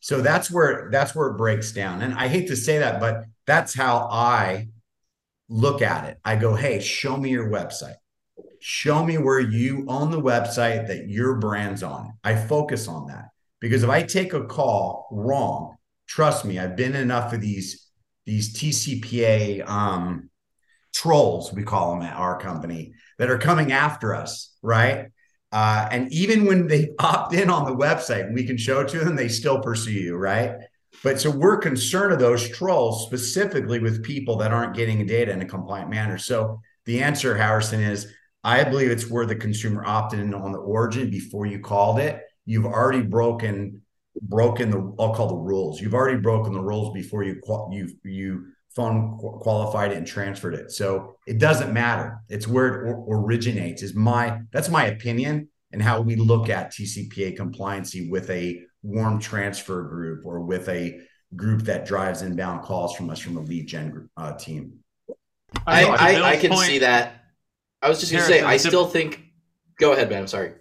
So 0.00 0.20
that's 0.20 0.50
where 0.50 0.88
that's 0.92 1.14
where 1.14 1.28
it 1.28 1.36
breaks 1.36 1.72
down. 1.72 2.02
And 2.02 2.14
I 2.14 2.28
hate 2.28 2.48
to 2.48 2.56
say 2.56 2.78
that, 2.78 3.00
but 3.00 3.24
that's 3.46 3.74
how 3.74 4.08
I 4.10 4.68
look 5.48 5.82
at 5.82 6.08
it. 6.08 6.18
I 6.24 6.36
go, 6.36 6.54
hey, 6.54 6.80
show 6.80 7.16
me 7.16 7.30
your 7.30 7.50
website. 7.50 7.96
Show 8.60 9.04
me 9.04 9.18
where 9.18 9.40
you 9.40 9.84
own 9.88 10.10
the 10.10 10.20
website 10.20 10.88
that 10.88 11.08
your 11.08 11.36
brand's 11.36 11.82
on. 11.82 12.12
I 12.24 12.34
focus 12.34 12.88
on 12.88 13.06
that 13.06 13.26
because 13.60 13.82
if 13.82 13.90
I 13.90 14.02
take 14.02 14.32
a 14.32 14.44
call 14.44 15.08
wrong, 15.10 15.77
trust 16.08 16.44
me, 16.44 16.58
I've 16.58 16.76
been 16.76 16.96
enough 16.96 17.32
of 17.32 17.40
these 17.40 17.84
these 18.26 18.52
TCPA 18.54 19.66
um, 19.66 20.28
trolls, 20.94 21.50
we 21.52 21.62
call 21.62 21.94
them 21.94 22.02
at 22.02 22.16
our 22.16 22.38
company, 22.38 22.92
that 23.18 23.30
are 23.30 23.38
coming 23.38 23.72
after 23.72 24.14
us, 24.14 24.54
right? 24.60 25.06
Uh, 25.50 25.88
and 25.90 26.12
even 26.12 26.44
when 26.44 26.66
they 26.66 26.90
opt 26.98 27.32
in 27.32 27.48
on 27.48 27.64
the 27.64 27.74
website 27.74 28.26
and 28.26 28.34
we 28.34 28.44
can 28.44 28.58
show 28.58 28.80
it 28.80 28.88
to 28.88 28.98
them, 28.98 29.16
they 29.16 29.28
still 29.28 29.60
pursue 29.62 29.92
you, 29.92 30.16
right? 30.16 30.56
But 31.02 31.20
so 31.20 31.30
we're 31.30 31.56
concerned 31.56 32.12
of 32.12 32.18
those 32.18 32.48
trolls 32.50 33.06
specifically 33.06 33.78
with 33.78 34.02
people 34.02 34.36
that 34.38 34.52
aren't 34.52 34.76
getting 34.76 35.06
data 35.06 35.32
in 35.32 35.40
a 35.40 35.46
compliant 35.46 35.88
manner. 35.88 36.18
So 36.18 36.60
the 36.84 37.02
answer, 37.02 37.36
Harrison, 37.36 37.80
is 37.80 38.12
I 38.44 38.64
believe 38.64 38.90
it's 38.90 39.08
where 39.08 39.26
the 39.26 39.36
consumer 39.36 39.84
opted 39.86 40.20
in 40.20 40.34
on 40.34 40.52
the 40.52 40.58
origin 40.58 41.10
before 41.10 41.46
you 41.46 41.60
called 41.60 41.98
it. 41.98 42.22
You've 42.44 42.66
already 42.66 43.02
broken 43.02 43.82
broken 44.22 44.70
the 44.70 44.94
I'll 44.98 45.14
call 45.14 45.28
the 45.28 45.36
rules. 45.36 45.80
You've 45.80 45.94
already 45.94 46.18
broken 46.18 46.52
the 46.52 46.60
rules 46.60 46.92
before 46.94 47.22
you 47.24 47.40
you 47.70 47.88
you 48.04 48.46
phone 48.74 49.18
qualified 49.18 49.92
it 49.92 49.98
and 49.98 50.06
transferred 50.06 50.54
it. 50.54 50.70
So 50.70 51.16
it 51.26 51.38
doesn't 51.38 51.72
matter. 51.72 52.20
It's 52.28 52.46
where 52.46 52.86
it 52.86 52.96
originates. 53.08 53.82
Is 53.82 53.94
my 53.94 54.40
that's 54.52 54.68
my 54.68 54.86
opinion 54.86 55.48
and 55.72 55.82
how 55.82 56.00
we 56.00 56.16
look 56.16 56.48
at 56.48 56.72
TCPA 56.72 57.36
compliancy 57.36 58.10
with 58.10 58.30
a 58.30 58.60
warm 58.82 59.18
transfer 59.18 59.82
group 59.84 60.24
or 60.24 60.40
with 60.40 60.68
a 60.68 61.00
group 61.36 61.62
that 61.62 61.86
drives 61.86 62.22
inbound 62.22 62.62
calls 62.62 62.94
from 62.96 63.10
us 63.10 63.18
from 63.18 63.36
a 63.36 63.40
lead 63.40 63.66
gen 63.66 63.90
group, 63.90 64.10
uh, 64.16 64.32
team. 64.32 64.78
I, 65.66 65.82
know, 65.82 65.96
to 65.96 66.02
I, 66.02 66.30
I 66.30 66.36
can 66.36 66.50
point- 66.50 66.66
see 66.66 66.78
that. 66.78 67.24
I 67.80 67.88
was 67.88 68.00
just 68.00 68.10
going 68.10 68.24
to 68.24 68.28
say, 68.28 68.40
I 68.42 68.56
still 68.56 68.86
think. 68.86 69.24
Go 69.78 69.92
ahead, 69.92 70.10
man. 70.10 70.22
I'm 70.22 70.26
sorry. 70.26 70.54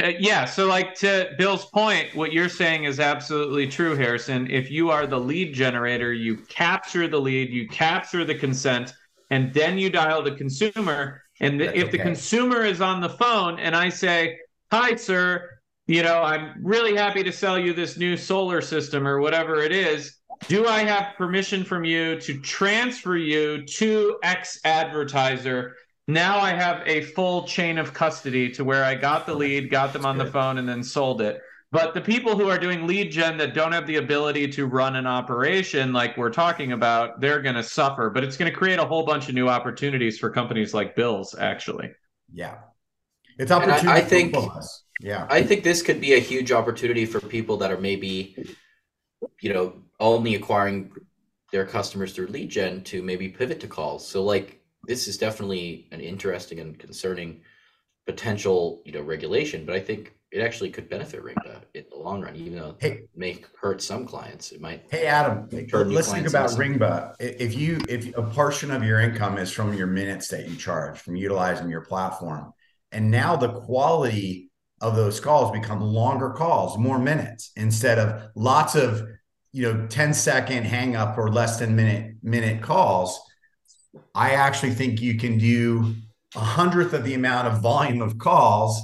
Uh, 0.00 0.12
yeah, 0.18 0.46
so 0.46 0.66
like 0.66 0.94
to 0.94 1.30
Bill's 1.36 1.66
point, 1.66 2.14
what 2.14 2.32
you're 2.32 2.48
saying 2.48 2.84
is 2.84 2.98
absolutely 2.98 3.66
true, 3.66 3.94
Harrison. 3.94 4.50
If 4.50 4.70
you 4.70 4.90
are 4.90 5.06
the 5.06 5.18
lead 5.20 5.54
generator, 5.54 6.14
you 6.14 6.38
capture 6.48 7.06
the 7.06 7.20
lead, 7.20 7.50
you 7.50 7.68
capture 7.68 8.24
the 8.24 8.34
consent, 8.34 8.94
and 9.28 9.52
then 9.52 9.76
you 9.76 9.90
dial 9.90 10.22
the 10.22 10.34
consumer. 10.34 11.22
And 11.40 11.60
the, 11.60 11.76
if 11.76 11.90
the 11.90 11.98
consumer 11.98 12.64
is 12.64 12.80
on 12.80 13.02
the 13.02 13.10
phone 13.10 13.58
and 13.58 13.76
I 13.76 13.90
say, 13.90 14.38
"Hi, 14.70 14.94
sir, 14.94 15.50
you 15.86 16.02
know, 16.02 16.22
I'm 16.22 16.54
really 16.64 16.96
happy 16.96 17.22
to 17.24 17.32
sell 17.32 17.58
you 17.58 17.74
this 17.74 17.98
new 17.98 18.16
solar 18.16 18.62
system 18.62 19.06
or 19.06 19.20
whatever 19.20 19.62
it 19.62 19.72
is," 19.72 20.16
do 20.48 20.66
I 20.66 20.84
have 20.84 21.16
permission 21.16 21.64
from 21.64 21.84
you 21.84 22.18
to 22.20 22.40
transfer 22.40 23.16
you 23.16 23.66
to 23.66 24.18
X 24.22 24.58
advertiser? 24.64 25.76
Now 26.08 26.38
I 26.38 26.50
have 26.50 26.82
a 26.86 27.02
full 27.02 27.46
chain 27.46 27.78
of 27.78 27.94
custody 27.94 28.50
to 28.50 28.64
where 28.64 28.84
I 28.84 28.94
got 28.94 29.26
the 29.26 29.34
oh, 29.34 29.38
lead, 29.38 29.70
got 29.70 29.92
them 29.92 30.04
on 30.04 30.18
the 30.18 30.26
phone, 30.26 30.58
and 30.58 30.68
then 30.68 30.82
sold 30.82 31.20
it. 31.20 31.40
But 31.70 31.94
the 31.94 32.00
people 32.00 32.36
who 32.36 32.48
are 32.50 32.58
doing 32.58 32.86
lead 32.86 33.10
gen 33.10 33.38
that 33.38 33.54
don't 33.54 33.72
have 33.72 33.86
the 33.86 33.96
ability 33.96 34.48
to 34.48 34.66
run 34.66 34.96
an 34.96 35.06
operation 35.06 35.92
like 35.92 36.16
we're 36.18 36.30
talking 36.30 36.72
about, 36.72 37.20
they're 37.20 37.40
going 37.40 37.54
to 37.54 37.62
suffer. 37.62 38.10
But 38.10 38.24
it's 38.24 38.36
going 38.36 38.50
to 38.50 38.56
create 38.56 38.78
a 38.78 38.84
whole 38.84 39.06
bunch 39.06 39.28
of 39.28 39.34
new 39.34 39.48
opportunities 39.48 40.18
for 40.18 40.28
companies 40.28 40.74
like 40.74 40.94
Bill's, 40.94 41.34
actually. 41.34 41.92
Yeah. 42.32 42.58
It's 43.38 43.50
I- 43.50 43.58
I 43.58 43.62
opportunity 43.62 44.02
for 44.02 44.08
think- 44.08 44.56
us. 44.56 44.84
Yeah. 45.00 45.26
I 45.30 45.42
think 45.42 45.64
this 45.64 45.82
could 45.82 46.00
be 46.00 46.14
a 46.14 46.20
huge 46.20 46.52
opportunity 46.52 47.06
for 47.06 47.20
people 47.20 47.56
that 47.56 47.72
are 47.72 47.78
maybe, 47.80 48.36
you 49.40 49.52
know, 49.52 49.82
only 49.98 50.34
acquiring 50.36 50.92
their 51.50 51.66
customers 51.66 52.12
through 52.12 52.26
lead 52.28 52.50
gen 52.50 52.84
to 52.84 53.02
maybe 53.02 53.28
pivot 53.28 53.60
to 53.60 53.66
calls. 53.66 54.06
So, 54.06 54.22
like, 54.22 54.61
this 54.84 55.08
is 55.08 55.16
definitely 55.18 55.86
an 55.92 56.00
interesting 56.00 56.60
and 56.60 56.78
concerning 56.78 57.40
potential, 58.06 58.82
you 58.84 58.92
know, 58.92 59.02
regulation. 59.02 59.64
But 59.64 59.76
I 59.76 59.80
think 59.80 60.14
it 60.32 60.40
actually 60.40 60.70
could 60.70 60.88
benefit 60.88 61.22
Ringba 61.22 61.60
in 61.74 61.84
the 61.90 61.96
long 61.96 62.22
run, 62.22 62.34
even 62.36 62.56
though 62.56 62.74
Hey. 62.80 62.90
it 62.90 63.08
may 63.14 63.38
hurt 63.60 63.82
some 63.82 64.06
clients. 64.06 64.50
It 64.50 64.60
might. 64.60 64.84
Hey 64.90 65.06
Adam, 65.06 65.48
let's 65.72 66.10
think 66.10 66.26
about 66.26 66.50
Ringba. 66.50 67.14
If 67.20 67.54
you 67.56 67.80
if 67.88 68.16
a 68.16 68.22
portion 68.22 68.70
of 68.70 68.82
your 68.82 69.00
income 69.00 69.38
is 69.38 69.52
from 69.52 69.74
your 69.74 69.86
minutes 69.86 70.28
that 70.28 70.48
you 70.48 70.56
charge 70.56 70.98
from 70.98 71.16
utilizing 71.16 71.68
your 71.68 71.82
platform, 71.82 72.52
and 72.90 73.10
now 73.10 73.36
the 73.36 73.52
quality 73.52 74.50
of 74.80 74.96
those 74.96 75.20
calls 75.20 75.52
become 75.52 75.80
longer 75.80 76.30
calls, 76.30 76.76
more 76.76 76.98
minutes 76.98 77.52
instead 77.56 77.98
of 77.98 78.30
lots 78.34 78.74
of 78.74 79.06
you 79.52 79.62
know 79.70 79.86
10 79.86 80.14
second 80.14 80.64
hang 80.64 80.96
up 80.96 81.18
or 81.18 81.30
less 81.30 81.58
than 81.58 81.76
minute 81.76 82.16
minute 82.22 82.62
calls. 82.62 83.20
I 84.14 84.30
actually 84.32 84.72
think 84.72 85.00
you 85.00 85.18
can 85.18 85.38
do 85.38 85.94
a 86.34 86.40
hundredth 86.40 86.92
of 86.92 87.04
the 87.04 87.14
amount 87.14 87.48
of 87.48 87.60
volume 87.60 88.00
of 88.00 88.18
calls 88.18 88.80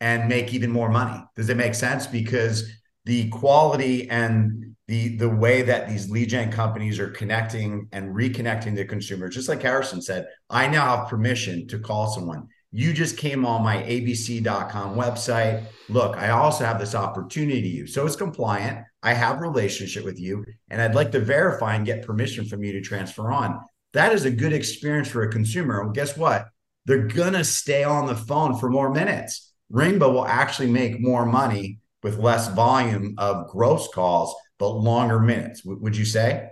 and 0.00 0.28
make 0.28 0.52
even 0.52 0.70
more 0.70 0.90
money. 0.90 1.22
Does 1.36 1.48
it 1.48 1.56
make 1.56 1.74
sense? 1.74 2.06
Because 2.06 2.70
the 3.04 3.28
quality 3.30 4.08
and 4.10 4.74
the 4.88 5.16
the 5.16 5.28
way 5.28 5.62
that 5.62 5.88
these 5.88 6.10
lead 6.10 6.30
gen 6.30 6.50
companies 6.50 6.98
are 6.98 7.10
connecting 7.10 7.88
and 7.92 8.14
reconnecting 8.14 8.74
the 8.74 8.84
consumer, 8.84 9.28
just 9.28 9.48
like 9.48 9.62
Harrison 9.62 10.02
said, 10.02 10.26
I 10.48 10.66
now 10.66 10.96
have 10.96 11.08
permission 11.08 11.66
to 11.68 11.78
call 11.78 12.08
someone. 12.08 12.48
You 12.72 12.92
just 12.92 13.16
came 13.16 13.44
on 13.44 13.62
my 13.62 13.82
abc.com 13.82 14.96
website. 14.96 15.64
Look, 15.88 16.16
I 16.16 16.30
also 16.30 16.64
have 16.64 16.78
this 16.78 16.94
opportunity 16.94 17.62
to 17.62 17.68
you. 17.68 17.86
So 17.86 18.06
it's 18.06 18.16
compliant. 18.16 18.84
I 19.02 19.12
have 19.12 19.38
a 19.38 19.40
relationship 19.40 20.04
with 20.04 20.20
you, 20.20 20.44
and 20.68 20.80
I'd 20.80 20.94
like 20.94 21.10
to 21.12 21.20
verify 21.20 21.74
and 21.74 21.86
get 21.86 22.06
permission 22.06 22.44
from 22.44 22.62
you 22.62 22.72
to 22.72 22.80
transfer 22.80 23.32
on. 23.32 23.60
That 23.92 24.12
is 24.12 24.24
a 24.24 24.30
good 24.30 24.52
experience 24.52 25.08
for 25.08 25.22
a 25.22 25.30
consumer. 25.30 25.80
And 25.82 25.94
guess 25.94 26.16
what? 26.16 26.46
They're 26.86 27.06
gonna 27.06 27.44
stay 27.44 27.84
on 27.84 28.06
the 28.06 28.16
phone 28.16 28.56
for 28.58 28.70
more 28.70 28.92
minutes. 28.92 29.52
Ringba 29.72 30.12
will 30.12 30.26
actually 30.26 30.70
make 30.70 31.00
more 31.00 31.26
money 31.26 31.78
with 32.02 32.18
less 32.18 32.48
volume 32.48 33.14
of 33.18 33.48
gross 33.48 33.88
calls, 33.92 34.34
but 34.58 34.70
longer 34.70 35.20
minutes. 35.20 35.62
W- 35.62 35.80
would 35.82 35.96
you 35.96 36.04
say? 36.04 36.48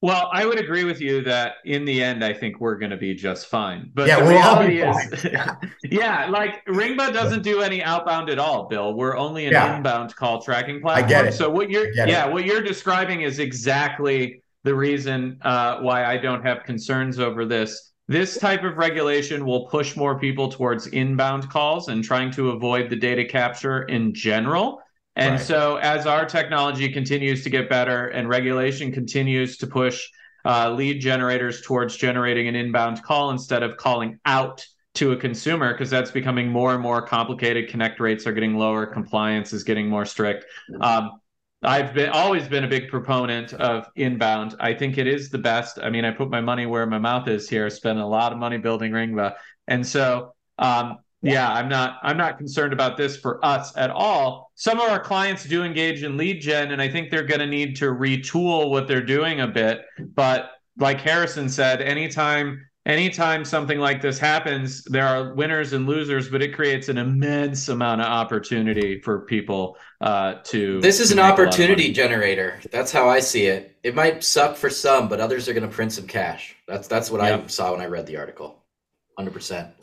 Well, 0.00 0.28
I 0.32 0.44
would 0.46 0.58
agree 0.58 0.82
with 0.82 1.00
you 1.00 1.22
that 1.24 1.56
in 1.64 1.84
the 1.84 2.02
end, 2.02 2.24
I 2.24 2.32
think 2.32 2.58
we're 2.58 2.74
going 2.76 2.90
to 2.90 2.96
be 2.96 3.14
just 3.14 3.46
fine. 3.46 3.92
But 3.94 4.08
Yeah, 4.08 4.18
the 4.18 4.26
we'll 4.26 4.38
all 4.42 4.66
reality 4.66 4.82
is, 5.14 5.26
yeah, 5.84 6.26
like 6.28 6.64
Ringba 6.66 7.12
doesn't 7.12 7.42
do 7.44 7.60
any 7.60 7.84
outbound 7.84 8.28
at 8.28 8.40
all, 8.40 8.66
Bill. 8.66 8.94
We're 8.94 9.16
only 9.16 9.46
an 9.46 9.52
Yeah. 9.52 9.76
inbound 9.76 10.16
call 10.16 10.42
tracking 10.42 10.80
platform. 10.80 11.04
I 11.04 11.08
get 11.08 11.26
it. 11.26 11.34
So 11.34 11.48
what 11.48 11.70
you're, 11.70 11.92
get 11.92 12.08
it. 12.08 12.12
yeah, 12.12 12.26
what 12.26 12.44
you're 12.44 12.62
describing 12.62 13.20
is 13.22 13.38
exactly 13.38 14.41
the 14.64 14.74
reason 14.74 15.38
uh, 15.42 15.78
why 15.80 16.04
I 16.04 16.16
don't 16.16 16.44
have 16.44 16.64
concerns 16.64 17.18
over 17.18 17.44
this. 17.44 17.92
This 18.08 18.38
type 18.38 18.64
of 18.64 18.76
regulation 18.76 19.46
will 19.46 19.66
push 19.68 19.96
more 19.96 20.18
people 20.18 20.48
towards 20.48 20.88
inbound 20.88 21.48
calls 21.50 21.88
and 21.88 22.02
trying 22.02 22.30
to 22.32 22.50
avoid 22.50 22.90
the 22.90 22.96
data 22.96 23.24
capture 23.24 23.82
in 23.84 24.12
general. 24.12 24.80
And 25.16 25.34
Right. 25.34 25.40
so, 25.40 25.76
as 25.76 26.06
our 26.06 26.24
technology 26.24 26.88
continues 26.90 27.44
to 27.44 27.50
get 27.50 27.68
better 27.68 28.08
and 28.08 28.28
regulation 28.28 28.92
continues 28.92 29.56
to 29.58 29.66
push 29.66 30.06
uh, 30.44 30.70
lead 30.72 31.00
generators 31.00 31.60
towards 31.62 31.96
generating 31.96 32.48
an 32.48 32.56
inbound 32.56 33.02
call 33.02 33.30
instead 33.30 33.62
of 33.62 33.76
calling 33.76 34.18
out 34.24 34.66
to 34.94 35.12
a 35.12 35.16
consumer, 35.16 35.72
because 35.72 35.88
that's 35.88 36.10
becoming 36.10 36.48
more 36.48 36.74
and 36.74 36.82
more 36.82 37.00
complicated. 37.00 37.68
Connect 37.68 38.00
rates 38.00 38.26
are 38.26 38.32
getting 38.32 38.56
lower, 38.56 38.84
compliance 38.84 39.52
is 39.52 39.64
getting 39.64 39.88
more 39.88 40.04
strict. 40.04 40.44
Um, 40.80 41.20
I've 41.62 41.94
been 41.94 42.10
always 42.10 42.48
been 42.48 42.64
a 42.64 42.68
big 42.68 42.88
proponent 42.88 43.52
of 43.54 43.86
inbound. 43.94 44.56
I 44.58 44.74
think 44.74 44.98
it 44.98 45.06
is 45.06 45.30
the 45.30 45.38
best. 45.38 45.78
I 45.80 45.90
mean, 45.90 46.04
I 46.04 46.10
put 46.10 46.28
my 46.28 46.40
money 46.40 46.66
where 46.66 46.86
my 46.86 46.98
mouth 46.98 47.28
is 47.28 47.48
here. 47.48 47.70
Spend 47.70 48.00
a 48.00 48.06
lot 48.06 48.32
of 48.32 48.38
money 48.38 48.58
building 48.58 48.92
Ringba, 48.92 49.34
and 49.68 49.86
so 49.86 50.34
um, 50.58 50.98
yeah, 51.22 51.52
I'm 51.52 51.68
not 51.68 51.98
I'm 52.02 52.16
not 52.16 52.36
concerned 52.36 52.72
about 52.72 52.96
this 52.96 53.16
for 53.16 53.44
us 53.44 53.76
at 53.76 53.90
all. 53.90 54.50
Some 54.56 54.80
of 54.80 54.90
our 54.90 54.98
clients 54.98 55.44
do 55.44 55.62
engage 55.62 56.02
in 56.02 56.16
lead 56.16 56.40
gen, 56.40 56.72
and 56.72 56.82
I 56.82 56.88
think 56.88 57.10
they're 57.10 57.22
going 57.22 57.40
to 57.40 57.46
need 57.46 57.76
to 57.76 57.86
retool 57.86 58.70
what 58.70 58.88
they're 58.88 59.04
doing 59.04 59.40
a 59.40 59.46
bit. 59.46 59.82
But 60.14 60.50
like 60.78 61.00
Harrison 61.00 61.48
said, 61.48 61.80
anytime 61.80 62.60
anytime 62.86 63.44
something 63.44 63.78
like 63.78 64.00
this 64.00 64.18
happens, 64.18 64.84
there 64.84 65.06
are 65.06 65.34
winners 65.34 65.72
and 65.72 65.86
losers, 65.86 66.28
but 66.28 66.42
it 66.42 66.54
creates 66.54 66.88
an 66.88 66.98
immense 66.98 67.68
amount 67.68 68.00
of 68.00 68.06
opportunity 68.06 69.00
for 69.00 69.20
people 69.20 69.76
uh, 70.00 70.34
to. 70.44 70.80
This 70.80 71.00
is 71.00 71.08
to 71.08 71.14
an 71.14 71.16
make 71.18 71.24
a 71.24 71.28
lot 71.28 71.40
of 71.40 71.46
opportunity 71.48 71.92
generator. 71.92 72.60
That's 72.70 72.92
how 72.92 73.08
I 73.08 73.20
see 73.20 73.46
it. 73.46 73.76
It 73.82 73.94
might 73.94 74.24
suck 74.24 74.56
for 74.56 74.70
some, 74.70 75.08
but 75.08 75.20
others 75.20 75.48
are 75.48 75.52
going 75.52 75.68
to 75.68 75.74
print 75.74 75.92
some 75.92 76.06
cash. 76.06 76.56
That's 76.66 76.88
that's 76.88 77.10
what 77.10 77.20
I 77.20 77.46
saw 77.46 77.72
when 77.72 77.80
I 77.80 77.86
read 77.86 78.06
the 78.06 78.16
article. 78.16 78.62
Hundred 79.16 79.34
percent. 79.34 79.74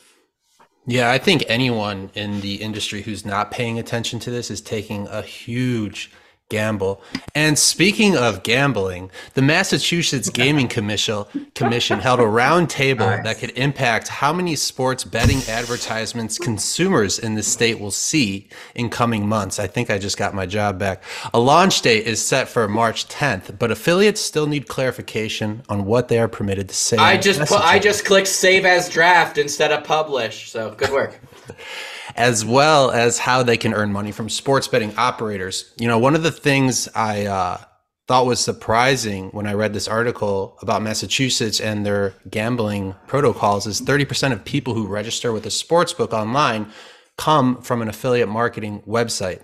Yeah, 0.86 1.12
I 1.12 1.20
think 1.20 1.44
anyone 1.48 2.10
in 2.16 2.42
the 2.42 2.56
industry 2.56 3.04
who's 3.04 3.24
not 3.24 3.52
paying 3.52 3.78
attention 3.78 4.18
to 4.22 4.32
this 4.32 4.50
is 4.50 4.60
taking 4.60 5.08
a 5.08 5.22
huge 5.22 6.12
gamble. 6.50 7.02
And 7.36 7.58
speaking 7.58 8.18
of 8.18 8.44
gambling, 8.44 9.12
the 9.36 9.42
Massachusetts 9.42 10.30
Gaming 10.30 10.68
Commission 10.68 11.26
Commission 11.54 12.00
held 12.00 12.20
a 12.20 12.26
round 12.26 12.70
table 12.70 13.06
Nice. 13.06 13.24
that 13.24 13.38
could 13.38 13.52
impact 13.52 14.08
how 14.08 14.34
many 14.34 14.56
sports 14.56 15.04
betting 15.04 15.42
advertisements 15.48 16.38
consumers 16.38 17.20
in 17.20 17.36
the 17.36 17.44
state 17.44 17.80
will 17.80 17.92
see 17.92 18.50
in 18.76 18.90
coming 18.90 19.28
months. 19.28 19.60
I 19.60 19.68
think 19.68 19.90
I 19.90 20.00
just 20.00 20.18
got 20.18 20.34
my 20.34 20.46
job 20.46 20.80
back. 20.80 21.04
A 21.34 21.40
launch 21.40 21.82
date 21.82 22.06
is 22.08 22.26
set 22.26 22.50
for 22.50 22.68
March 22.68 23.08
10th, 23.08 23.60
but 23.60 23.72
affiliates 23.72 24.20
still 24.20 24.48
need 24.48 24.68
clarification 24.68 25.62
on 25.70 25.86
what 25.86 26.08
they 26.08 26.20
are 26.20 26.28
permitted 26.28 26.68
to 26.70 26.76
say. 26.76 26.98
I 26.98 27.18
just 27.18 27.40
put, 27.42 27.62
I 27.62 27.78
just 27.78 28.06
clicked 28.06 28.28
save 28.28 28.66
as 28.66 28.90
draft 28.90 29.38
instead 29.38 29.72
of 29.72 29.84
publish. 29.84 30.50
So 30.50 30.72
good 30.72 30.90
work. 30.90 31.20
as 32.20 32.44
well 32.44 32.92
as 32.92 33.18
how 33.18 33.42
they 33.42 33.56
can 33.56 33.74
earn 33.74 33.94
money 33.94 34.12
from 34.12 34.28
sports 34.28 34.68
betting 34.68 34.94
operators. 34.98 35.74
You 35.80 35.88
know, 35.88 35.98
one 35.98 36.16
of 36.16 36.22
the 36.22 36.32
things 36.32 36.90
I 36.94 37.26
uh, 37.26 37.58
thought 38.10 38.26
was 38.26 38.42
surprising 38.42 39.30
when 39.30 39.48
I 39.48 39.54
read 39.54 39.74
this 39.74 39.88
article 39.88 40.58
about 40.62 40.82
Massachusetts 40.82 41.62
and 41.62 41.86
their 41.86 42.14
gambling 42.30 42.94
protocols 43.08 43.66
is 43.66 43.80
30% 43.80 44.34
of 44.34 44.44
people 44.44 44.74
who 44.74 44.86
register 44.86 45.32
with 45.32 45.46
a 45.46 45.50
sports 45.50 45.94
book 45.94 46.12
online 46.12 46.68
come 47.18 47.62
from 47.62 47.82
an 47.82 47.88
affiliate 47.88 48.28
marketing 48.28 48.84
website. 48.86 49.42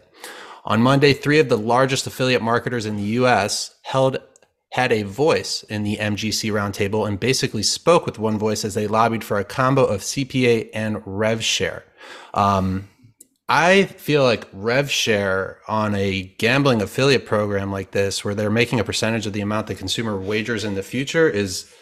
On 0.66 0.82
Monday, 0.82 1.14
three 1.14 1.40
of 1.40 1.48
the 1.48 1.58
largest 1.58 2.08
affiliate 2.08 2.42
marketers 2.42 2.86
in 2.86 2.98
the 2.98 3.04
US 3.04 3.74
held 3.84 4.18
had 4.76 4.92
a 4.92 5.04
voice 5.04 5.64
in 5.64 5.84
the 5.84 5.96
MGC 5.96 6.52
roundtable 6.52 7.08
and 7.08 7.18
basically 7.18 7.64
spoke 7.64 8.06
with 8.06 8.20
one 8.20 8.38
voice 8.38 8.66
as 8.66 8.74
they 8.74 8.88
lobbied 8.88 9.24
for 9.24 9.40
a 9.40 9.44
combo 9.46 9.86
of 9.86 10.02
CPA 10.02 10.70
and 10.74 11.02
rev 11.06 11.42
share. 11.42 11.86
Um, 12.34 12.90
I 13.48 13.84
feel 13.84 14.24
like 14.24 14.50
rev 14.52 14.92
share 14.92 15.60
on 15.70 15.96
a 15.96 16.24
gambling 16.40 16.82
affiliate 16.82 17.26
program 17.26 17.72
like 17.72 17.92
this, 17.92 18.26
where 18.26 18.36
they're 18.36 18.50
making 18.50 18.82
a 18.82 18.84
percentage 18.84 19.26
of 19.26 19.32
the 19.32 19.40
amount 19.40 19.68
the 19.68 19.76
consumer 19.76 20.20
wagers 20.20 20.66
in 20.66 20.76
the 20.76 20.84
future, 20.84 21.30
is 21.30 21.74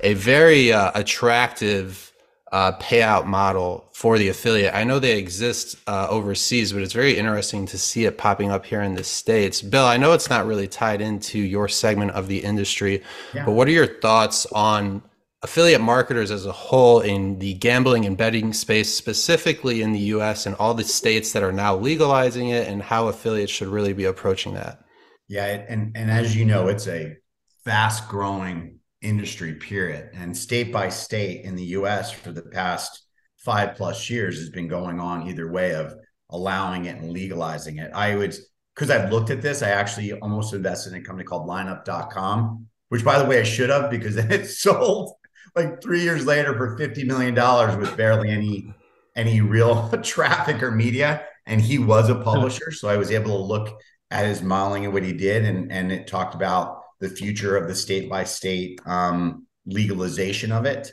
a 0.00 0.14
very 0.14 0.72
uh, 0.72 0.90
attractive 0.96 2.09
uh, 2.52 2.72
payout 2.78 3.26
model 3.26 3.88
for 3.92 4.18
the 4.18 4.28
affiliate. 4.28 4.74
I 4.74 4.82
know 4.84 4.98
they 4.98 5.16
exist 5.18 5.76
uh, 5.86 6.08
overseas, 6.10 6.72
but 6.72 6.82
it's 6.82 6.92
very 6.92 7.16
interesting 7.16 7.66
to 7.66 7.78
see 7.78 8.06
it 8.06 8.18
popping 8.18 8.50
up 8.50 8.66
here 8.66 8.82
in 8.82 8.94
the 8.94 9.04
states. 9.04 9.62
Bill, 9.62 9.86
I 9.86 9.96
know 9.96 10.12
it's 10.12 10.28
not 10.30 10.46
really 10.46 10.66
tied 10.66 11.00
into 11.00 11.38
your 11.38 11.68
segment 11.68 12.10
of 12.12 12.26
the 12.26 12.38
industry, 12.38 13.02
Yeah. 13.34 13.44
but 13.44 13.52
what 13.52 13.68
are 13.68 13.72
your 13.72 13.86
thoughts 14.00 14.46
on 14.52 15.02
affiliate 15.42 15.80
marketers 15.80 16.30
as 16.30 16.44
a 16.44 16.52
whole 16.52 17.00
in 17.00 17.38
the 17.38 17.54
gambling 17.54 18.04
and 18.04 18.16
betting 18.16 18.52
space, 18.52 18.92
specifically 18.92 19.80
in 19.80 19.92
the 19.92 20.00
US 20.16 20.44
and 20.44 20.56
all 20.56 20.74
the 20.74 20.84
states 20.84 21.32
that 21.32 21.42
are 21.42 21.52
now 21.52 21.76
legalizing 21.76 22.48
it, 22.48 22.66
and 22.68 22.82
how 22.82 23.06
affiliates 23.08 23.52
should 23.52 23.68
really 23.68 23.92
be 23.92 24.04
approaching 24.04 24.54
that? 24.54 24.82
Yeah, 25.28 25.46
and 25.46 25.96
and 25.96 26.10
as 26.10 26.34
you 26.34 26.44
know, 26.44 26.66
it's 26.66 26.88
a 26.88 27.16
fast 27.64 28.08
growing 28.08 28.79
industry 29.02 29.54
period. 29.54 30.10
And 30.14 30.36
state 30.36 30.72
by 30.72 30.88
state 30.88 31.44
in 31.44 31.56
the 31.56 31.64
US 31.64 32.10
for 32.12 32.32
the 32.32 32.42
past 32.42 33.06
five 33.38 33.76
plus 33.76 34.10
years 34.10 34.38
has 34.38 34.50
been 34.50 34.68
going 34.68 35.00
on 35.00 35.28
either 35.28 35.50
way 35.50 35.74
of 35.74 35.94
allowing 36.28 36.84
it 36.84 36.98
and 36.98 37.10
legalizing 37.10 37.78
it. 37.78 37.90
I 37.94 38.14
would 38.14 38.34
because 38.74 38.90
I've 38.90 39.10
looked 39.10 39.30
at 39.30 39.42
this, 39.42 39.62
I 39.62 39.70
actually 39.70 40.12
almost 40.12 40.54
invested 40.54 40.94
in 40.94 41.02
a 41.02 41.04
company 41.04 41.24
called 41.24 41.48
lineup.com, 41.48 42.66
which 42.88 43.04
by 43.04 43.18
the 43.18 43.26
way 43.26 43.40
I 43.40 43.42
should 43.42 43.70
have 43.70 43.90
because 43.90 44.16
it 44.16 44.46
sold 44.46 45.12
like 45.56 45.82
three 45.82 46.02
years 46.02 46.24
later 46.24 46.56
for 46.56 46.78
$50 46.78 47.04
million 47.06 47.34
with 47.78 47.96
barely 47.96 48.30
any 48.30 48.72
any 49.16 49.40
real 49.40 49.90
traffic 50.02 50.62
or 50.62 50.70
media. 50.70 51.26
And 51.46 51.60
he 51.60 51.78
was 51.78 52.08
a 52.08 52.14
publisher. 52.14 52.70
So 52.70 52.88
I 52.88 52.96
was 52.96 53.10
able 53.10 53.36
to 53.38 53.42
look 53.42 53.76
at 54.10 54.26
his 54.26 54.42
modeling 54.42 54.84
and 54.84 54.94
what 54.94 55.02
he 55.02 55.12
did, 55.12 55.44
and 55.44 55.70
and 55.72 55.90
it 55.90 56.06
talked 56.06 56.34
about 56.34 56.79
the 57.00 57.08
future 57.08 57.56
of 57.56 57.66
the 57.66 57.74
state 57.74 58.08
by 58.08 58.24
state 58.24 58.80
um, 58.86 59.46
legalization 59.66 60.52
of 60.52 60.66
it. 60.66 60.90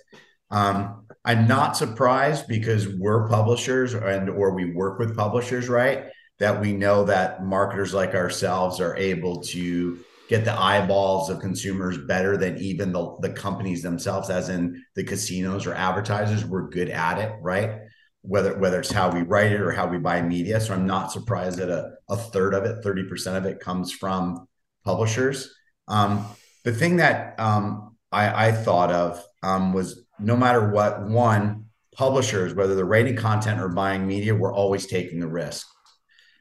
Um, 0.50 1.06
I'm 1.26 1.48
not 1.48 1.76
surprised 1.76 2.48
because 2.48 2.88
we're 2.88 3.28
publishers 3.28 3.94
and 3.94 4.30
or 4.30 4.54
we 4.54 4.72
work 4.74 4.98
with 4.98 5.18
publishers, 5.18 5.68
right? 5.68 6.06
That 6.40 6.62
we 6.62 6.72
know 6.72 7.04
that 7.06 7.44
marketers 7.44 7.94
like 7.94 8.16
ourselves 8.16 8.80
are 8.80 8.96
able 8.96 9.42
to 9.44 10.00
get 10.30 10.46
the 10.46 10.58
eyeballs 10.58 11.30
of 11.30 11.40
consumers 11.40 11.98
better 11.98 12.38
than 12.38 12.58
even 12.58 12.92
the, 12.92 13.18
the 13.22 13.30
companies 13.30 13.82
themselves, 13.82 14.30
as 14.30 14.50
in 14.50 14.84
the 14.96 15.04
casinos 15.04 15.66
or 15.66 15.74
advertisers. 15.74 16.46
We're 16.46 16.70
good 16.70 16.90
at 16.90 17.18
it, 17.18 17.34
right? 17.42 17.80
Whether 18.22 18.58
whether 18.58 18.80
it's 18.80 18.92
how 18.92 19.12
we 19.12 19.24
write 19.24 19.52
it 19.52 19.62
or 19.62 19.72
how 19.72 19.88
we 19.88 19.98
buy 19.98 20.22
media. 20.22 20.62
So 20.62 20.74
I'm 20.74 20.88
not 20.88 21.12
surprised 21.12 21.60
that 21.60 21.70
a, 21.70 21.92
a 22.10 22.16
third 22.16 22.54
of 22.54 22.64
it, 22.66 22.84
30% 22.84 23.38
of 23.38 23.46
it 23.46 23.60
comes 23.60 23.92
from 23.92 24.48
publishers. 24.86 25.54
Um, 25.88 26.26
the 26.64 26.74
thing 26.74 26.98
that 26.98 27.40
um, 27.40 27.96
I, 28.12 28.48
I 28.48 28.52
thought 28.52 28.92
of 28.92 29.24
um, 29.44 29.74
was 29.74 30.06
no 30.20 30.36
matter 30.36 30.70
what, 30.70 31.04
one, 31.04 31.66
publishers, 31.94 32.54
whether 32.54 32.76
they're 32.76 32.86
writing 32.86 33.16
content 33.16 33.60
or 33.60 33.70
buying 33.70 34.06
media, 34.06 34.36
we're 34.36 34.54
always 34.54 34.86
taking 34.86 35.20
the 35.20 35.28
risk 35.28 35.68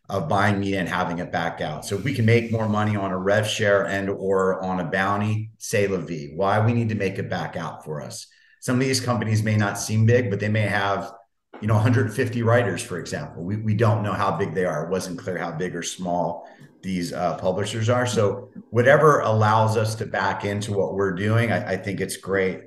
of 0.09 0.29
buying 0.29 0.61
media 0.61 0.79
and 0.79 0.89
having 0.89 1.19
it 1.19 1.33
back 1.33 1.61
out. 1.61 1.85
So 1.85 1.97
if 1.97 2.05
we 2.05 2.15
can 2.15 2.27
make 2.27 2.53
more 2.53 2.69
money 2.69 2.95
on 2.95 3.11
a 3.11 3.19
rev 3.19 3.47
share 3.47 3.87
and 3.87 4.09
or 4.09 4.63
on 4.63 4.81
a 4.81 4.85
bounty, 4.85 5.51
say 5.59 5.89
la 5.89 5.99
vie. 5.99 6.33
Why 6.35 6.65
we 6.65 6.73
need 6.73 6.91
to 6.91 6.95
make 6.95 7.19
it 7.19 7.29
back 7.29 7.57
out 7.57 7.85
for 7.85 8.03
us. 8.03 8.27
Some 8.61 8.77
of 8.77 8.81
these 8.81 9.01
companies 9.01 9.43
may 9.43 9.57
not 9.57 9.79
seem 9.79 10.07
big, 10.07 10.31
but 10.31 10.41
they 10.41 10.49
may 10.49 10.63
have, 10.63 11.13
you 11.61 11.67
know, 11.67 11.75
150 11.75 12.43
writers, 12.43 12.83
for 12.83 12.99
example. 12.99 13.43
We, 13.43 13.57
we 13.57 13.75
don't 13.75 14.03
know 14.03 14.13
how 14.13 14.37
big 14.37 14.55
they 14.55 14.65
are. 14.65 14.85
It 14.85 14.91
wasn't 14.91 15.19
clear 15.19 15.39
how 15.39 15.53
big 15.53 15.75
or 15.75 15.83
small 15.83 16.49
these 16.87 17.12
uh, 17.12 17.37
publishers 17.37 17.91
are. 17.91 18.07
So 18.07 18.51
whatever 18.70 19.20
allows 19.20 19.76
us 19.76 19.97
to 19.97 20.07
back 20.07 20.45
into 20.45 20.72
what 20.72 20.95
we're 20.95 21.12
doing, 21.12 21.51
I, 21.51 21.72
I 21.72 21.76
think 21.76 22.01
it's 22.01 22.16
great. 22.16 22.61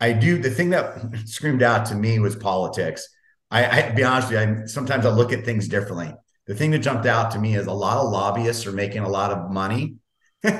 I 0.00 0.12
do 0.12 0.38
the 0.38 0.50
thing 0.50 0.70
that 0.70 0.96
screamed 1.26 1.62
out 1.62 1.86
to 1.86 1.94
me 1.94 2.18
was 2.20 2.36
politics. 2.36 3.06
I, 3.50 3.66
I 3.66 3.90
be 3.90 4.04
honest 4.04 4.30
with 4.30 4.40
you, 4.40 4.62
I, 4.62 4.66
sometimes 4.66 5.04
I 5.04 5.10
look 5.10 5.32
at 5.32 5.44
things 5.44 5.68
differently. 5.68 6.14
The 6.46 6.54
thing 6.54 6.70
that 6.70 6.78
jumped 6.78 7.06
out 7.06 7.32
to 7.32 7.40
me 7.40 7.56
is 7.56 7.66
a 7.66 7.72
lot 7.72 7.98
of 7.98 8.10
lobbyists 8.10 8.66
are 8.66 8.72
making 8.72 9.02
a 9.02 9.08
lot 9.08 9.32
of 9.32 9.50
money, 9.50 9.96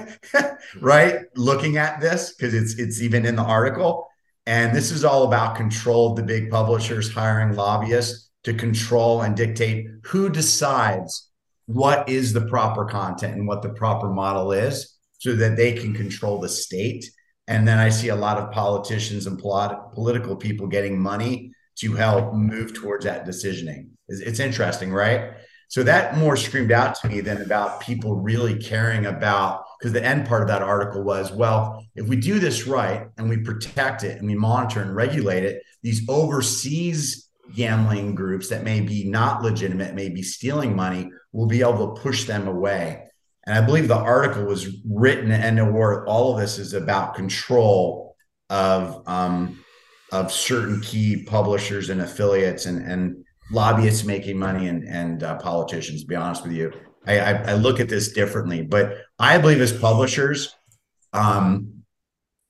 right? 0.80 1.20
Looking 1.36 1.76
at 1.76 2.00
this 2.00 2.34
because 2.34 2.54
it's 2.54 2.74
it's 2.74 3.00
even 3.00 3.24
in 3.24 3.36
the 3.36 3.42
article, 3.42 4.08
and 4.46 4.74
this 4.74 4.90
is 4.90 5.04
all 5.04 5.28
about 5.28 5.56
control 5.56 6.10
of 6.10 6.16
the 6.16 6.24
big 6.24 6.50
publishers 6.50 7.12
hiring 7.12 7.54
lobbyists 7.54 8.30
to 8.44 8.52
control 8.52 9.22
and 9.22 9.36
dictate 9.36 9.86
who 10.04 10.28
decides 10.28 11.25
what 11.66 12.08
is 12.08 12.32
the 12.32 12.46
proper 12.46 12.84
content 12.84 13.34
and 13.34 13.46
what 13.46 13.62
the 13.62 13.70
proper 13.70 14.08
model 14.08 14.52
is, 14.52 14.96
so 15.18 15.34
that 15.34 15.56
they 15.56 15.72
can 15.72 15.94
control 15.94 16.40
the 16.40 16.48
state. 16.48 17.04
And 17.48 17.66
then 17.66 17.78
I 17.78 17.88
see 17.88 18.08
a 18.08 18.16
lot 18.16 18.38
of 18.38 18.50
politicians 18.50 19.26
and 19.26 19.40
politi- 19.40 19.94
political 19.94 20.36
people 20.36 20.66
getting 20.66 20.98
money 20.98 21.52
to 21.76 21.94
help 21.94 22.34
move 22.34 22.74
towards 22.74 23.04
that 23.04 23.26
decisioning. 23.26 23.88
It's, 24.08 24.20
it's 24.20 24.40
interesting, 24.40 24.92
right? 24.92 25.34
So 25.68 25.82
that 25.82 26.16
more 26.16 26.36
screamed 26.36 26.72
out 26.72 26.94
to 26.96 27.08
me 27.08 27.20
than 27.20 27.42
about 27.42 27.80
people 27.80 28.14
really 28.14 28.56
caring 28.56 29.06
about 29.06 29.64
because 29.78 29.92
the 29.92 30.04
end 30.04 30.26
part 30.26 30.42
of 30.42 30.48
that 30.48 30.62
article 30.62 31.02
was 31.02 31.32
well, 31.32 31.84
if 31.96 32.06
we 32.06 32.16
do 32.16 32.38
this 32.38 32.66
right 32.66 33.08
and 33.18 33.28
we 33.28 33.38
protect 33.38 34.04
it 34.04 34.18
and 34.18 34.26
we 34.26 34.36
monitor 34.36 34.80
and 34.80 34.94
regulate 34.94 35.42
it, 35.42 35.62
these 35.82 36.08
overseas 36.08 37.25
gambling 37.54 38.14
groups 38.14 38.48
that 38.48 38.64
may 38.64 38.80
be 38.80 39.04
not 39.04 39.42
legitimate, 39.42 39.94
may 39.94 40.08
be 40.08 40.22
stealing 40.22 40.74
money, 40.74 41.10
will 41.32 41.46
be 41.46 41.60
able 41.60 41.94
to 41.94 42.00
push 42.00 42.24
them 42.24 42.48
away. 42.48 43.04
And 43.46 43.56
I 43.56 43.64
believe 43.64 43.88
the 43.88 43.96
article 43.96 44.44
was 44.44 44.68
written 44.84 45.30
and 45.30 45.60
or 45.60 46.06
all 46.06 46.34
of 46.34 46.40
this 46.40 46.58
is 46.58 46.74
about 46.74 47.14
control 47.14 48.16
of 48.50 49.02
um, 49.06 49.64
of 50.12 50.32
certain 50.32 50.80
key 50.80 51.24
publishers 51.24 51.90
and 51.90 52.00
affiliates 52.00 52.66
and 52.66 52.84
and 52.86 53.24
lobbyists 53.52 54.04
making 54.04 54.38
money 54.38 54.68
and 54.68 54.84
and 54.88 55.22
uh, 55.22 55.36
politicians. 55.36 56.02
To 56.02 56.06
be 56.06 56.16
honest 56.16 56.42
with 56.42 56.52
you, 56.52 56.72
I, 57.06 57.18
I, 57.18 57.32
I 57.32 57.54
look 57.54 57.78
at 57.78 57.88
this 57.88 58.12
differently, 58.12 58.62
but 58.62 58.96
I 59.18 59.38
believe 59.38 59.60
as 59.60 59.72
publishers, 59.72 60.54
um, 61.12 61.75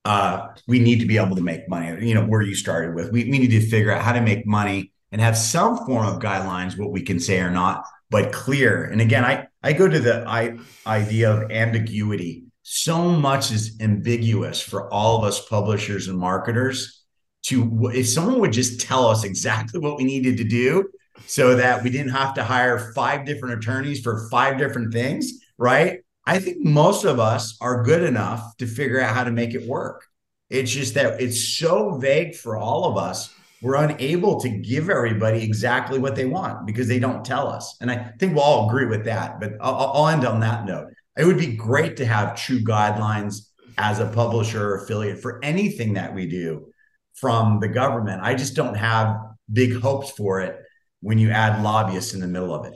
uh, 0.07 0.55
we 0.69 0.79
need 0.79 1.01
to 1.01 1.07
be 1.07 1.19
able 1.19 1.35
to 1.35 1.43
make 1.43 1.69
money. 1.69 2.07
You 2.07 2.15
know 2.15 2.25
where 2.25 2.43
you 2.43 2.55
started 2.55 2.95
with. 2.95 3.11
We 3.11 3.25
we 3.25 3.39
need 3.39 3.51
to 3.51 3.61
figure 3.61 3.91
out 3.91 4.03
how 4.03 4.13
to 4.13 4.21
make 4.21 4.47
money 4.47 4.93
and 5.11 5.21
have 5.21 5.37
some 5.37 5.85
form 5.85 6.07
of 6.07 6.23
guidelines 6.23 6.79
what 6.79 6.93
we 6.93 7.03
can 7.03 7.19
say 7.19 7.41
or 7.41 7.51
not, 7.51 7.85
but 8.09 8.33
clear. 8.33 8.85
And 8.85 9.01
again, 9.01 9.25
I 9.25 9.49
I 9.63 9.73
go 9.73 9.89
to 9.89 9.99
the 9.99 10.25
I, 10.27 10.59
idea 10.87 11.33
of 11.33 11.51
ambiguity. 11.51 12.45
So 12.63 13.11
much 13.11 13.51
is 13.51 13.79
ambiguous 13.81 14.61
for 14.61 14.93
all 14.93 15.19
of 15.19 15.25
us 15.25 15.45
publishers 15.49 16.09
and 16.09 16.19
marketers 16.19 17.05
to 17.47 17.91
if 17.93 18.09
someone 18.09 18.39
would 18.39 18.53
just 18.53 18.81
tell 18.81 19.07
us 19.07 19.25
exactly 19.25 19.81
what 19.81 19.97
we 19.97 20.05
needed 20.05 20.37
to 20.37 20.45
do 20.45 20.89
so 21.27 21.57
that 21.57 21.83
we 21.83 21.91
didn't 21.91 22.13
have 22.13 22.35
to 22.35 22.45
hire 22.45 22.93
five 22.95 23.25
different 23.25 23.59
attorneys 23.59 24.01
for 24.01 24.29
five 24.31 24.57
different 24.59 24.93
things, 24.93 25.33
right? 25.59 26.01
I 26.27 26.39
think 26.39 26.65
most 26.65 27.05
of 27.05 27.21
us 27.21 27.57
are 27.61 27.85
good 27.85 28.03
enough 28.03 28.57
to 28.59 28.67
figure 28.67 29.01
out 29.01 29.15
how 29.15 29.25
to 29.25 29.31
make 29.31 29.55
it 29.55 29.67
work. 29.67 30.05
It's 30.51 30.71
just 30.71 30.95
that 30.95 31.21
it's 31.21 31.57
so 31.57 31.99
vague 31.99 32.35
for 32.35 32.57
all 32.57 32.85
of 32.85 32.97
us 32.97 33.33
we're 33.63 33.83
unable 33.83 34.39
to 34.41 34.49
give 34.49 34.91
everybody 34.91 35.43
exactly 35.43 35.99
what 35.99 36.15
they 36.15 36.27
want 36.27 36.67
because 36.67 36.89
they 36.89 36.99
don't 36.99 37.25
tell 37.25 37.49
us. 37.49 37.77
And 37.81 37.91
I 37.91 38.13
think 38.19 38.35
we'll 38.35 38.45
all 38.45 38.69
agree 38.69 38.87
with 38.87 39.05
that. 39.07 39.41
But 39.41 39.55
I'll, 39.61 39.93
I'll 39.95 40.09
end 40.09 40.25
on 40.25 40.41
that 40.41 40.67
note. 40.67 40.89
It 41.17 41.25
would 41.25 41.39
be 41.39 41.57
great 41.57 41.97
to 41.97 42.07
have 42.07 42.37
true 42.37 42.61
guidelines 42.61 43.49
as 43.79 43.99
a 43.99 44.07
publisher 44.07 44.71
or 44.71 44.85
affiliate 44.85 45.21
for 45.21 45.43
anything 45.43 45.95
that 45.95 46.15
we 46.15 46.27
do 46.27 46.69
from 47.15 47.61
the 47.61 47.69
government. 47.69 48.21
I 48.23 48.35
just 48.35 48.55
don't 48.55 48.77
have 48.77 49.17
big 49.51 49.81
hopes 49.81 50.11
for 50.11 50.41
it 50.41 50.63
when 51.01 51.19
you 51.19 51.31
add 51.31 51.63
lobbyists 51.63 52.13
in 52.13 52.21
the 52.21 52.27
middle 52.27 52.55
of 52.55 52.67
it. 52.67 52.75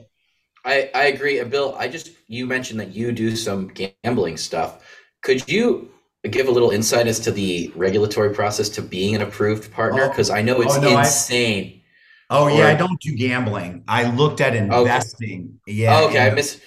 I, 0.64 0.90
I 0.94 1.04
agree. 1.04 1.38
And 1.38 1.50
Bill, 1.50 1.74
I 1.78 1.88
just, 1.88 2.10
you 2.30 2.46
mentioned 2.46 2.78
that 2.78 2.94
you 2.94 3.10
do 3.10 3.34
some 3.34 3.72
gambling 4.04 4.36
stuff. 4.36 4.86
Could 5.20 5.46
you 5.48 5.90
give 6.30 6.46
a 6.46 6.50
little 6.50 6.70
insight 6.70 7.08
as 7.08 7.18
to 7.20 7.32
the 7.32 7.72
regulatory 7.74 8.32
process 8.32 8.68
to 8.70 8.82
being 8.82 9.16
an 9.16 9.22
approved 9.22 9.72
partner? 9.72 10.04
Oh. 10.04 10.08
Because 10.08 10.30
I 10.30 10.40
know 10.40 10.58
oh, 10.58 10.60
it's 10.60 10.76
Oh, 10.76 10.80
no, 10.80 10.96
I- 10.96 11.00
insane. 11.00 11.82
Oh 12.32 12.46
yeah, 12.46 12.68
I 12.68 12.74
don't 12.74 13.00
do 13.00 13.12
gambling. 13.16 13.82
I 13.88 14.08
looked 14.08 14.40
at 14.40 14.54
investing. 14.54 15.58
Yeah. 15.66 15.98
Oh, 15.98 16.08
okay, 16.08 16.28
I 16.28 16.30
miss. 16.30 16.60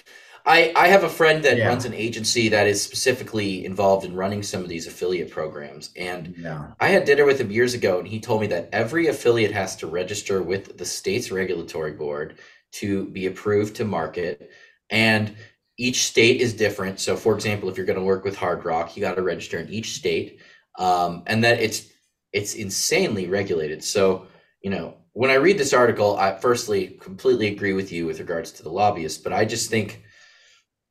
I, 0.44 0.74
I 0.76 0.88
have 0.88 1.04
a 1.04 1.08
friend 1.08 1.42
that 1.44 1.56
Yeah. 1.56 1.68
runs 1.68 1.86
an 1.86 1.94
agency 1.94 2.50
that 2.50 2.66
is 2.66 2.82
specifically 2.82 3.64
involved 3.64 4.04
in 4.04 4.14
running 4.14 4.42
some 4.42 4.62
of 4.62 4.68
these 4.68 4.86
affiliate 4.86 5.30
programs. 5.30 5.88
And 5.96 6.34
yeah. 6.36 6.72
I 6.78 6.88
had 6.88 7.06
dinner 7.06 7.24
with 7.24 7.40
him 7.40 7.50
years 7.50 7.72
ago, 7.72 7.98
and 7.98 8.06
he 8.06 8.20
told 8.20 8.42
me 8.42 8.46
that 8.48 8.68
every 8.70 9.06
affiliate 9.06 9.52
has 9.52 9.74
to 9.76 9.86
register 9.86 10.42
with 10.42 10.76
the 10.76 10.84
state's 10.84 11.30
regulatory 11.30 11.92
board 11.92 12.36
to 12.72 13.06
be 13.06 13.24
approved 13.24 13.76
to 13.76 13.86
market. 13.86 14.50
And 14.90 15.34
each 15.76 16.04
state 16.04 16.40
is 16.40 16.54
different. 16.54 17.00
So, 17.00 17.16
for 17.16 17.34
example, 17.34 17.68
if 17.68 17.76
you're 17.76 17.86
going 17.86 17.98
to 17.98 18.04
work 18.04 18.24
with 18.24 18.36
Hard 18.36 18.64
Rock, 18.64 18.96
you 18.96 19.00
got 19.00 19.16
to 19.16 19.22
register 19.22 19.58
in 19.58 19.68
each 19.68 19.92
state, 19.94 20.40
um, 20.78 21.22
and 21.26 21.42
that 21.44 21.60
it's 21.60 21.88
it's 22.32 22.54
insanely 22.54 23.26
regulated. 23.26 23.82
So, 23.82 24.26
you 24.62 24.70
know, 24.70 24.94
when 25.12 25.30
I 25.30 25.34
read 25.34 25.58
this 25.58 25.72
article, 25.72 26.16
I 26.16 26.36
firstly 26.36 26.98
completely 27.00 27.48
agree 27.48 27.72
with 27.72 27.92
you 27.92 28.06
with 28.06 28.18
regards 28.18 28.50
to 28.52 28.62
the 28.62 28.70
lobbyists, 28.70 29.22
but 29.22 29.32
I 29.32 29.44
just 29.44 29.70
think 29.70 30.02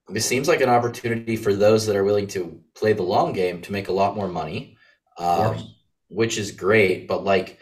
this 0.07 0.25
seems 0.25 0.47
like 0.47 0.61
an 0.61 0.69
opportunity 0.69 1.35
for 1.35 1.53
those 1.53 1.85
that 1.85 1.95
are 1.95 2.03
willing 2.03 2.27
to 2.27 2.61
play 2.75 2.93
the 2.93 3.03
long 3.03 3.33
game 3.33 3.61
to 3.61 3.71
make 3.71 3.87
a 3.87 3.93
lot 3.93 4.15
more 4.15 4.27
money 4.27 4.73
um, 5.17 5.73
which 6.09 6.37
is 6.37 6.51
great. 6.51 7.07
But 7.07 7.23
like, 7.23 7.59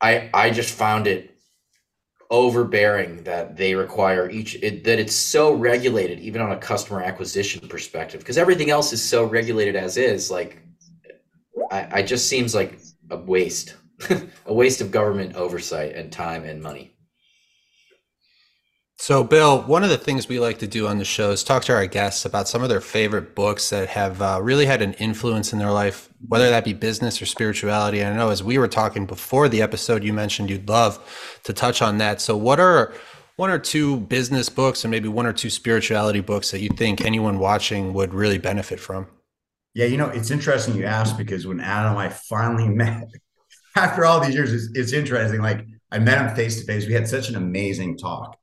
I 0.00 0.30
I 0.32 0.50
just 0.50 0.74
found 0.74 1.06
it 1.06 1.31
overbearing 2.32 3.22
that 3.24 3.58
they 3.58 3.74
require 3.74 4.30
each 4.30 4.54
it, 4.62 4.82
that 4.84 4.98
it's 4.98 5.14
so 5.14 5.52
regulated, 5.52 6.18
even 6.18 6.40
on 6.40 6.52
a 6.52 6.56
customer 6.56 7.02
acquisition 7.02 7.68
perspective, 7.68 8.20
because 8.20 8.38
everything 8.38 8.70
else 8.70 8.92
is 8.92 9.04
so 9.04 9.24
regulated 9.24 9.76
as 9.76 9.98
is. 9.98 10.30
Like, 10.30 10.62
I, 11.70 11.88
I 11.98 12.02
just 12.02 12.28
seems 12.28 12.54
like 12.54 12.80
a 13.10 13.18
waste, 13.18 13.76
a 14.46 14.52
waste 14.52 14.80
of 14.80 14.90
government 14.90 15.36
oversight 15.36 15.94
and 15.94 16.10
time 16.10 16.44
and 16.44 16.60
money. 16.62 16.91
So, 19.02 19.24
Bill, 19.24 19.62
one 19.62 19.82
of 19.82 19.90
the 19.90 19.98
things 19.98 20.28
we 20.28 20.38
like 20.38 20.60
to 20.60 20.68
do 20.68 20.86
on 20.86 20.98
the 20.98 21.04
show 21.04 21.32
is 21.32 21.42
talk 21.42 21.64
to 21.64 21.74
our 21.74 21.86
guests 21.86 22.24
about 22.24 22.46
some 22.46 22.62
of 22.62 22.68
their 22.68 22.80
favorite 22.80 23.34
books 23.34 23.68
that 23.70 23.88
have 23.88 24.22
uh, 24.22 24.38
really 24.40 24.64
had 24.64 24.80
an 24.80 24.92
influence 24.92 25.52
in 25.52 25.58
their 25.58 25.72
life, 25.72 26.08
whether 26.28 26.48
that 26.48 26.64
be 26.64 26.72
business 26.72 27.20
or 27.20 27.26
spirituality. 27.26 27.98
And 27.98 28.14
I 28.14 28.16
know 28.16 28.30
as 28.30 28.44
we 28.44 28.58
were 28.58 28.68
talking 28.68 29.04
before 29.04 29.48
the 29.48 29.60
episode, 29.60 30.04
you 30.04 30.12
mentioned 30.12 30.50
you'd 30.50 30.68
love 30.68 31.00
to 31.42 31.52
touch 31.52 31.82
on 31.82 31.98
that. 31.98 32.20
So, 32.20 32.36
what 32.36 32.60
are 32.60 32.94
one 33.34 33.50
or 33.50 33.58
two 33.58 33.98
business 34.02 34.48
books 34.48 34.84
and 34.84 34.92
maybe 34.92 35.08
one 35.08 35.26
or 35.26 35.32
two 35.32 35.50
spirituality 35.50 36.20
books 36.20 36.52
that 36.52 36.60
you 36.60 36.68
think 36.68 37.00
anyone 37.00 37.40
watching 37.40 37.94
would 37.94 38.14
really 38.14 38.38
benefit 38.38 38.78
from? 38.78 39.08
Yeah, 39.74 39.86
you 39.86 39.96
know, 39.96 40.10
it's 40.10 40.30
interesting 40.30 40.76
you 40.76 40.84
asked 40.84 41.18
because 41.18 41.44
when 41.44 41.58
Adam 41.58 41.96
and 41.96 42.02
I 42.02 42.08
finally 42.08 42.68
met 42.72 43.08
after 43.74 44.04
all 44.04 44.20
these 44.20 44.36
years, 44.36 44.52
it's, 44.52 44.68
it's 44.78 44.92
interesting. 44.92 45.42
Like 45.42 45.66
I 45.90 45.98
met 45.98 46.24
him 46.24 46.36
face 46.36 46.60
to 46.60 46.64
face. 46.64 46.86
We 46.86 46.92
had 46.92 47.08
such 47.08 47.30
an 47.30 47.34
amazing 47.34 47.98
talk. 47.98 48.38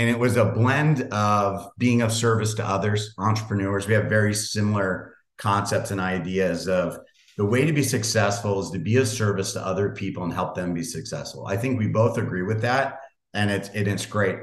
And 0.00 0.08
it 0.08 0.18
was 0.18 0.38
a 0.38 0.46
blend 0.46 1.02
of 1.12 1.72
being 1.76 2.00
of 2.00 2.10
service 2.10 2.54
to 2.54 2.66
others, 2.66 3.12
entrepreneurs. 3.18 3.86
We 3.86 3.92
have 3.92 4.06
very 4.06 4.32
similar 4.32 5.14
concepts 5.36 5.90
and 5.90 6.00
ideas 6.00 6.68
of 6.68 6.98
the 7.36 7.44
way 7.44 7.66
to 7.66 7.72
be 7.74 7.82
successful 7.82 8.60
is 8.60 8.70
to 8.70 8.78
be 8.78 8.96
of 8.96 9.06
service 9.06 9.52
to 9.52 9.60
other 9.60 9.90
people 9.90 10.24
and 10.24 10.32
help 10.32 10.54
them 10.54 10.72
be 10.72 10.82
successful. 10.82 11.46
I 11.46 11.58
think 11.58 11.78
we 11.78 11.86
both 11.88 12.16
agree 12.16 12.40
with 12.40 12.62
that. 12.62 12.98
And 13.34 13.50
it's 13.50 13.68
it, 13.74 13.86
it's 13.86 14.06
great. 14.06 14.38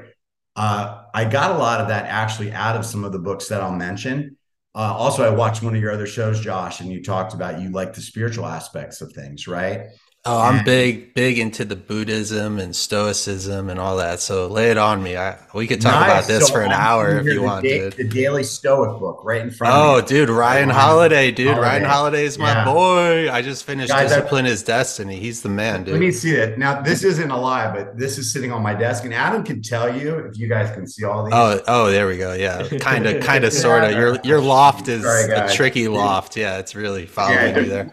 Uh, 0.54 1.02
I 1.12 1.24
got 1.24 1.50
a 1.50 1.58
lot 1.58 1.80
of 1.80 1.88
that 1.88 2.06
actually 2.06 2.52
out 2.52 2.76
of 2.76 2.86
some 2.86 3.02
of 3.02 3.10
the 3.10 3.18
books 3.18 3.48
that 3.48 3.60
I'll 3.60 3.72
mention. 3.72 4.36
Uh, 4.76 4.94
also, 4.94 5.24
I 5.24 5.34
watched 5.34 5.64
one 5.64 5.74
of 5.74 5.82
your 5.82 5.90
other 5.90 6.06
shows, 6.06 6.40
Josh, 6.40 6.78
and 6.78 6.88
you 6.88 7.02
talked 7.02 7.34
about 7.34 7.60
you 7.60 7.70
like 7.70 7.94
the 7.94 8.00
spiritual 8.00 8.46
aspects 8.46 9.00
of 9.00 9.12
things, 9.12 9.48
right? 9.48 9.86
Oh, 10.30 10.40
I'm 10.40 10.56
And- 10.56 10.64
big, 10.64 11.14
big 11.14 11.38
into 11.38 11.64
the 11.64 11.74
Buddhism 11.76 12.58
and 12.58 12.76
Stoicism 12.76 13.70
and 13.70 13.80
all 13.80 13.96
that. 13.96 14.20
So 14.20 14.46
lay 14.46 14.70
it 14.70 14.76
on 14.76 15.02
me. 15.02 15.16
I, 15.16 15.36
we 15.54 15.66
could 15.66 15.80
talk 15.80 16.04
about 16.04 16.26
this 16.26 16.46
So 16.48 16.52
for 16.52 16.60
an 16.60 16.70
I'm 16.70 16.80
hour 16.80 17.18
if 17.18 17.24
you 17.24 17.40
want, 17.42 17.62
da- 17.64 17.78
dude. 17.90 17.94
The 17.94 18.04
Daily 18.08 18.42
Stoic 18.44 18.98
book, 19.00 19.22
right 19.24 19.40
in 19.40 19.50
front 19.50 19.74
Oh, 19.74 19.96
of 19.96 19.96
me. 19.96 20.02
Oh, 20.02 20.06
dude, 20.26 20.28
Ryan 20.28 20.68
Holiday, 20.68 21.30
dude. 21.30 21.48
Ryan 21.56 21.84
Holiday. 21.84 21.86
Holiday 21.86 22.24
is 22.24 22.38
my 22.38 22.52
Yeah. 22.52 22.64
boy. 22.64 23.30
I 23.32 23.40
just 23.42 23.64
finished 23.64 23.88
Guys, 23.90 24.12
I- 24.12 24.16
Discipline 24.16 24.44
is 24.46 24.62
Destiny. 24.62 25.18
He's 25.18 25.42
the 25.42 25.48
man, 25.48 25.84
dude. 25.84 25.94
Let 25.94 26.00
me 26.00 26.12
see 26.12 26.32
it. 26.32 26.58
Now, 26.58 26.82
this 26.82 27.04
isn't 27.04 27.30
a 27.30 27.36
lie, 27.36 27.72
but 27.74 27.96
this 27.98 28.18
is 28.18 28.32
sitting 28.32 28.52
on 28.52 28.62
my 28.62 28.74
desk, 28.74 29.04
and 29.04 29.14
Adam 29.14 29.42
can 29.44 29.62
tell 29.62 29.94
you 29.96 30.16
if 30.18 30.38
you 30.38 30.48
guys 30.48 30.70
can 30.74 30.86
see 30.86 31.04
all 31.04 31.24
these. 31.24 31.32
Oh, 31.34 31.60
oh, 31.66 31.90
there 31.90 32.06
we 32.06 32.18
go. 32.18 32.34
Yeah, 32.34 32.68
kind 32.80 33.06
of, 33.06 33.22
kind 33.24 33.44
of, 33.44 33.52
sort 33.52 33.82
of. 33.84 33.92
Your 33.92 34.18
your 34.24 34.40
loft 34.40 34.88
is 34.88 35.02
Sorry, 35.02 35.32
a 35.32 35.48
tricky 35.52 35.88
loft. 35.88 36.36
Yeah, 36.36 36.58
it's 36.58 36.74
really 36.74 37.06
following 37.06 37.36
Yeah. 37.38 37.58
you 37.60 37.68
there. 37.68 37.92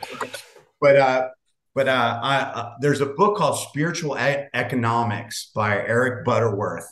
but 0.81 0.95
uh 0.97 1.27
but 1.75 1.87
uh, 1.87 2.19
I, 2.23 2.37
uh 2.37 2.73
there's 2.81 3.01
a 3.01 3.05
book 3.05 3.37
called 3.37 3.59
spiritual 3.59 4.17
E- 4.17 4.47
economics 4.53 5.51
by 5.53 5.75
eric 5.77 6.25
butterworth. 6.25 6.87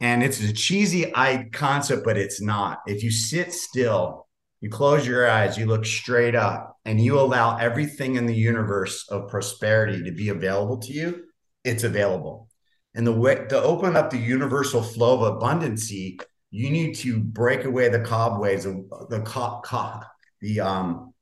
And 0.00 0.22
it's 0.22 0.40
a 0.42 0.52
cheesy 0.52 1.10
concept 1.52 2.04
but 2.04 2.18
it's 2.18 2.40
not. 2.42 2.80
If 2.86 3.02
you 3.02 3.10
sit 3.10 3.52
still 3.54 4.26
you 4.60 4.68
close 4.70 5.06
your 5.06 5.28
eyes 5.30 5.56
you 5.56 5.66
look 5.66 5.86
straight 5.86 6.34
up 6.34 6.76
and 6.84 7.00
you 7.00 7.18
allow 7.18 7.56
everything 7.56 8.16
in 8.16 8.26
the 8.26 8.34
universe 8.34 9.08
of 9.08 9.28
prosperity 9.28 10.02
to 10.04 10.12
be 10.12 10.28
available 10.28 10.78
to 10.78 10.92
you 10.92 11.24
it's 11.64 11.84
available. 11.84 12.48
And 12.94 13.06
the 13.06 13.12
way 13.12 13.34
to 13.48 13.62
open 13.62 13.96
up 13.96 14.10
the 14.10 14.18
universal 14.18 14.82
flow 14.82 15.24
of 15.24 15.40
abundancy 15.40 16.18
you 16.50 16.70
need 16.70 16.94
to 16.96 17.18
break 17.18 17.64
away 17.64 17.88
the 17.88 18.00
cobwebs 18.00 18.64
of 18.66 18.76
the 19.10 19.20
co- 19.20 19.60
co- 19.64 20.00
the 20.40 20.60
um 20.60 21.12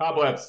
Cobwebs. 0.00 0.48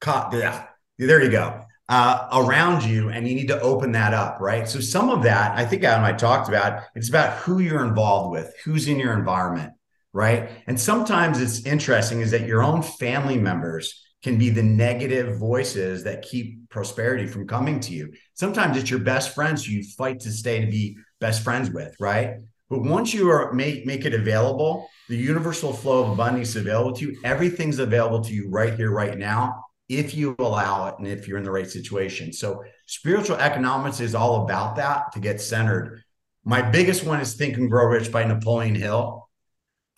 co- 0.00 0.28
yeah, 0.32 0.66
there 0.98 1.22
you 1.22 1.30
go. 1.30 1.62
Uh, 1.88 2.28
around 2.32 2.82
you 2.82 3.10
and 3.10 3.28
you 3.28 3.34
need 3.36 3.46
to 3.46 3.60
open 3.60 3.92
that 3.92 4.12
up 4.12 4.38
right? 4.40 4.68
So 4.68 4.80
some 4.80 5.08
of 5.08 5.22
that 5.22 5.56
i 5.56 5.64
think 5.64 5.84
adam 5.84 6.04
i 6.04 6.12
talked 6.12 6.48
about 6.48 6.82
it's 6.96 7.08
about 7.08 7.38
who 7.38 7.60
you're 7.60 7.84
involved 7.84 8.32
with 8.32 8.52
who's 8.64 8.88
in 8.88 8.98
your 8.98 9.12
environment 9.12 9.72
right? 10.16 10.48
And 10.66 10.80
sometimes 10.80 11.42
it's 11.42 11.66
interesting 11.66 12.22
is 12.22 12.30
that 12.30 12.46
your 12.46 12.62
own 12.62 12.80
family 12.80 13.36
members 13.36 14.02
can 14.22 14.38
be 14.38 14.48
the 14.48 14.62
negative 14.62 15.38
voices 15.38 16.04
that 16.04 16.22
keep 16.22 16.70
prosperity 16.70 17.26
from 17.26 17.46
coming 17.46 17.80
to 17.80 17.92
you. 17.92 18.14
Sometimes 18.32 18.78
it's 18.78 18.88
your 18.88 19.00
best 19.00 19.34
friends 19.34 19.68
you 19.68 19.84
fight 19.84 20.20
to 20.20 20.30
stay 20.30 20.62
to 20.62 20.70
be 20.70 20.96
best 21.20 21.44
friends 21.44 21.70
with 21.70 21.94
right? 22.00 22.36
But 22.70 22.80
once 22.80 23.12
you 23.12 23.28
are 23.30 23.52
make 23.52 23.84
make 23.84 24.06
it 24.06 24.14
available 24.14 24.88
the 25.10 25.16
universal 25.16 25.72
flow 25.72 26.04
of 26.04 26.12
abundance 26.12 26.48
is 26.48 26.56
available 26.56 26.94
to 26.94 27.04
you. 27.04 27.20
Everything's 27.22 27.78
available 27.78 28.24
to 28.24 28.32
you 28.32 28.48
right 28.48 28.74
here 28.74 28.90
right 28.90 29.18
now 29.18 29.65
if 29.88 30.14
you 30.14 30.34
allow 30.38 30.88
it 30.88 30.94
and 30.98 31.06
if 31.06 31.28
you're 31.28 31.38
in 31.38 31.44
the 31.44 31.50
right 31.50 31.70
situation. 31.70 32.32
So 32.32 32.64
spiritual 32.86 33.36
economics 33.36 34.00
is 34.00 34.14
all 34.14 34.44
about 34.44 34.76
that 34.76 35.12
to 35.12 35.20
get 35.20 35.40
centered. 35.40 36.02
My 36.44 36.62
biggest 36.62 37.04
one 37.04 37.20
is 37.20 37.34
Think 37.34 37.56
and 37.56 37.70
Grow 37.70 37.86
Rich 37.86 38.10
by 38.10 38.24
Napoleon 38.24 38.74
Hill. 38.74 39.28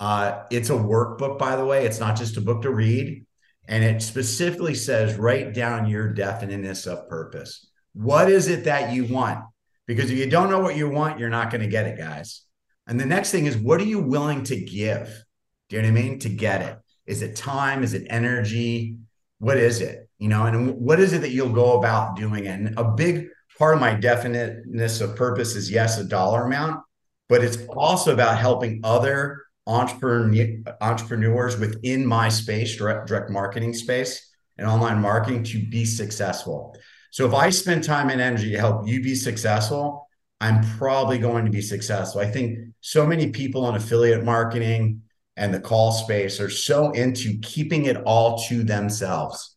Uh, 0.01 0.45
it's 0.51 0.71
a 0.71 0.75
workbook, 0.75 1.39
by 1.39 1.57
the 1.57 1.65
way. 1.65 1.85
It's 1.85 2.01
not 2.01 2.17
just 2.17 2.37
a 2.37 2.41
book 2.41 2.63
to 2.63 2.71
read. 2.71 3.25
And 3.67 3.85
it 3.85 4.03
specifically 4.03 4.75
says 4.75 5.17
write 5.17 5.53
down 5.53 5.89
your 5.89 6.13
definiteness 6.13 6.87
of 6.87 7.09
purpose. 7.09 7.69
What 7.93 8.31
is 8.31 8.49
it 8.49 8.65
that 8.65 8.93
you 8.93 9.05
want? 9.05 9.45
Because 9.87 10.11
if 10.11 10.19
you 10.19 10.29
don't 10.29 10.51
know 10.51 10.61
what 10.61 10.77
you 10.77 10.89
want, 10.89 11.19
you're 11.19 11.29
not 11.29 11.51
going 11.51 11.63
to 11.63 11.67
get 11.67 11.87
it, 11.87 11.99
guys. 11.99 12.43
And 12.87 12.99
the 12.99 13.07
next 13.07 13.31
thing 13.31 13.47
is, 13.47 13.57
what 13.57 13.81
are 13.81 13.85
you 13.85 14.01
willing 14.01 14.45
to 14.45 14.57
give? 14.59 15.25
Do 15.69 15.77
you 15.77 15.83
know 15.83 15.93
what 15.93 15.99
I 15.99 16.03
mean? 16.03 16.19
To 16.21 16.29
get 16.31 16.63
it. 16.63 16.79
Is 17.07 17.21
it 17.23 17.37
time? 17.37 17.83
Is 17.83 17.93
it 17.93 18.07
energy? 18.09 18.97
What 19.39 19.57
is 19.57 19.81
it? 19.81 20.09
You 20.19 20.29
know, 20.29 20.47
and 20.47 20.75
what 20.75 21.01
is 21.01 21.13
it 21.13 21.21
that 21.21 21.31
you'll 21.31 21.53
go 21.53 21.79
about 21.79 22.17
doing? 22.17 22.47
And 22.47 22.79
a 22.79 22.85
big 22.85 23.29
part 23.59 23.75
of 23.75 23.81
my 23.81 23.95
definiteness 23.95 25.01
of 25.01 25.17
purpose 25.17 25.57
is 25.57 25.71
yes, 25.71 25.99
a 25.99 26.05
dollar 26.05 26.45
amount, 26.45 26.83
but 27.29 27.45
it's 27.45 27.59
also 27.69 28.13
about 28.13 28.39
helping 28.39 28.81
other 28.83 29.45
entrepreneur, 29.67 30.57
entrepreneurs 30.81 31.59
within 31.59 32.07
my 32.07 32.29
space, 32.29 32.77
direct, 32.77 33.07
direct 33.07 33.31
marketing 33.31 33.75
space 33.75 34.29
and 34.57 34.67
online 34.67 35.01
marketing 35.01 35.45
to 35.45 35.65
be 35.69 35.85
successful. 35.85 36.77
So 37.11 37.27
if 37.27 37.35
I 37.35 37.51
spend 37.51 37.85
time 37.85 38.11
and 38.11 38.21
energy 38.21 38.51
to 38.53 38.59
help 38.59 38.87
you 38.87 39.03
be 39.03 39.15
successful, 39.15 40.09
I'm 40.41 40.63
probably 40.79 41.19
going 41.19 41.45
to 41.45 41.51
be 41.51 41.61
successful. 41.61 42.21
I 42.21 42.31
think 42.31 42.59
so 42.81 43.07
many 43.07 43.31
people 43.31 43.69
in 43.69 43.75
affiliate 43.75 44.25
marketing 44.25 45.03
and 45.39 45.55
the 45.55 45.61
call 45.61 45.93
space 45.93 46.41
are 46.41 46.51
so 46.51 46.93
into 46.93 47.39
keeping 47.41 47.87
it 47.87 47.97
all 48.05 48.39
to 48.49 48.65
themselves. 48.65 49.57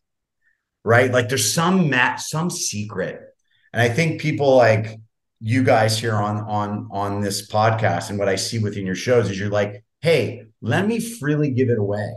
right? 0.84 1.12
Like 1.12 1.30
there's 1.30 1.54
some 1.54 1.90
mat, 1.90 2.20
some 2.20 2.50
secret. 2.50 3.22
And 3.74 3.82
I 3.82 3.90
think 3.90 4.22
people 4.22 4.56
like 4.56 4.98
you 5.40 5.64
guys 5.64 5.98
here 6.00 6.16
on 6.16 6.38
on 6.42 6.88
on 6.92 7.22
this 7.22 7.48
podcast 7.50 8.10
and 8.10 8.20
what 8.20 8.30
I 8.30 8.36
see 8.36 8.60
within 8.60 8.86
your 8.86 8.96
shows 8.96 9.30
is 9.30 9.40
you're 9.40 9.50
like, 9.50 9.84
hey, 10.02 10.46
let 10.62 10.88
me 10.88 11.00
freely 11.00 11.52
give 11.52 11.70
it 11.70 11.78
away. 11.80 12.12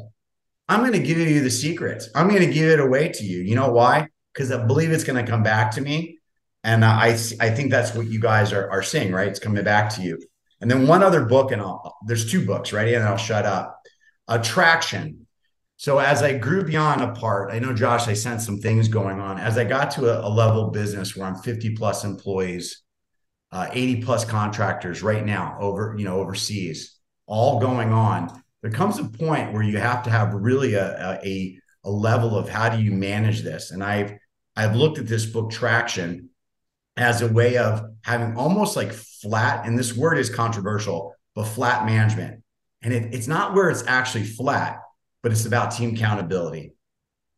I'm 0.68 0.80
going 0.80 0.92
to 0.92 0.98
give 0.98 1.18
you 1.18 1.42
the 1.42 1.50
secrets. 1.50 2.08
I'm 2.14 2.28
going 2.28 2.40
to 2.46 2.52
give 2.52 2.70
it 2.70 2.80
away 2.80 3.08
to 3.10 3.24
you. 3.24 3.40
You 3.40 3.54
know 3.54 3.70
why? 3.70 4.08
Because 4.32 4.50
I 4.50 4.64
believe 4.66 4.92
it's 4.92 5.04
going 5.04 5.22
to 5.24 5.30
come 5.30 5.42
back 5.42 5.72
to 5.72 5.80
me. 5.80 6.18
And 6.64 6.84
I 6.84 7.08
I 7.40 7.50
think 7.50 7.70
that's 7.70 7.94
what 7.94 8.06
you 8.06 8.20
guys 8.20 8.52
are, 8.52 8.70
are 8.70 8.82
saying, 8.82 9.12
right? 9.12 9.28
It's 9.28 9.38
coming 9.40 9.64
back 9.64 9.90
to 9.96 10.02
you. 10.02 10.20
And 10.64 10.70
then 10.70 10.86
one 10.86 11.02
other 11.02 11.26
book, 11.26 11.52
and 11.52 11.60
I'll, 11.60 11.94
there's 12.06 12.30
two 12.30 12.46
books, 12.46 12.72
right? 12.72 12.94
And 12.94 13.04
I'll 13.04 13.18
shut 13.18 13.44
up. 13.44 13.82
Attraction. 14.28 15.26
So 15.76 15.98
as 15.98 16.22
I 16.22 16.38
grew 16.38 16.64
beyond 16.64 17.02
a 17.02 17.12
part, 17.12 17.52
I 17.52 17.58
know 17.58 17.74
Josh, 17.74 18.08
I 18.08 18.14
sensed 18.14 18.46
some 18.46 18.56
things 18.56 18.88
going 18.88 19.20
on. 19.20 19.38
As 19.38 19.58
I 19.58 19.64
got 19.64 19.90
to 19.90 20.06
a, 20.06 20.26
a 20.26 20.30
level 20.30 20.70
business 20.70 21.14
where 21.14 21.26
I'm 21.26 21.34
50 21.34 21.76
plus 21.76 22.04
employees, 22.04 22.80
uh, 23.52 23.68
80 23.72 24.04
plus 24.04 24.24
contractors 24.24 25.02
right 25.02 25.26
now 25.26 25.58
over, 25.60 25.94
you 25.98 26.06
know, 26.06 26.18
overseas, 26.18 26.98
all 27.26 27.60
going 27.60 27.92
on. 27.92 28.42
There 28.62 28.70
comes 28.70 28.98
a 28.98 29.04
point 29.04 29.52
where 29.52 29.62
you 29.62 29.76
have 29.76 30.02
to 30.04 30.10
have 30.10 30.32
really 30.32 30.76
a, 30.76 31.20
a, 31.22 31.58
a 31.84 31.90
level 31.90 32.38
of 32.38 32.48
how 32.48 32.70
do 32.70 32.82
you 32.82 32.90
manage 32.90 33.42
this? 33.42 33.70
And 33.70 33.84
I've 33.84 34.14
I've 34.56 34.76
looked 34.76 34.96
at 34.96 35.06
this 35.06 35.26
book 35.26 35.50
Traction 35.50 36.30
as 36.96 37.22
a 37.22 37.28
way 37.28 37.56
of 37.56 37.84
having 38.02 38.36
almost 38.36 38.76
like 38.76 38.92
flat, 38.92 39.66
and 39.66 39.78
this 39.78 39.96
word 39.96 40.18
is 40.18 40.30
controversial, 40.30 41.14
but 41.34 41.44
flat 41.44 41.86
management. 41.86 42.42
And 42.82 42.92
it, 42.92 43.14
it's 43.14 43.26
not 43.26 43.54
where 43.54 43.70
it's 43.70 43.84
actually 43.86 44.24
flat, 44.24 44.80
but 45.22 45.32
it's 45.32 45.46
about 45.46 45.72
team 45.72 45.94
accountability, 45.94 46.72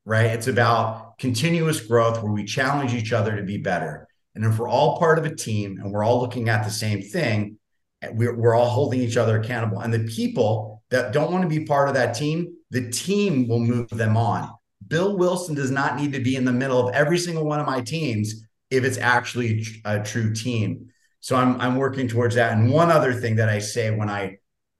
right? 0.04 0.26
It's 0.26 0.48
about 0.48 1.18
continuous 1.18 1.80
growth 1.80 2.22
where 2.22 2.32
we 2.32 2.44
challenge 2.44 2.92
each 2.92 3.12
other 3.12 3.36
to 3.36 3.42
be 3.42 3.56
better. 3.56 4.06
And 4.34 4.44
if 4.44 4.58
we're 4.58 4.68
all 4.68 4.98
part 4.98 5.18
of 5.18 5.24
a 5.24 5.34
team 5.34 5.78
and 5.80 5.92
we're 5.92 6.04
all 6.04 6.20
looking 6.20 6.48
at 6.48 6.64
the 6.64 6.70
same 6.70 7.00
thing, 7.00 7.58
eh, 8.02 8.08
we're, 8.12 8.36
we're 8.36 8.54
all 8.54 8.68
holding 8.68 9.00
each 9.00 9.16
other 9.16 9.40
accountable. 9.40 9.80
And 9.80 9.94
the 9.94 10.04
people 10.04 10.82
that 10.90 11.12
don't 11.12 11.32
want 11.32 11.42
to 11.42 11.48
be 11.48 11.64
part 11.64 11.88
of 11.88 11.94
that 11.94 12.14
team, 12.14 12.54
the 12.70 12.90
team 12.90 13.48
will 13.48 13.60
move 13.60 13.88
them 13.88 14.16
on. 14.16 14.50
Bill 14.86 15.16
Wilson 15.16 15.54
does 15.54 15.70
not 15.70 15.96
need 15.96 16.12
to 16.12 16.20
be 16.20 16.36
in 16.36 16.44
the 16.44 16.52
middle 16.52 16.86
of 16.86 16.94
every 16.94 17.18
single 17.18 17.44
one 17.44 17.60
of 17.60 17.66
my 17.66 17.80
teams 17.80 18.45
if 18.70 18.84
it's 18.84 18.98
actually 18.98 19.64
a 19.84 20.02
true 20.02 20.34
team. 20.34 20.88
So 21.20 21.36
I'm 21.36 21.60
I'm 21.60 21.76
working 21.76 22.08
towards 22.08 22.34
that. 22.36 22.52
And 22.52 22.70
one 22.70 22.90
other 22.90 23.12
thing 23.12 23.36
that 23.36 23.48
I 23.48 23.58
say 23.58 23.90
when 23.90 24.08
I 24.08 24.38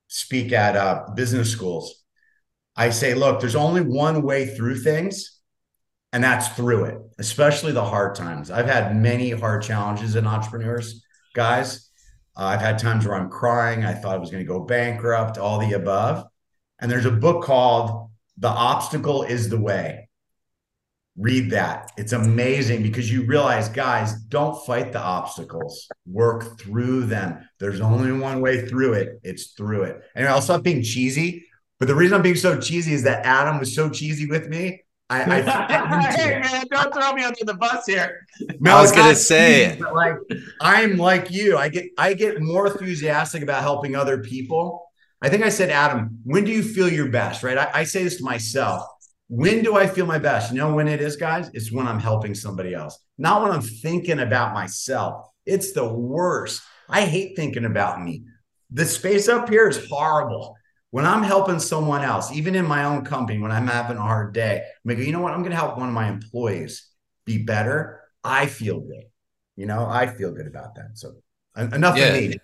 speak 0.09 0.53
at 0.53 0.76
uh, 0.76 1.07
business 1.14 1.51
schools, 1.51 2.05
I 2.76 2.91
say, 2.91 3.14
look, 3.14 3.41
there's 3.41 3.57
only 3.57 3.80
one 3.80 4.22
way 4.22 4.47
through 4.47 4.78
things, 4.80 5.41
and 6.12 6.22
that's 6.22 6.49
through 6.49 6.84
it, 6.84 6.99
especially 7.18 7.72
the 7.72 7.84
hard 7.84 8.14
times. 8.14 8.51
I've 8.51 8.66
had 8.68 8.97
many 8.97 9.30
hard 9.30 9.62
challenges 9.62 10.14
in 10.14 10.26
entrepreneurs, 10.26 11.05
guys. 11.34 11.91
Uh, 12.37 12.45
I've 12.45 12.61
had 12.61 12.78
times 12.78 13.07
where 13.07 13.16
I'm 13.16 13.30
crying. 13.30 13.84
I 13.84 13.95
thought 13.95 14.14
I 14.14 14.18
was 14.18 14.30
going 14.30 14.45
to 14.45 14.49
go 14.49 14.61
bankrupt, 14.61 15.39
all 15.39 15.59
the 15.59 15.72
above. 15.72 16.24
And 16.78 16.91
there's 16.91 17.07
a 17.07 17.11
book 17.11 17.45
called 17.45 18.11
The 18.37 18.49
Obstacle 18.49 19.22
is 19.22 19.49
the 19.49 19.61
Way 19.61 20.05
read 21.16 21.50
that. 21.50 21.92
It's 21.96 22.12
amazing 22.12 22.82
because 22.82 23.10
you 23.10 23.24
realize, 23.24 23.68
guys, 23.68 24.14
don't 24.14 24.64
fight 24.66 24.92
the 24.92 25.00
obstacles, 25.00 25.88
work 26.06 26.58
through 26.58 27.06
them. 27.06 27.48
There's 27.58 27.80
only 27.80 28.12
one 28.12 28.40
way 28.40 28.66
through 28.66 28.94
it. 28.94 29.20
It's 29.22 29.52
through 29.52 29.84
it. 29.84 30.02
Anyway, 30.14 30.30
I'll 30.30 30.42
stop 30.42 30.62
being 30.62 30.82
cheesy. 30.82 31.46
But 31.78 31.88
the 31.88 31.94
reason 31.94 32.16
I'm 32.16 32.22
being 32.22 32.36
so 32.36 32.58
cheesy 32.58 32.92
is 32.92 33.02
that 33.04 33.26
Adam 33.26 33.58
was 33.58 33.74
so 33.74 33.90
cheesy 33.90 34.26
with 34.26 34.48
me. 34.48 34.82
I, 35.08 35.22
I 35.22 36.10
hey 36.16 36.40
man, 36.40 36.64
don't 36.70 36.92
throw 36.92 37.12
me 37.12 37.22
under 37.22 37.44
the 37.44 37.54
bus 37.54 37.86
here. 37.86 38.26
No, 38.58 38.76
I 38.76 38.82
was 38.82 38.92
gonna 38.92 39.14
say- 39.14 39.70
cheesy, 39.70 39.82
but 39.82 39.94
like 39.94 40.14
I'm 40.60 40.96
like 40.96 41.30
you. 41.30 41.56
I 41.56 41.68
get 41.68 41.86
I 41.96 42.14
get 42.14 42.40
more 42.40 42.66
enthusiastic 42.66 43.42
about 43.42 43.62
helping 43.62 43.94
other 43.94 44.18
people. 44.18 44.82
I 45.22 45.28
think 45.28 45.44
I 45.44 45.48
said, 45.48 45.70
Adam, 45.70 46.18
when 46.24 46.44
do 46.44 46.50
you 46.50 46.62
feel 46.62 46.88
your 46.88 47.08
best? 47.08 47.42
Right? 47.42 47.56
I, 47.56 47.70
I 47.72 47.84
say 47.84 48.04
this 48.04 48.16
to 48.18 48.24
myself. 48.24 48.82
When 49.28 49.62
do 49.62 49.76
I 49.76 49.86
feel 49.86 50.06
my 50.06 50.18
best? 50.18 50.52
You 50.52 50.58
know 50.58 50.74
when 50.74 50.88
it 50.88 51.00
is, 51.00 51.16
guys? 51.16 51.50
It's 51.52 51.72
when 51.72 51.86
I'm 51.86 51.98
helping 51.98 52.34
somebody 52.34 52.74
else, 52.74 52.98
not 53.18 53.42
when 53.42 53.50
I'm 53.50 53.62
thinking 53.62 54.20
about 54.20 54.54
myself. 54.54 55.26
It's 55.44 55.72
the 55.72 55.86
worst. 55.86 56.62
I 56.88 57.02
hate 57.02 57.34
thinking 57.34 57.64
about 57.64 58.02
me. 58.02 58.24
The 58.70 58.84
space 58.84 59.28
up 59.28 59.48
here 59.48 59.68
is 59.68 59.88
horrible. 59.88 60.56
When 60.90 61.04
I'm 61.04 61.22
helping 61.22 61.58
someone 61.58 62.02
else, 62.02 62.32
even 62.32 62.54
in 62.54 62.64
my 62.64 62.84
own 62.84 63.04
company, 63.04 63.40
when 63.40 63.50
I'm 63.50 63.66
having 63.66 63.96
a 63.96 64.02
hard 64.02 64.32
day, 64.32 64.62
I 64.88 64.94
go, 64.94 65.02
you 65.02 65.12
know 65.12 65.20
what? 65.20 65.32
I'm 65.34 65.40
going 65.40 65.50
to 65.50 65.56
help 65.56 65.76
one 65.76 65.88
of 65.88 65.94
my 65.94 66.08
employees 66.08 66.88
be 67.24 67.38
better. 67.42 68.00
I 68.22 68.46
feel 68.46 68.80
good. 68.80 69.04
You 69.56 69.66
know, 69.66 69.86
I 69.86 70.06
feel 70.06 70.32
good 70.32 70.46
about 70.46 70.76
that. 70.76 70.90
So 70.94 71.16
enough 71.56 71.96
Yeah. 71.96 72.14
of 72.14 72.22
me. 72.22 72.36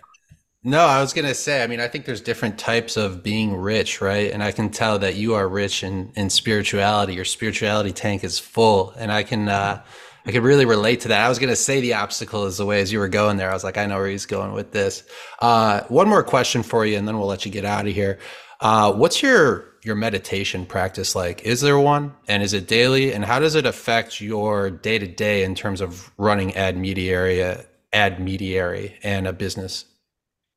No, 0.64 0.86
I 0.86 1.00
was 1.00 1.12
gonna 1.12 1.34
say. 1.34 1.64
I 1.64 1.66
mean, 1.66 1.80
I 1.80 1.88
think 1.88 2.04
there's 2.04 2.20
different 2.20 2.56
types 2.56 2.96
of 2.96 3.22
being 3.22 3.56
rich, 3.56 4.00
right? 4.00 4.30
And 4.30 4.44
I 4.44 4.52
can 4.52 4.70
tell 4.70 4.96
that 5.00 5.16
you 5.16 5.34
are 5.34 5.48
rich 5.48 5.82
in 5.82 6.12
in 6.14 6.30
spirituality. 6.30 7.14
Your 7.14 7.24
spirituality 7.24 7.90
tank 7.92 8.22
is 8.22 8.38
full, 8.38 8.92
and 8.96 9.10
I 9.10 9.24
can 9.24 9.48
uh, 9.48 9.82
I 10.24 10.30
can 10.30 10.44
really 10.44 10.64
relate 10.64 11.00
to 11.00 11.08
that. 11.08 11.20
I 11.20 11.28
was 11.28 11.40
gonna 11.40 11.56
say 11.56 11.80
the 11.80 11.94
obstacle 11.94 12.46
is 12.46 12.58
the 12.58 12.66
way 12.66 12.80
as 12.80 12.92
you 12.92 13.00
were 13.00 13.08
going 13.08 13.38
there. 13.38 13.50
I 13.50 13.54
was 13.54 13.64
like, 13.64 13.76
I 13.76 13.86
know 13.86 13.96
where 13.96 14.06
he's 14.06 14.26
going 14.26 14.52
with 14.52 14.70
this. 14.70 15.02
Uh, 15.40 15.80
one 15.88 16.08
more 16.08 16.22
question 16.22 16.62
for 16.62 16.86
you, 16.86 16.96
and 16.96 17.08
then 17.08 17.18
we'll 17.18 17.26
let 17.26 17.44
you 17.44 17.50
get 17.50 17.64
out 17.64 17.88
of 17.88 17.92
here. 17.92 18.20
Uh, 18.60 18.92
what's 18.92 19.20
your 19.20 19.64
your 19.82 19.96
meditation 19.96 20.64
practice 20.64 21.16
like? 21.16 21.42
Is 21.42 21.60
there 21.60 21.78
one, 21.78 22.14
and 22.28 22.40
is 22.40 22.52
it 22.52 22.68
daily? 22.68 23.12
And 23.12 23.24
how 23.24 23.40
does 23.40 23.56
it 23.56 23.66
affect 23.66 24.20
your 24.20 24.70
day 24.70 25.00
to 25.00 25.08
day 25.08 25.42
in 25.42 25.56
terms 25.56 25.80
of 25.80 26.12
running 26.18 26.54
ad 26.54 26.76
media, 26.76 27.66
AdMediary, 27.92 28.92
and 29.02 29.26
a 29.26 29.32
business? 29.32 29.86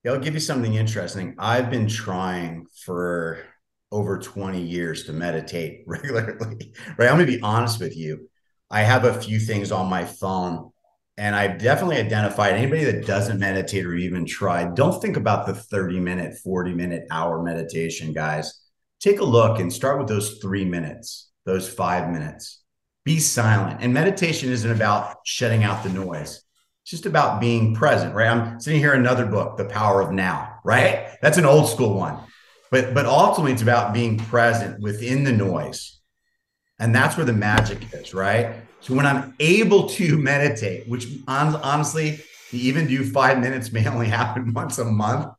Yeah, 0.06 0.12
I'll 0.12 0.20
give 0.20 0.36
you 0.36 0.40
something 0.40 0.76
interesting. 0.76 1.34
I've 1.40 1.72
been 1.72 1.88
trying 1.88 2.68
for 2.84 3.40
over 3.92 4.20
20 4.20 4.62
years 4.62 5.06
to 5.06 5.14
meditate 5.14 5.84
regularly, 5.88 6.74
right? 6.96 7.10
I'm 7.10 7.16
going 7.16 7.26
to 7.26 7.38
be 7.38 7.42
honest 7.42 7.80
with 7.80 7.98
you. 7.98 8.30
I 8.70 8.82
have 8.82 9.04
a 9.04 9.20
few 9.20 9.40
things 9.40 9.72
on 9.72 9.90
my 9.90 10.06
phone, 10.06 10.70
and 11.18 11.36
I've 11.36 11.58
definitely 11.58 11.98
identified 11.98 12.54
anybody 12.54 12.84
that 12.84 13.08
doesn't 13.08 13.40
meditate 13.40 13.84
or 13.84 13.96
even 13.96 14.28
try, 14.28 14.66
don't 14.66 15.02
think 15.02 15.18
about 15.18 15.48
the 15.48 15.56
30 15.56 16.00
minute, 16.00 16.38
40 16.44 16.74
minute, 16.74 17.08
hour 17.10 17.42
meditation, 17.42 18.14
guys. 18.14 18.62
Take 19.00 19.20
a 19.20 19.26
look 19.26 19.60
and 19.60 19.74
start 19.74 19.98
with 19.98 20.08
those 20.08 20.38
three 20.38 20.66
minutes, 20.66 21.32
those 21.46 21.68
five 21.68 22.12
minutes. 22.12 22.62
Be 23.06 23.20
silent. 23.20 23.80
And 23.82 23.92
meditation 23.92 24.52
isn't 24.52 24.70
about 24.70 25.18
shutting 25.26 25.64
out 25.64 25.82
the 25.82 25.90
noise. 25.90 26.45
It's 26.86 26.92
just 26.92 27.08
about 27.08 27.42
being 27.42 27.74
present, 27.74 28.14
right? 28.14 28.28
I'm 28.28 28.60
sitting 28.60 28.80
here 28.80 28.94
another 28.94 29.26
book, 29.26 29.58
The 29.58 29.66
Power 29.66 30.02
of 30.02 30.12
Now, 30.12 30.60
right? 30.64 31.18
That's 31.20 31.40
an 31.40 31.46
old 31.46 31.68
school 31.68 31.96
one. 31.96 32.20
But 32.70 32.94
but 32.94 33.08
ultimately 33.08 33.54
it's 33.54 33.64
about 33.64 33.92
being 33.92 34.20
present 34.20 34.80
within 34.80 35.24
the 35.24 35.32
noise. 35.32 36.00
And 36.78 36.94
that's 36.94 37.18
where 37.18 37.26
the 37.26 37.34
magic 37.34 37.80
is, 37.92 38.14
right? 38.14 38.58
So 38.82 38.94
when 38.94 39.08
I'm 39.08 39.34
able 39.40 39.90
to 39.90 40.16
meditate, 40.20 40.88
which 40.88 41.08
honestly, 41.28 42.20
even 42.52 42.86
do 42.86 43.04
five 43.04 43.40
minutes 43.40 43.72
may 43.72 43.88
only 43.88 44.08
happen 44.08 44.54
once 44.54 44.78
a 44.78 44.86
month. 44.86 45.34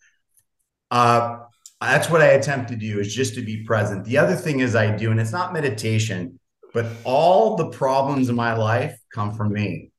Uh, 0.90 1.44
that's 1.80 2.10
what 2.10 2.22
I 2.22 2.30
attempt 2.30 2.70
to 2.70 2.76
do 2.76 2.98
is 2.98 3.14
just 3.14 3.36
to 3.36 3.42
be 3.42 3.62
present. 3.62 4.04
The 4.04 4.18
other 4.18 4.34
thing 4.34 4.58
is 4.58 4.74
I 4.74 4.96
do, 4.96 5.12
and 5.12 5.20
it's 5.20 5.30
not 5.30 5.52
meditation, 5.52 6.40
but 6.74 6.86
all 7.04 7.54
the 7.54 7.68
problems 7.68 8.30
in 8.30 8.34
my 8.34 8.54
life 8.54 8.98
come 9.12 9.32
from 9.32 9.52
me. 9.52 9.92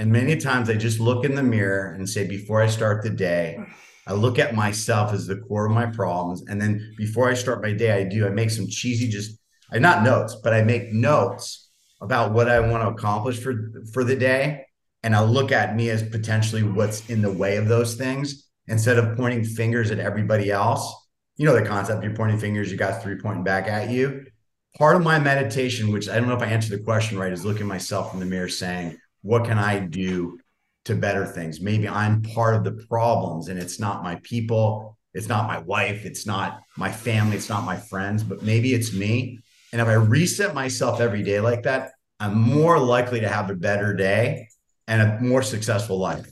And 0.00 0.10
many 0.10 0.34
times 0.36 0.70
I 0.70 0.76
just 0.76 0.98
look 0.98 1.26
in 1.26 1.34
the 1.34 1.42
mirror 1.42 1.92
and 1.92 2.08
say, 2.08 2.26
before 2.26 2.62
I 2.62 2.68
start 2.68 3.02
the 3.02 3.10
day, 3.10 3.62
I 4.06 4.14
look 4.14 4.38
at 4.38 4.54
myself 4.54 5.12
as 5.12 5.26
the 5.26 5.36
core 5.36 5.66
of 5.66 5.72
my 5.72 5.84
problems. 5.84 6.42
And 6.48 6.58
then 6.58 6.94
before 6.96 7.28
I 7.28 7.34
start 7.34 7.60
my 7.60 7.74
day, 7.74 7.92
I 7.92 8.04
do, 8.04 8.26
I 8.26 8.30
make 8.30 8.48
some 8.48 8.66
cheesy, 8.66 9.10
just 9.10 9.38
I 9.70 9.78
not 9.78 10.02
notes, 10.02 10.38
but 10.42 10.54
I 10.54 10.62
make 10.62 10.90
notes 10.90 11.68
about 12.00 12.32
what 12.32 12.48
I 12.48 12.60
want 12.60 12.82
to 12.82 12.88
accomplish 12.88 13.40
for 13.40 13.74
for 13.92 14.02
the 14.02 14.16
day. 14.16 14.64
And 15.02 15.14
I 15.14 15.22
look 15.22 15.52
at 15.52 15.76
me 15.76 15.90
as 15.90 16.02
potentially 16.02 16.62
what's 16.62 17.06
in 17.10 17.20
the 17.20 17.30
way 17.32 17.58
of 17.58 17.68
those 17.68 17.94
things 17.94 18.48
instead 18.68 18.96
of 18.96 19.18
pointing 19.18 19.44
fingers 19.44 19.90
at 19.90 19.98
everybody 19.98 20.50
else. 20.50 20.90
You 21.36 21.44
know 21.44 21.54
the 21.54 21.68
concept, 21.68 22.02
you're 22.02 22.16
pointing 22.16 22.38
fingers, 22.38 22.72
you 22.72 22.78
got 22.78 23.02
three 23.02 23.16
pointing 23.16 23.44
back 23.44 23.68
at 23.68 23.90
you. 23.90 24.24
Part 24.78 24.96
of 24.96 25.02
my 25.02 25.18
meditation, 25.18 25.92
which 25.92 26.08
I 26.08 26.18
don't 26.18 26.28
know 26.28 26.36
if 26.36 26.42
I 26.42 26.46
answered 26.46 26.78
the 26.78 26.84
question 26.84 27.18
right, 27.18 27.34
is 27.34 27.44
looking 27.44 27.66
myself 27.66 28.14
in 28.14 28.20
the 28.20 28.24
mirror 28.24 28.48
saying, 28.48 28.96
what 29.22 29.44
can 29.44 29.58
I 29.58 29.80
do 29.80 30.38
to 30.86 30.94
better 30.94 31.26
things? 31.26 31.60
Maybe 31.60 31.88
I'm 31.88 32.22
part 32.22 32.54
of 32.54 32.64
the 32.64 32.72
problems 32.72 33.48
and 33.48 33.58
it's 33.58 33.78
not 33.78 34.02
my 34.02 34.16
people, 34.22 34.96
it's 35.14 35.28
not 35.28 35.46
my 35.46 35.58
wife, 35.58 36.04
it's 36.04 36.26
not 36.26 36.60
my 36.76 36.90
family, 36.90 37.36
it's 37.36 37.48
not 37.48 37.64
my 37.64 37.76
friends, 37.76 38.22
but 38.22 38.42
maybe 38.42 38.74
it's 38.74 38.92
me. 38.94 39.40
And 39.72 39.80
if 39.80 39.88
I 39.88 39.94
reset 39.94 40.54
myself 40.54 41.00
every 41.00 41.22
day 41.22 41.40
like 41.40 41.64
that, 41.64 41.92
I'm 42.18 42.38
more 42.38 42.78
likely 42.78 43.20
to 43.20 43.28
have 43.28 43.50
a 43.50 43.54
better 43.54 43.94
day 43.94 44.48
and 44.86 45.00
a 45.00 45.20
more 45.20 45.42
successful 45.42 45.98
life. 45.98 46.26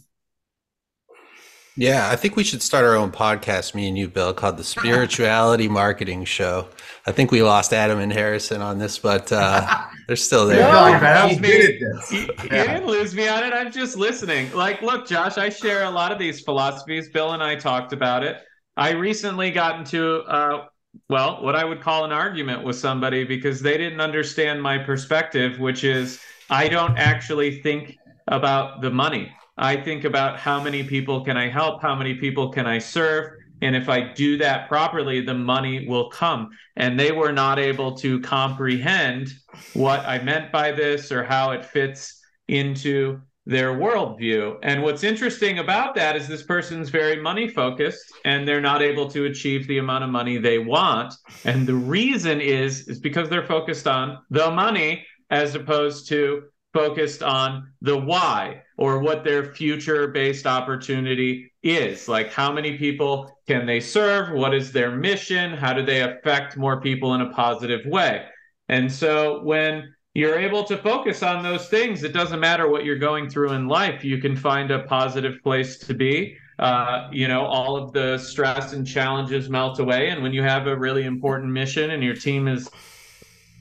Yeah, 1.78 2.10
I 2.10 2.16
think 2.16 2.34
we 2.34 2.42
should 2.42 2.60
start 2.60 2.84
our 2.84 2.96
own 2.96 3.12
podcast, 3.12 3.72
me 3.72 3.86
and 3.86 3.96
you, 3.96 4.08
Bill, 4.08 4.34
called 4.34 4.56
the 4.56 4.64
Spirituality 4.64 5.68
Marketing 5.68 6.24
Show. 6.24 6.66
I 7.06 7.12
think 7.12 7.30
we 7.30 7.40
lost 7.40 7.72
Adam 7.72 8.00
and 8.00 8.12
Harrison 8.12 8.60
on 8.60 8.78
this, 8.80 8.98
but 8.98 9.30
uh, 9.30 9.84
they're 10.08 10.16
still 10.16 10.48
there. 10.48 10.60
No, 10.60 10.72
No, 10.72 10.78
I'm 11.06 11.28
he's 11.28 11.40
good 11.40 11.70
at 11.70 11.80
this. 11.80 12.12
You, 12.12 12.18
you 12.18 12.34
Yeah. 12.50 12.74
didn't 12.74 12.88
lose 12.88 13.14
me 13.14 13.28
on 13.28 13.44
it. 13.44 13.52
I'm 13.52 13.70
just 13.70 13.96
listening. 13.96 14.52
Like, 14.52 14.82
look, 14.82 15.06
Josh, 15.06 15.38
I 15.38 15.50
share 15.50 15.84
a 15.84 15.90
lot 15.90 16.10
of 16.10 16.18
these 16.18 16.40
philosophies. 16.40 17.10
Bill 17.10 17.30
and 17.34 17.44
I 17.44 17.54
talked 17.54 17.92
about 17.92 18.24
it. 18.24 18.38
I 18.76 18.90
recently 18.90 19.52
got 19.52 19.78
into, 19.78 20.22
uh, 20.22 20.66
well, 21.08 21.44
what 21.44 21.54
I 21.54 21.64
would 21.64 21.80
call 21.80 22.04
an 22.04 22.10
argument 22.10 22.64
with 22.64 22.74
somebody 22.74 23.22
because 23.22 23.62
they 23.62 23.78
didn't 23.78 24.00
understand 24.00 24.60
my 24.60 24.78
perspective, 24.78 25.60
which 25.60 25.84
is 25.84 26.18
I 26.50 26.66
don't 26.66 26.98
actually 26.98 27.60
think 27.62 27.96
about 28.26 28.80
the 28.80 28.90
money. 28.90 29.32
I 29.58 29.76
think 29.76 30.04
about 30.04 30.38
how 30.38 30.62
many 30.62 30.82
people 30.82 31.24
can 31.24 31.36
I 31.36 31.48
help, 31.48 31.82
how 31.82 31.94
many 31.94 32.14
people 32.14 32.50
can 32.50 32.66
I 32.66 32.78
serve, 32.78 33.32
and 33.60 33.74
if 33.74 33.88
I 33.88 34.12
do 34.12 34.36
that 34.38 34.68
properly, 34.68 35.20
the 35.20 35.34
money 35.34 35.86
will 35.86 36.10
come. 36.10 36.50
And 36.76 36.98
they 36.98 37.12
were 37.12 37.32
not 37.32 37.58
able 37.58 37.92
to 37.98 38.20
comprehend 38.20 39.32
what 39.74 40.00
I 40.06 40.22
meant 40.22 40.52
by 40.52 40.72
this 40.72 41.10
or 41.10 41.24
how 41.24 41.50
it 41.50 41.64
fits 41.64 42.20
into 42.46 43.20
their 43.46 43.74
worldview. 43.74 44.58
And 44.62 44.82
what's 44.82 45.02
interesting 45.02 45.58
about 45.58 45.94
that 45.94 46.16
is 46.16 46.28
this 46.28 46.42
person's 46.42 46.90
very 46.90 47.20
money 47.20 47.48
focused 47.48 48.12
and 48.24 48.46
they're 48.46 48.60
not 48.60 48.82
able 48.82 49.08
to 49.10 49.24
achieve 49.24 49.66
the 49.66 49.78
amount 49.78 50.04
of 50.04 50.10
money 50.10 50.36
they 50.36 50.58
want. 50.58 51.14
And 51.44 51.66
the 51.66 51.74
reason 51.74 52.40
is 52.42 52.86
is 52.88 53.00
because 53.00 53.30
they're 53.30 53.46
focused 53.46 53.88
on 53.88 54.18
the 54.30 54.50
money 54.50 55.06
as 55.30 55.54
opposed 55.54 56.08
to 56.10 56.42
focused 56.74 57.22
on 57.22 57.72
the 57.80 57.96
why 57.96 58.62
or 58.78 59.00
what 59.00 59.24
their 59.24 59.44
future 59.44 60.06
based 60.06 60.46
opportunity 60.46 61.52
is. 61.62 62.08
Like 62.08 62.32
how 62.32 62.52
many 62.52 62.78
people 62.78 63.36
can 63.46 63.66
they 63.66 63.80
serve? 63.80 64.32
What 64.32 64.54
is 64.54 64.72
their 64.72 64.92
mission? 64.92 65.52
How 65.52 65.72
do 65.72 65.84
they 65.84 66.02
affect 66.02 66.56
more 66.56 66.80
people 66.80 67.14
in 67.14 67.20
a 67.20 67.30
positive 67.30 67.84
way? 67.84 68.24
And 68.68 68.90
so 68.90 69.42
when 69.42 69.92
you're 70.14 70.38
able 70.38 70.62
to 70.64 70.76
focus 70.76 71.22
on 71.24 71.42
those 71.42 71.68
things, 71.68 72.04
it 72.04 72.12
doesn't 72.12 72.38
matter 72.38 72.68
what 72.68 72.84
you're 72.84 72.98
going 72.98 73.28
through 73.28 73.52
in 73.52 73.66
life. 73.66 74.04
You 74.04 74.18
can 74.18 74.36
find 74.36 74.70
a 74.70 74.84
positive 74.84 75.42
place 75.42 75.78
to 75.80 75.92
be. 75.94 76.36
Uh, 76.60 77.08
you 77.12 77.28
know, 77.28 77.44
all 77.44 77.76
of 77.76 77.92
the 77.92 78.18
stress 78.18 78.72
and 78.72 78.84
challenges 78.84 79.48
melt 79.48 79.78
away. 79.78 80.08
And 80.08 80.22
when 80.22 80.32
you 80.32 80.42
have 80.42 80.66
a 80.66 80.76
really 80.76 81.04
important 81.04 81.52
mission 81.52 81.90
and 81.90 82.02
your 82.02 82.16
team 82.16 82.48
is 82.48 82.68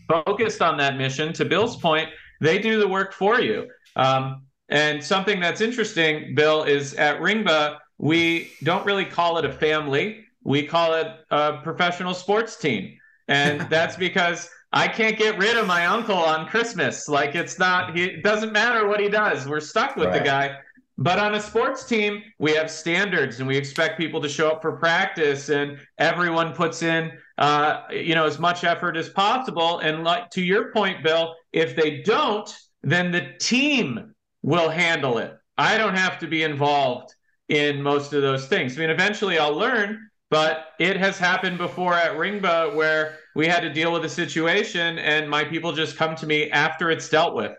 focused 0.08 0.64
on 0.64 0.78
that 0.78 0.98
mission, 0.98 1.32
to 1.34 1.46
Bill's 1.46 1.78
point, 1.78 2.10
they 2.42 2.58
do 2.58 2.80
the 2.80 2.88
work 2.88 3.14
for 3.14 3.40
you. 3.40 3.68
Um, 3.96 4.47
and 4.70 5.04
something 5.04 5.40
that's 5.40 5.62
interesting, 5.62 6.36
Bill, 6.36 6.64
is 6.64 6.94
at 6.96 7.20
Ringba, 7.20 7.78
we 7.98 8.52
don't 8.64 8.86
really 8.86 9.06
call 9.06 9.38
it 9.38 9.46
a 9.46 9.52
family. 9.52 10.26
We 10.44 10.64
call 10.64 10.94
it 10.94 11.08
a 11.32 11.60
professional 11.64 12.14
sports 12.14 12.58
team. 12.58 12.98
And 13.28 13.62
that's 13.70 13.96
because 13.96 14.50
I 14.74 14.88
can't 14.88 15.18
get 15.18 15.38
rid 15.38 15.58
of 15.58 15.68
my 15.68 15.86
uncle 15.86 16.18
on 16.18 16.48
Christmas. 16.48 17.08
Like 17.08 17.36
it's 17.36 17.58
not, 17.58 17.96
he, 17.96 18.06
it 18.06 18.24
doesn't 18.24 18.52
matter 18.52 18.88
what 18.88 19.00
he 19.00 19.10
does. 19.10 19.48
We're 19.48 19.62
stuck 19.62 19.96
with 19.96 20.12
the 20.12 20.20
guy. 20.20 20.58
But 21.00 21.20
on 21.20 21.36
a 21.36 21.40
sports 21.40 21.86
team, 21.86 22.24
we 22.40 22.54
have 22.54 22.72
standards 22.72 23.40
and 23.40 23.48
we 23.48 23.56
expect 23.56 24.00
people 24.00 24.20
to 24.20 24.28
show 24.28 24.50
up 24.50 24.64
for 24.64 24.78
practice 24.78 25.50
and 25.50 25.78
everyone 26.00 26.54
puts 26.54 26.82
in, 26.82 27.12
uh, 27.38 27.84
you 27.92 28.16
know, 28.16 28.26
as 28.26 28.40
much 28.40 28.64
effort 28.64 28.98
as 28.98 29.08
possible. 29.08 29.78
And 29.80 30.04
like 30.04 30.32
to 30.32 30.42
your 30.42 30.72
point, 30.72 31.04
Bill, 31.04 31.36
if 31.54 31.76
they 31.76 32.02
don't, 32.02 32.52
then 32.82 33.12
the 33.12 33.36
team 33.40 34.16
will 34.48 34.70
handle 34.70 35.18
it. 35.18 35.38
I 35.58 35.78
don't 35.78 35.96
have 35.96 36.20
to 36.20 36.28
be 36.28 36.44
involved 36.44 37.14
in 37.50 37.82
most 37.82 38.14
of 38.14 38.22
those 38.22 38.48
things. 38.48 38.78
I 38.78 38.80
mean, 38.80 38.90
eventually 38.90 39.38
I'll 39.38 39.54
learn, 39.54 40.10
but 40.30 40.68
it 40.80 40.96
has 40.96 41.18
happened 41.18 41.58
before 41.58 41.94
at 41.96 42.14
Ringba 42.14 42.74
where 42.74 43.18
we 43.36 43.46
had 43.46 43.60
to 43.60 43.74
deal 43.74 43.92
with 43.92 44.06
a 44.06 44.10
situation 44.10 45.00
and 45.00 45.30
my 45.30 45.44
people 45.44 45.74
just 45.74 45.98
come 45.98 46.16
to 46.16 46.26
me 46.26 46.50
after 46.50 46.90
it's 46.90 47.10
dealt 47.10 47.36
with. 47.36 47.52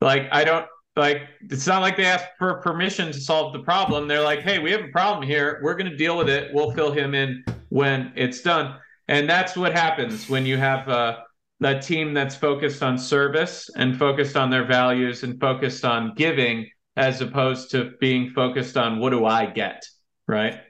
Like, 0.00 0.26
I 0.32 0.42
don't, 0.42 0.66
like, 0.96 1.22
it's 1.50 1.68
not 1.68 1.82
like 1.82 1.96
they 1.96 2.06
ask 2.06 2.24
for 2.36 2.60
permission 2.62 3.12
to 3.12 3.20
solve 3.20 3.52
the 3.52 3.60
problem. 3.60 4.08
They're 4.08 4.20
like, 4.20 4.40
hey, 4.40 4.58
we 4.58 4.72
have 4.72 4.82
a 4.82 4.88
problem 4.88 5.24
here. 5.24 5.60
We're 5.62 5.76
going 5.76 5.90
to 5.90 5.96
deal 5.96 6.18
with 6.18 6.28
it. 6.28 6.52
We'll 6.52 6.72
fill 6.72 6.90
him 6.90 7.14
in 7.14 7.44
when 7.68 8.12
it's 8.16 8.40
done. 8.40 8.74
And 9.06 9.30
that's 9.30 9.56
what 9.56 9.72
happens 9.72 10.28
when 10.28 10.44
you 10.44 10.56
have 10.56 10.88
uh, 10.88 11.18
a 11.62 11.80
team 11.80 12.14
that's 12.14 12.36
focused 12.36 12.82
on 12.82 12.98
service 12.98 13.68
and 13.76 13.98
focused 13.98 14.36
on 14.36 14.50
their 14.50 14.64
values 14.64 15.22
and 15.22 15.40
focused 15.40 15.84
on 15.84 16.14
giving 16.14 16.68
as 16.96 17.20
opposed 17.20 17.70
to 17.70 17.92
being 18.00 18.30
focused 18.30 18.76
on 18.76 18.98
what 18.98 19.10
do 19.10 19.24
I 19.24 19.46
get, 19.46 19.84
right? 20.26 20.60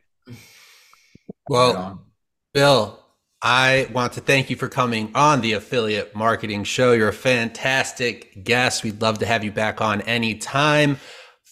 Well, 1.48 2.04
Bill, 2.52 2.98
I 3.40 3.88
want 3.92 4.14
to 4.14 4.20
thank 4.20 4.50
you 4.50 4.56
for 4.56 4.68
coming 4.68 5.10
on 5.14 5.40
the 5.40 5.52
Affiliate 5.52 6.14
Marketing 6.14 6.64
Show. 6.64 6.92
You're 6.92 7.08
a 7.08 7.12
fantastic 7.12 8.44
guest. 8.44 8.82
We'd 8.82 9.00
love 9.00 9.18
to 9.18 9.26
have 9.26 9.44
you 9.44 9.52
back 9.52 9.80
on 9.80 10.00
anytime. 10.02 10.98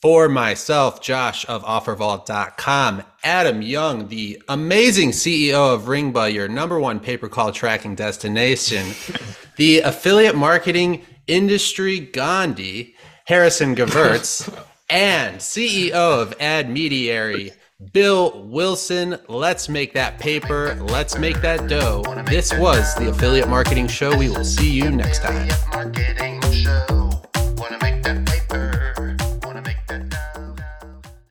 For 0.03 0.29
myself, 0.29 1.01
Josh 1.01 1.47
of 1.49 1.65
OfferVault.com, 1.65 3.03
Adam 3.27 3.61
Young, 3.61 4.07
the 4.07 4.41
amazing 4.47 5.11
CEO 5.11 5.75
of 5.75 5.87
Ringba, 5.87 6.33
your 6.33 6.47
number 6.47 6.79
one 6.79 7.01
pay 7.01 7.17
per 7.17 7.29
call 7.29 7.51
tracking 7.51 7.97
destination, 7.97 8.87
the 9.57 9.81
affiliate 9.81 10.37
marketing 10.37 11.05
industry 11.27 11.99
Gandhi, 11.99 12.95
Harrison 13.25 13.75
Gevirtz, 13.75 14.49
and 14.91 15.39
CEO 15.39 15.93
of 15.93 16.39
AdMediary, 16.39 17.53
Bill 17.93 18.45
Wilson. 18.45 19.19
Let's 19.29 19.69
make 19.69 19.93
that 19.95 20.21
paper. 20.21 20.77
Let's 20.81 21.19
make 21.19 21.41
that 21.41 21.69
dough. 21.69 22.05
This 22.29 22.57
was 22.57 22.95
the 22.95 23.11
Affiliate 23.11 23.49
Marketing 23.49 23.89
Show. 23.89 24.17
We 24.17 24.29
will 24.29 24.45
see 24.45 24.71
you 24.71 24.89
next 24.89 25.23
time. 25.23 26.36